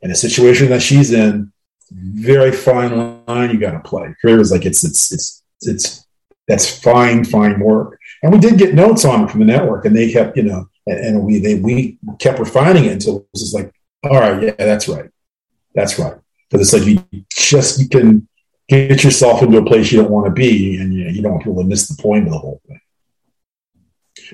[0.02, 1.52] and the situation that she's in,
[1.90, 4.14] very fine line you got to play.
[4.22, 6.05] It was like it's it's it's it's
[6.48, 7.98] that's fine, fine work.
[8.23, 10.68] And we did get notes on it from the network, and they kept, you know,
[10.86, 13.73] and, and we they we kept refining it until it was just like,
[14.05, 15.10] all right, yeah, that's right,
[15.74, 16.16] that's right.
[16.48, 18.28] Because it's like you just you can
[18.68, 21.32] get yourself into a place you don't want to be, and you, know, you don't
[21.32, 22.81] want people to miss the point of the whole thing.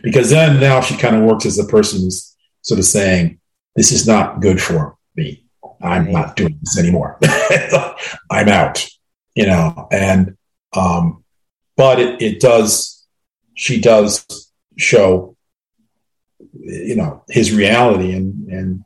[0.03, 3.41] Because then now she kind of works as the person who's sort of saying,
[3.75, 5.45] "This is not good for me.
[5.81, 7.19] I'm not doing this anymore.
[8.31, 8.87] I'm out."
[9.35, 10.37] You know, and
[10.77, 11.22] um,
[11.83, 13.05] but it, it does
[13.55, 14.25] she does
[14.79, 15.37] show
[16.55, 18.85] you know his reality and and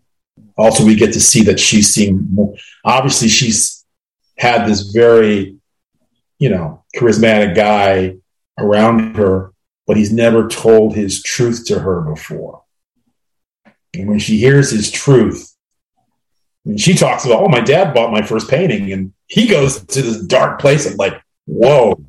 [0.57, 2.55] also we get to see that she's seeing more.
[2.87, 3.85] Obviously she's
[4.39, 5.59] had this very
[6.39, 8.17] you know charismatic guy
[8.59, 9.53] around her
[9.87, 12.63] but he's never told his truth to her before.
[13.95, 15.55] And when she hears his truth
[16.67, 20.03] mean, she talks about oh my dad bought my first painting and he goes to
[20.03, 22.06] this dark place and like whoa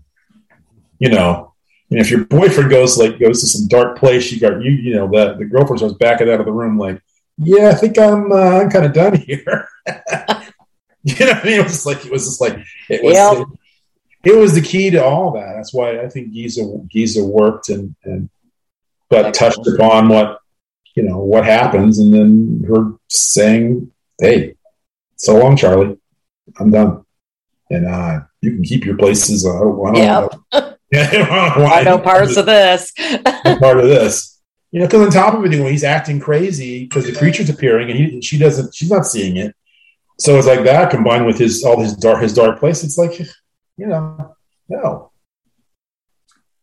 [0.99, 1.53] you know,
[1.89, 4.95] know, if your boyfriend goes like goes to some dark place, you got you, you
[4.95, 7.01] know, the the girlfriend starts backing out of the room like,
[7.37, 9.67] yeah, I think I'm uh, I'm kind of done here.
[11.03, 12.57] you know, what I mean, it was like it was just like
[12.89, 13.13] it was.
[13.13, 13.37] Yep.
[13.37, 13.47] It,
[14.23, 15.53] it was the key to all that.
[15.55, 18.29] That's why I think Giza Giza worked and and
[19.09, 20.41] but touched upon what
[20.95, 24.55] you know what happens, and then her saying, "Hey,
[25.15, 25.97] so long, Charlie,
[26.59, 27.05] I'm done,"
[27.69, 29.45] and uh, you can keep your places.
[29.45, 30.31] Uh, I don't Yep.
[30.53, 30.66] know.
[30.91, 31.09] Yeah,
[31.71, 32.93] I know parts of this.
[33.59, 34.39] part of this.
[34.71, 37.89] You know, because on top of it, when he's acting crazy because the creature's appearing
[37.89, 39.55] and he, she doesn't, she's not seeing it.
[40.19, 42.83] So it's like that combined with his all his dark his dark place.
[42.83, 44.35] It's like, you know,
[44.67, 45.11] no,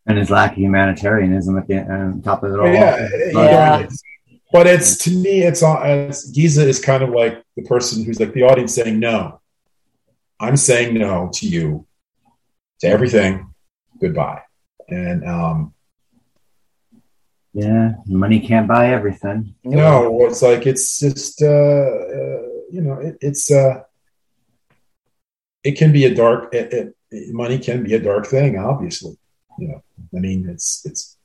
[0.05, 2.67] and his lack of humanitarianism at the uh, on top of it all.
[2.67, 3.79] yeah, you know, Yeah.
[3.79, 4.01] it's-
[4.51, 5.85] But it's to me, it's on.
[5.87, 9.41] It's, Giza is kind of like the person who's like the audience saying no.
[10.39, 11.87] I'm saying no to you,
[12.81, 13.53] to everything.
[13.99, 14.41] Goodbye.
[14.87, 15.73] And um,
[17.53, 19.55] Yeah, money can't buy everything.
[19.63, 23.83] No, it's like it's just uh, uh, you know, it, it's uh,
[25.63, 26.53] it can be a dark.
[26.53, 29.17] It, it, money can be a dark thing, obviously.
[29.57, 31.17] You know, I mean, it's it's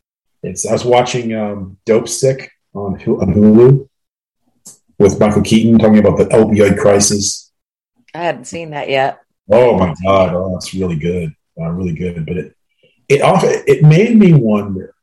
[0.45, 0.65] it's.
[0.65, 3.89] I was watching um, Dopesick on on Hulu
[5.01, 7.51] with Michael Keaton talking about the opioid crisis.
[8.15, 9.19] I hadn't seen that yet.
[9.51, 10.33] Oh my god!
[10.33, 12.25] Oh, it's really good, uh, really good.
[12.25, 12.57] But it
[13.11, 14.95] it often it made me wonder.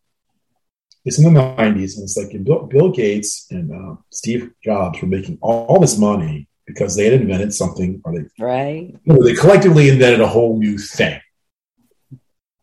[1.03, 5.07] It's in the '90s, and it's like Bill, Bill Gates and uh, Steve Jobs were
[5.07, 9.35] making all this money because they had invented something, or they right, you know, they
[9.35, 11.19] collectively invented a whole new thing.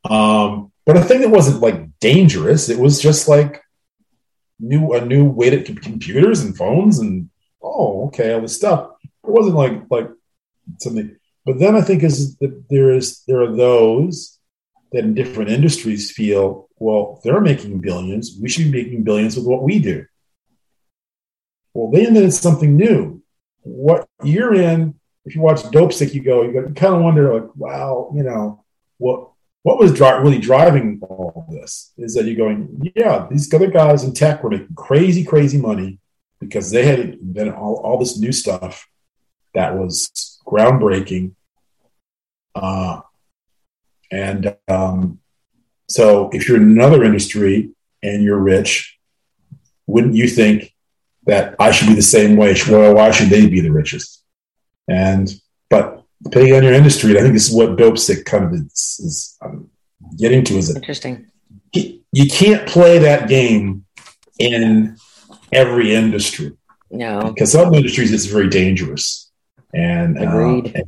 [0.08, 2.68] Um, but a thing that wasn't like dangerous.
[2.70, 3.62] It was just like
[4.58, 7.28] new a new way to computers and phones and
[7.62, 8.92] oh okay all this stuff.
[9.02, 10.08] It wasn't like like
[10.78, 11.16] something.
[11.44, 14.34] But then I think is that there is there are those
[14.94, 18.38] that in different industries feel well they're making billions.
[18.40, 20.06] We should be making billions with what we do.
[21.74, 23.22] Well, they invented something new.
[23.62, 24.94] What you're in,
[25.24, 28.22] if you watch Dopesick, you go, you, go, you kind of wonder, like, wow, you
[28.22, 28.64] know,
[28.98, 29.30] what
[29.64, 34.04] what was dri- really driving all this is that you're going, yeah, these other guys
[34.04, 35.98] in tech were making crazy, crazy money
[36.38, 38.86] because they had invented all, all this new stuff
[39.54, 41.32] that was groundbreaking.
[42.54, 43.00] Uh,
[44.10, 45.20] and um,
[45.89, 47.70] so if you're in another industry
[48.02, 48.98] and you're rich,
[49.86, 50.74] wouldn't you think
[51.26, 52.55] that I should be the same way?
[52.68, 54.22] Well, why should they be the richest?
[54.89, 55.31] And,
[55.70, 59.36] but depending on your industry, I think this is what Dopesick kind of is, is
[59.43, 59.70] um,
[60.18, 60.56] getting to.
[60.56, 61.31] Is it interesting?
[61.72, 63.85] You can't play that game
[64.39, 64.97] in
[65.52, 66.52] every industry.
[66.90, 69.32] No, because some industries it's very dangerous.
[69.72, 70.76] And uh, agreed.
[70.76, 70.82] Uh,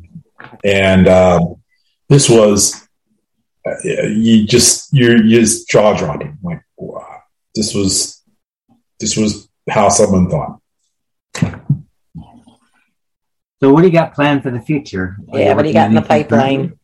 [0.63, 1.57] and, and um,
[2.09, 2.86] this was
[3.85, 6.39] you just you're, you're just jaw dropping.
[6.43, 7.23] Like wow,
[7.55, 8.23] this was
[9.01, 10.61] this was how someone thought.
[13.63, 15.17] So, what do you got planned for the future?
[15.33, 16.79] Yeah, what do you got in the pipeline?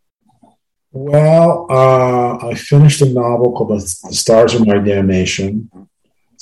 [0.90, 5.70] Well, uh, I finished a novel called "The Stars Are My Damnation."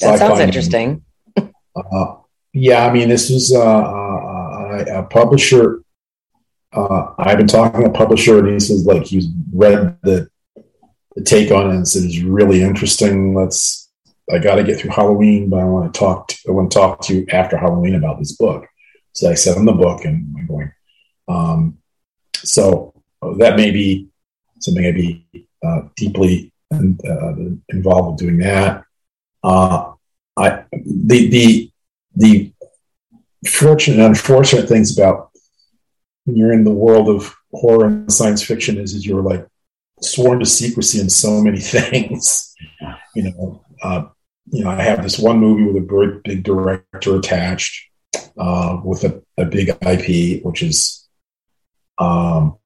[0.01, 1.05] That sounds interesting.
[1.37, 2.17] Uh,
[2.53, 5.83] yeah, I mean, this is uh, uh a, a publisher.
[6.73, 10.30] Uh, I've been talking to a publisher, and he says like he's read the
[11.21, 13.35] the take on it said it's really interesting.
[13.35, 13.89] Let's.
[14.33, 16.33] I got to get through Halloween, but I want to talk.
[16.49, 18.67] I want to talk to you after Halloween about this book.
[19.13, 20.73] So I sent him the book and I'm going,
[21.27, 21.79] um,
[22.37, 22.95] so
[23.39, 24.09] that may be
[24.61, 25.27] something I'd be
[25.67, 27.33] uh, deeply uh,
[27.71, 28.85] involved with doing that.
[29.43, 29.93] Uh,
[30.37, 31.73] I, the, the,
[32.15, 32.53] the
[33.49, 35.31] fortunate and unfortunate things about
[36.25, 39.45] when you're in the world of horror and science fiction is, is you're like
[40.03, 42.55] sworn to secrecy in so many things.
[43.15, 44.05] You know, uh,
[44.51, 47.91] you know, I have this one movie with a very big director attached
[48.39, 51.09] uh, with a, a, big IP, which is
[51.99, 52.57] um,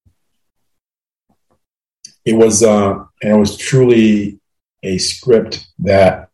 [2.24, 4.40] it was uh, and it was truly
[4.82, 6.30] a script that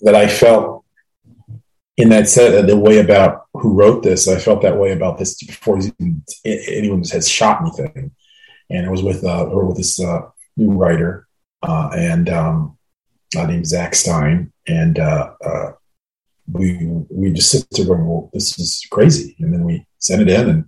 [0.00, 0.84] that I felt
[1.96, 4.28] in that set the way about who wrote this.
[4.28, 8.10] I felt that way about this before even, anyone has shot anything,
[8.70, 10.22] and it was with uh, or with this uh,
[10.56, 11.26] new writer
[11.62, 12.78] uh, and um,
[13.34, 15.72] named Zach Stein, and uh, uh,
[16.50, 16.78] we
[17.10, 19.36] we just sit there going, well, this is crazy.
[19.40, 20.64] And then we sent it in, and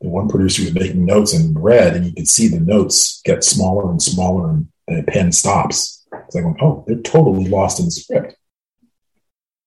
[0.00, 3.44] the one producer was making notes and read, and you could see the notes get
[3.44, 6.06] smaller and smaller, and the pen stops.
[6.26, 8.36] It's like, oh, they're totally lost in the script.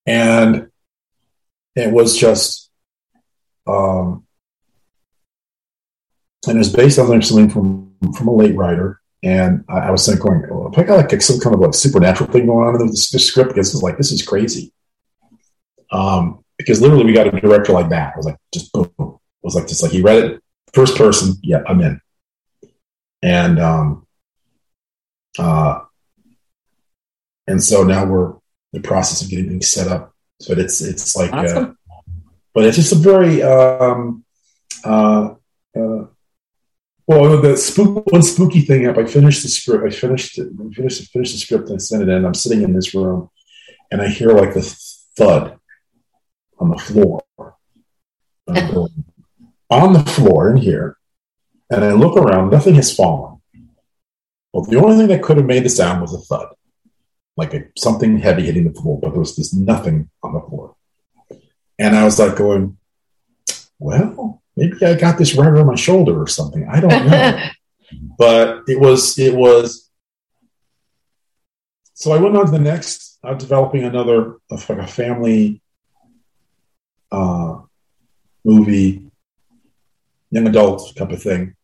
[0.06, 0.68] And
[1.74, 2.70] it was just,
[3.66, 4.26] um,
[6.46, 9.00] and it was based on something from from a late writer.
[9.22, 11.74] And I, I was saying, going, well, if I got like some kind of like
[11.74, 14.72] supernatural thing going on in the script, this is like this is crazy.
[15.90, 18.12] Um, because literally we got a director like that.
[18.12, 18.90] It was like just boom.
[18.98, 20.44] It was like just like he read it
[20.74, 21.36] first person.
[21.42, 22.00] Yeah, I'm in.
[23.22, 24.06] And um,
[25.38, 25.80] uh,
[27.46, 28.38] and so now we're in
[28.74, 30.13] the process of getting things set up.
[30.48, 31.64] But it's it's like, awesome.
[31.64, 31.94] uh,
[32.52, 34.24] but it's just a very um,
[34.84, 35.34] uh,
[35.76, 36.04] uh,
[37.06, 38.96] well, the spook one spooky thing up.
[38.96, 39.84] I finished the script.
[39.84, 40.48] I finished it.
[40.48, 42.24] I finished finished the script and I sent it in.
[42.24, 43.30] I'm sitting in this room,
[43.90, 44.62] and I hear like the
[45.16, 45.58] thud
[46.58, 47.22] on the floor.
[49.70, 50.96] on the floor in here,
[51.70, 53.40] and I look around, nothing has fallen.
[54.52, 56.54] Well, the only thing that could have made the sound was a thud,
[57.36, 60.76] like a, something heavy hitting the floor, but there was just nothing on the floor.
[61.78, 62.76] And I was like going,
[63.78, 66.66] well, maybe I got this right on my shoulder or something.
[66.68, 67.38] I don't know.
[68.18, 69.90] but it was, it was.
[71.94, 75.62] So I went on to the next, I'm developing another, like a family
[77.10, 77.60] uh,
[78.44, 79.10] movie,
[80.30, 81.54] young adult type of thing,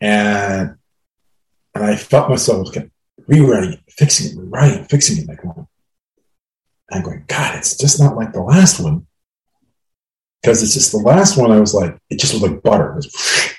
[0.00, 0.76] and
[1.74, 2.68] and I felt myself
[3.26, 5.40] rewriting it, fixing it, rewriting, fixing it, like.
[6.90, 9.06] I'm going, God, it's just not like the last one.
[10.42, 12.94] Because it's just the last one, I was like, it just was like butter.
[12.94, 13.06] Was,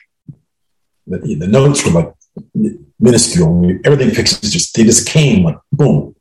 [1.07, 2.13] the, the notes were like
[2.99, 3.79] minuscule.
[3.83, 6.15] Everything fixes just, they just came like boom.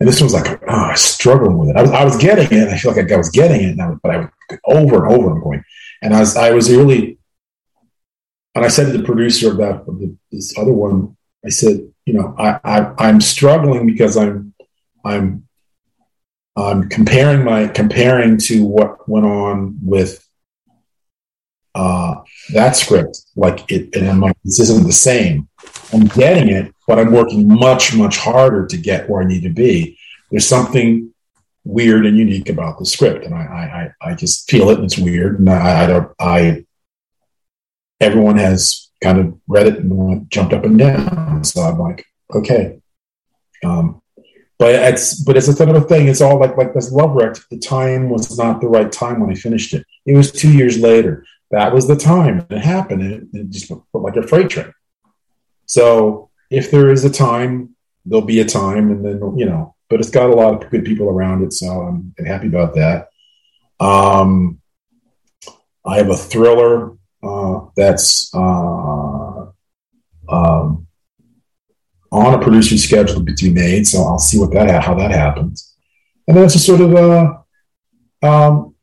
[0.00, 1.76] And this one was like, ah, oh, struggling with it.
[1.76, 2.68] I was, I was getting it.
[2.68, 4.28] I feel like I was getting it, I, but I was
[4.64, 5.30] over and over.
[5.30, 5.64] I'm going,
[6.02, 7.18] and I was, I was really,
[8.54, 11.92] and I said to the producer of that, of the, this other one, I said,
[12.08, 14.54] you know, I, I, I'm struggling because I'm,
[15.04, 15.46] I'm,
[16.56, 20.26] I'm comparing my comparing to what went on with
[21.74, 22.22] uh,
[22.54, 23.26] that script.
[23.36, 25.48] Like it, and I'm like, this isn't the same.
[25.92, 29.50] I'm getting it, but I'm working much, much harder to get where I need to
[29.50, 29.98] be.
[30.30, 31.12] There's something
[31.64, 34.98] weird and unique about the script, and I, I, I just feel it, and it's
[34.98, 35.40] weird.
[35.40, 36.64] And I, I don't, I,
[38.00, 41.44] everyone has kind of read it and jumped up and down.
[41.44, 42.04] So I'm like,
[42.34, 42.80] okay.
[43.64, 44.02] Um,
[44.58, 46.08] but it's but it's a sort of a thing.
[46.08, 47.36] It's all like like this love wreck.
[47.50, 49.86] The time was not the right time when I finished it.
[50.04, 51.24] It was two years later.
[51.50, 52.44] That was the time.
[52.50, 53.02] It happened.
[53.02, 54.72] It, it just went like a freight train.
[55.66, 59.76] So if there is a time, there'll be a time, and then you know.
[59.88, 63.08] But it's got a lot of good people around it, so I'm happy about that.
[63.80, 64.60] Um,
[65.86, 66.92] I have a thriller
[67.22, 68.38] uh, that's uh,
[70.28, 70.86] um,
[72.10, 75.74] on a producer's schedule to be made, so I'll see what that how that happens.
[76.26, 77.34] And then it's just sort of uh,
[78.22, 78.74] um,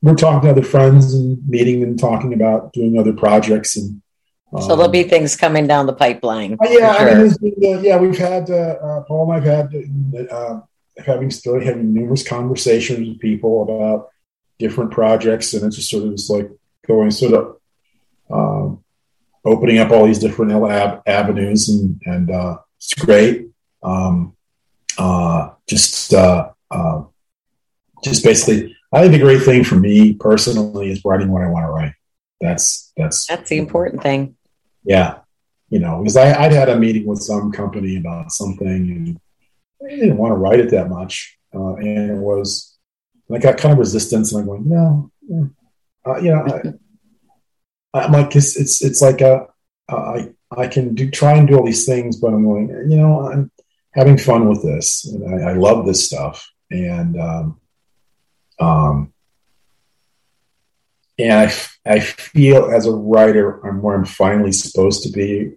[0.00, 4.02] we're talking to other friends and meeting and talking about doing other projects and
[4.60, 6.58] so there'll be things coming down the pipeline.
[6.60, 7.10] Uh, yeah, sure.
[7.10, 10.60] I mean, been, uh, yeah, we've had uh, uh, Paul and I've had uh,
[11.02, 14.10] having still having numerous conversations with people about
[14.58, 16.50] different projects, and it's just sort of just like
[16.86, 17.56] going sort of
[18.30, 18.81] um,
[19.44, 23.48] opening up all these different ab- avenues, and and uh, it's great.
[23.82, 24.34] Um,
[25.68, 26.10] just
[28.04, 31.64] just basically, I think the great thing for me personally is writing what I want
[31.64, 31.94] to write.
[32.40, 34.36] That's that's that's the important thing
[34.84, 35.18] yeah,
[35.70, 39.20] you know, because I, would had a meeting with some company about something and
[39.84, 41.38] I didn't want to write it that much.
[41.54, 42.76] Uh, and it was,
[43.32, 45.10] I got kind of resistance and I'm going, no,
[46.06, 46.78] uh, you know,
[47.94, 49.46] I, am like, it's, it's, it's like, a,
[49.88, 53.28] I, I can do, try and do all these things, but I'm going, you know,
[53.28, 53.50] I'm
[53.92, 55.04] having fun with this.
[55.04, 56.50] And I, I love this stuff.
[56.70, 57.60] And, um,
[58.58, 59.12] um,
[61.18, 61.52] and I,
[61.86, 65.56] I feel as a writer, I'm where I'm finally supposed to be.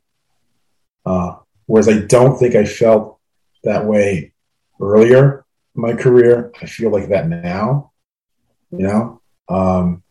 [1.05, 3.19] Uh, whereas I don't think I felt
[3.63, 4.33] that way
[4.81, 5.45] earlier
[5.75, 6.51] in my career.
[6.61, 7.91] I feel like that now,
[8.71, 9.21] you know.
[9.47, 10.03] Um,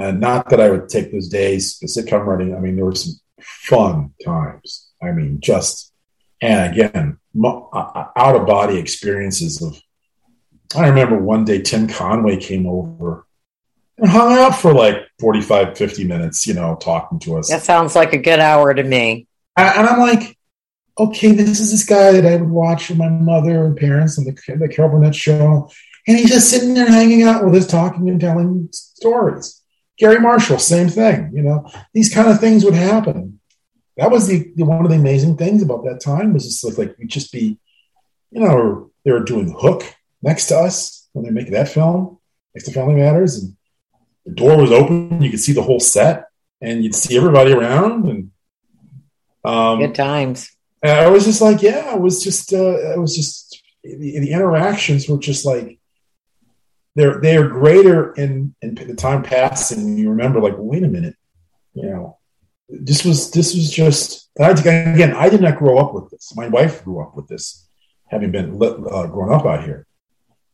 [0.00, 2.54] and not that I would take those days the sitcom writing.
[2.54, 4.88] I mean, there were some fun times.
[5.02, 5.92] I mean, just
[6.40, 9.80] and again, uh, uh, out of body experiences of.
[10.76, 13.26] I remember one day Tim Conway came over
[13.98, 17.50] and hung out for like 45, 50 minutes, you know, talking to us.
[17.50, 19.26] That sounds like a good hour to me.
[19.56, 20.38] And I'm like,
[20.96, 24.24] okay, this is this guy that I would watch with my mother and parents on
[24.24, 25.68] the, the Carol Burnett show.
[26.06, 29.59] And he's just sitting there hanging out with us, talking and telling stories.
[30.00, 31.30] Garry Marshall, same thing.
[31.34, 33.38] You know, these kind of things would happen.
[33.98, 36.96] That was the, the one of the amazing things about that time was just like,
[36.98, 37.58] we'd just be,
[38.30, 39.82] you know, they were doing Hook
[40.22, 42.18] next to us when they make that film,
[42.54, 43.56] next to Family Matters, and
[44.24, 45.20] the door was open.
[45.20, 46.28] You could see the whole set,
[46.60, 48.08] and you'd see everybody around.
[48.08, 48.30] And
[49.44, 50.50] um, good times.
[50.82, 54.32] And I was just like, yeah, it was just, uh, it was just the, the
[54.32, 55.79] interactions were just like
[56.94, 59.96] they're they are greater in in the time passing.
[59.96, 61.16] You remember, like, wait a minute,
[61.74, 62.18] you know,
[62.68, 65.14] this was this was just I, again.
[65.14, 66.34] I did not grow up with this.
[66.36, 67.68] My wife grew up with this,
[68.08, 69.86] having been uh, grown up out here.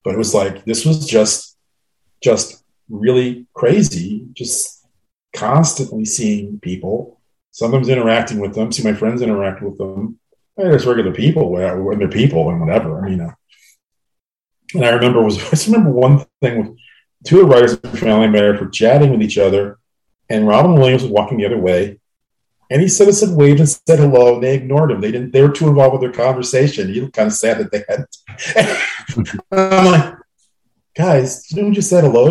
[0.05, 1.57] But it was like this was just
[2.23, 4.87] just really crazy, just
[5.35, 10.19] constantly seeing people, sometimes interacting with them, see my friends interact with them.
[10.59, 13.05] I just regular people when they're people and whatever.
[13.05, 13.33] I mean, uh,
[14.77, 15.39] and I remember was
[15.69, 16.77] I remember one thing with
[17.25, 19.79] two of the writers of Family Matters were chatting with each other,
[20.29, 21.99] and Robin Williams was walking the other way,
[22.71, 24.35] and he said, said waved and said hello.
[24.35, 25.01] And they ignored him.
[25.01, 25.33] They didn't.
[25.33, 26.93] They were too involved with their conversation.
[26.93, 28.17] He looked kind of sad that they hadn't.
[29.53, 30.15] I'm like,
[30.97, 32.29] guys, you know, just said hello?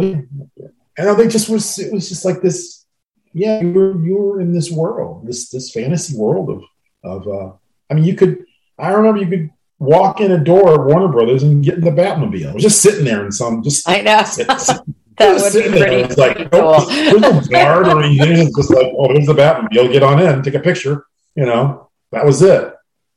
[0.97, 2.85] And think just was it was just like this.
[3.34, 6.63] Yeah, you were you were in this world, this this fantasy world of
[7.03, 7.27] of.
[7.27, 7.53] uh
[7.89, 8.45] I mean, you could.
[8.77, 9.49] I remember you could
[9.80, 12.49] walk in a door at Warner Brothers and get in the Batmobile.
[12.49, 13.88] I was just sitting there in some just.
[13.88, 14.23] I know.
[15.18, 16.85] That Just would sitting be there, pretty, It's like, pretty nope, cool.
[16.88, 18.47] there's no guard or anything.
[18.47, 19.68] It's just like, oh, there's the Batmobile.
[19.72, 21.06] You'll get on in, take a picture.
[21.35, 22.73] You know, that was it.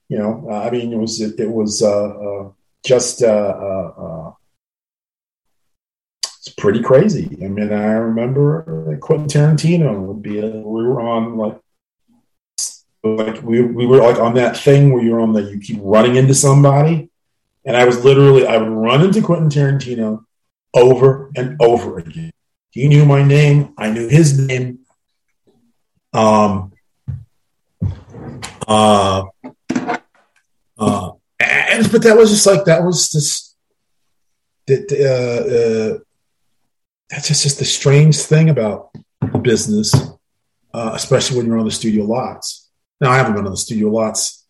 [0.08, 2.50] You know, uh, I mean, it was it, it was uh, uh,
[2.84, 4.32] just uh, uh, uh,
[6.22, 7.36] it's pretty crazy.
[7.44, 11.58] I mean, I remember Quentin Tarantino would be we were on like
[13.04, 16.16] like we we were like on that thing where you're on the you keep running
[16.16, 17.10] into somebody,
[17.64, 20.24] and I was literally I would run into Quentin Tarantino
[20.74, 22.32] over and over again.
[22.70, 23.74] He knew my name.
[23.78, 24.80] I knew his name.
[26.12, 26.72] Um.
[28.66, 29.24] Uh.
[30.78, 31.12] Uh.
[31.40, 33.56] And but that was just like that was just
[34.66, 34.90] that.
[34.92, 36.04] Uh, uh,
[37.08, 38.90] that's just, just the strange thing about
[39.40, 39.94] business,
[40.74, 42.57] uh, especially when you're on the studio lots.
[43.00, 44.46] Now I haven't been on the studio lots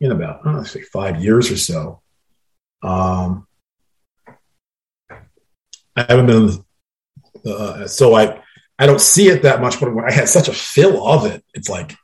[0.00, 2.02] in about I don't know, say five years or so.
[2.82, 3.46] Um,
[5.96, 6.64] I haven't been,
[7.46, 8.42] uh, so I
[8.78, 9.78] I don't see it that much.
[9.80, 11.94] But I had such a fill of it, it's like,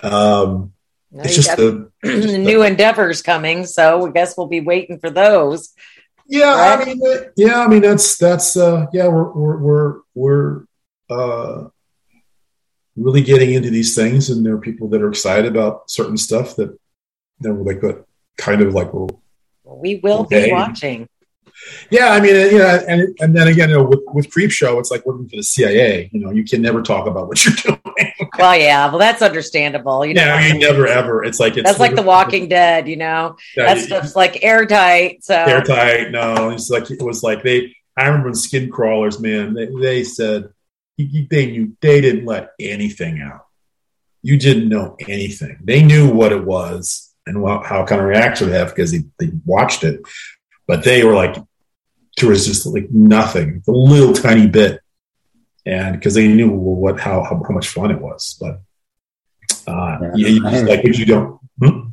[0.00, 0.72] um,
[1.10, 5.10] No, it's just the the new endeavors coming, so I guess we'll be waiting for
[5.10, 5.74] those.
[6.26, 6.78] yeah.
[6.80, 7.00] I mean,
[7.36, 7.60] yeah.
[7.60, 9.08] I mean, that's that's uh, yeah.
[9.08, 10.64] We're we're we're we're
[11.10, 11.68] uh,
[13.02, 16.56] really getting into these things, and there are people that are excited about certain stuff
[16.56, 16.76] that
[17.40, 18.06] they're like, but
[18.38, 19.10] kind of like, well,
[19.64, 20.46] We will Okay.
[20.46, 21.08] be watching.
[21.90, 25.04] Yeah, I mean, know, and and then again, you know, with with Creepshow, it's like
[25.06, 26.08] working for the CIA.
[26.12, 28.12] You know, you can never talk about what you're doing.
[28.38, 30.04] Well, yeah, well, that's understandable.
[30.04, 31.22] You know, Yeah, you never ever.
[31.24, 32.88] It's like it's that's like The Walking Dead.
[32.88, 35.22] You know, Yeah, that stuff's like airtight.
[35.24, 36.10] So airtight.
[36.10, 37.74] No, it's like it was like they.
[37.96, 39.54] I remember in Skincrawlers, man.
[39.54, 40.48] They, they said
[41.10, 43.46] you- they knew they didn't let anything out.
[44.22, 45.58] You didn't know anything.
[45.64, 49.02] They knew what it was and what, how kind of reaction they have because they,
[49.18, 50.00] they watched it,
[50.66, 51.36] but they were like,
[52.18, 54.80] there was just like nothing, a little tiny bit,
[55.64, 58.36] and because they knew what how, how much fun it was.
[58.40, 58.60] But
[59.66, 60.26] uh, Yeah.
[60.28, 61.40] you just like if you don't.
[61.62, 61.88] Hmm?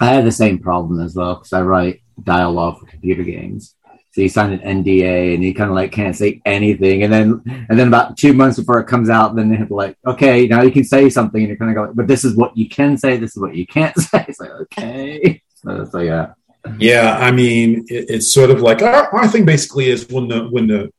[0.00, 3.74] I had the same problem as well because I write dialogue for computer games.
[4.12, 7.42] So you sign an NDA and you kind of like can't say anything, and then
[7.46, 10.60] and then about two months before it comes out, then they have like, okay, now
[10.60, 12.98] you can say something, and you're kind of go, but this is what you can
[12.98, 14.26] say, this is what you can't say.
[14.28, 16.34] It's like okay, so, so yeah,
[16.78, 19.44] Yeah, I mean, it, it's sort of like our, our thing.
[19.46, 20.92] Basically, is when the when the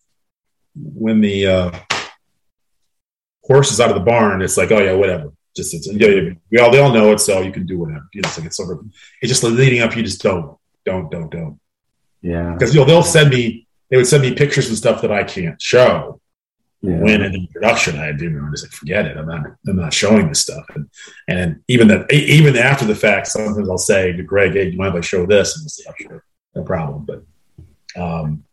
[0.75, 1.71] when the uh,
[3.43, 5.31] horse is out of the barn, it's like, oh yeah, whatever.
[5.55, 8.07] Just it's, yeah, yeah, we all they all know it, so you can do whatever.
[8.13, 8.85] You know, it's like it's sort of
[9.21, 9.95] it's just leading up.
[9.95, 11.59] You just don't, don't, don't, don't.
[12.23, 15.11] Yeah, Because you know they'll send me they would send me pictures and stuff that
[15.11, 16.19] I can't show.
[16.81, 16.97] yeah.
[16.97, 18.27] When in the production, I do.
[18.27, 19.17] I'm just like, forget it.
[19.17, 19.41] I'm not.
[19.67, 20.65] I'm not showing this stuff.
[20.73, 20.89] And
[21.27, 24.77] and even that, even after the fact, sometimes I'll say to Greg, "Hey, do you
[24.79, 26.23] mind if I show this?" And he'll say, sure,
[26.55, 28.43] no problem." But um,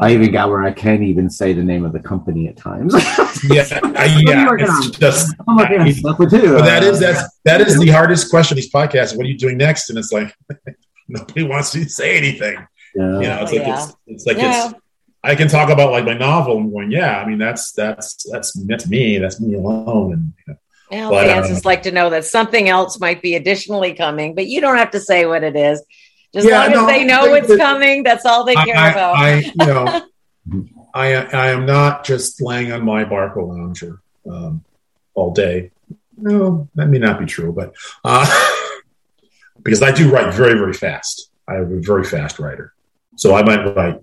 [0.00, 2.92] I even got where I can't even say the name of the company at times.
[3.44, 3.66] yeah,
[3.96, 5.34] I, yeah, it's just.
[5.48, 6.54] I'm like, yeah, stuff with too.
[6.54, 8.56] But that Uh, that's that is the hardest question.
[8.56, 9.16] These podcasts.
[9.16, 9.90] What are you doing next?
[9.90, 10.34] And it's like
[11.08, 12.56] nobody wants to say anything.
[12.94, 13.02] Yeah.
[13.20, 13.84] You know, it's like Yeah.
[13.84, 14.70] it's, it's like Yeah.
[14.70, 14.78] it's.
[15.24, 17.20] I can talk about like my novel and going, yeah.
[17.20, 19.18] I mean, that's that's that's that's me.
[19.18, 20.12] That's me alone.
[20.14, 20.58] And you know,
[20.90, 24.34] Well, But, fans uh, just like to know that something else might be additionally coming,
[24.34, 25.82] but you don't have to say what it is.
[26.34, 28.64] Just Yeah, long no, as they know think it's that- coming, that's all they I,
[28.64, 29.16] care I, about.
[29.16, 30.02] I, you know,
[30.92, 33.98] I, I am not just laying on my Barcalounger
[34.28, 34.64] um,
[35.14, 35.70] all day.
[36.16, 37.74] No, that may not be true, but
[38.04, 38.26] uh,
[39.62, 41.30] because I do write very, very fast.
[41.48, 42.72] I am a very fast writer,
[43.16, 44.00] so I might write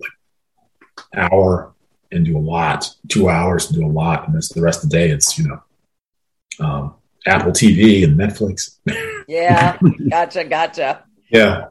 [1.14, 1.74] hour
[2.12, 4.90] and do a lot, two hours and do a lot, and that's the rest of
[4.90, 5.10] the day.
[5.10, 5.62] It's you know,
[6.60, 6.94] um,
[7.26, 8.78] Apple TV and Netflix.
[9.28, 9.78] yeah,
[10.10, 11.04] gotcha, gotcha.
[11.30, 11.66] Yeah,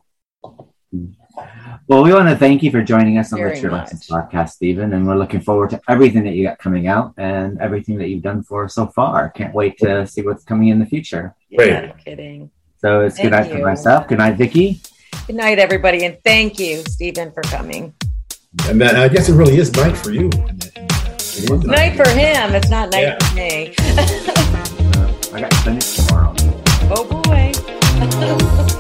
[1.88, 4.52] Well, we want to thank you for joining us on Very the True Lessons podcast,
[4.52, 8.10] Stephen, and we're looking forward to everything that you got coming out and everything that
[8.10, 9.30] you've done for us so far.
[9.30, 11.36] Can't wait to see what's coming in the future.
[11.54, 11.70] Great.
[11.70, 12.52] Yeah, no kidding.
[12.78, 14.08] So it's good Thank night for myself.
[14.08, 14.82] Good night, Vicky.
[15.28, 17.94] Good night, everybody, and thank you, Stephen, for coming.
[18.68, 20.30] and then I guess it really is night for you.
[21.66, 22.54] Night for him.
[22.56, 23.18] It's not night Yeah.
[23.20, 23.74] for me.
[23.78, 26.34] Uh, I got to finish tomorrow.
[26.92, 28.76] oh boy.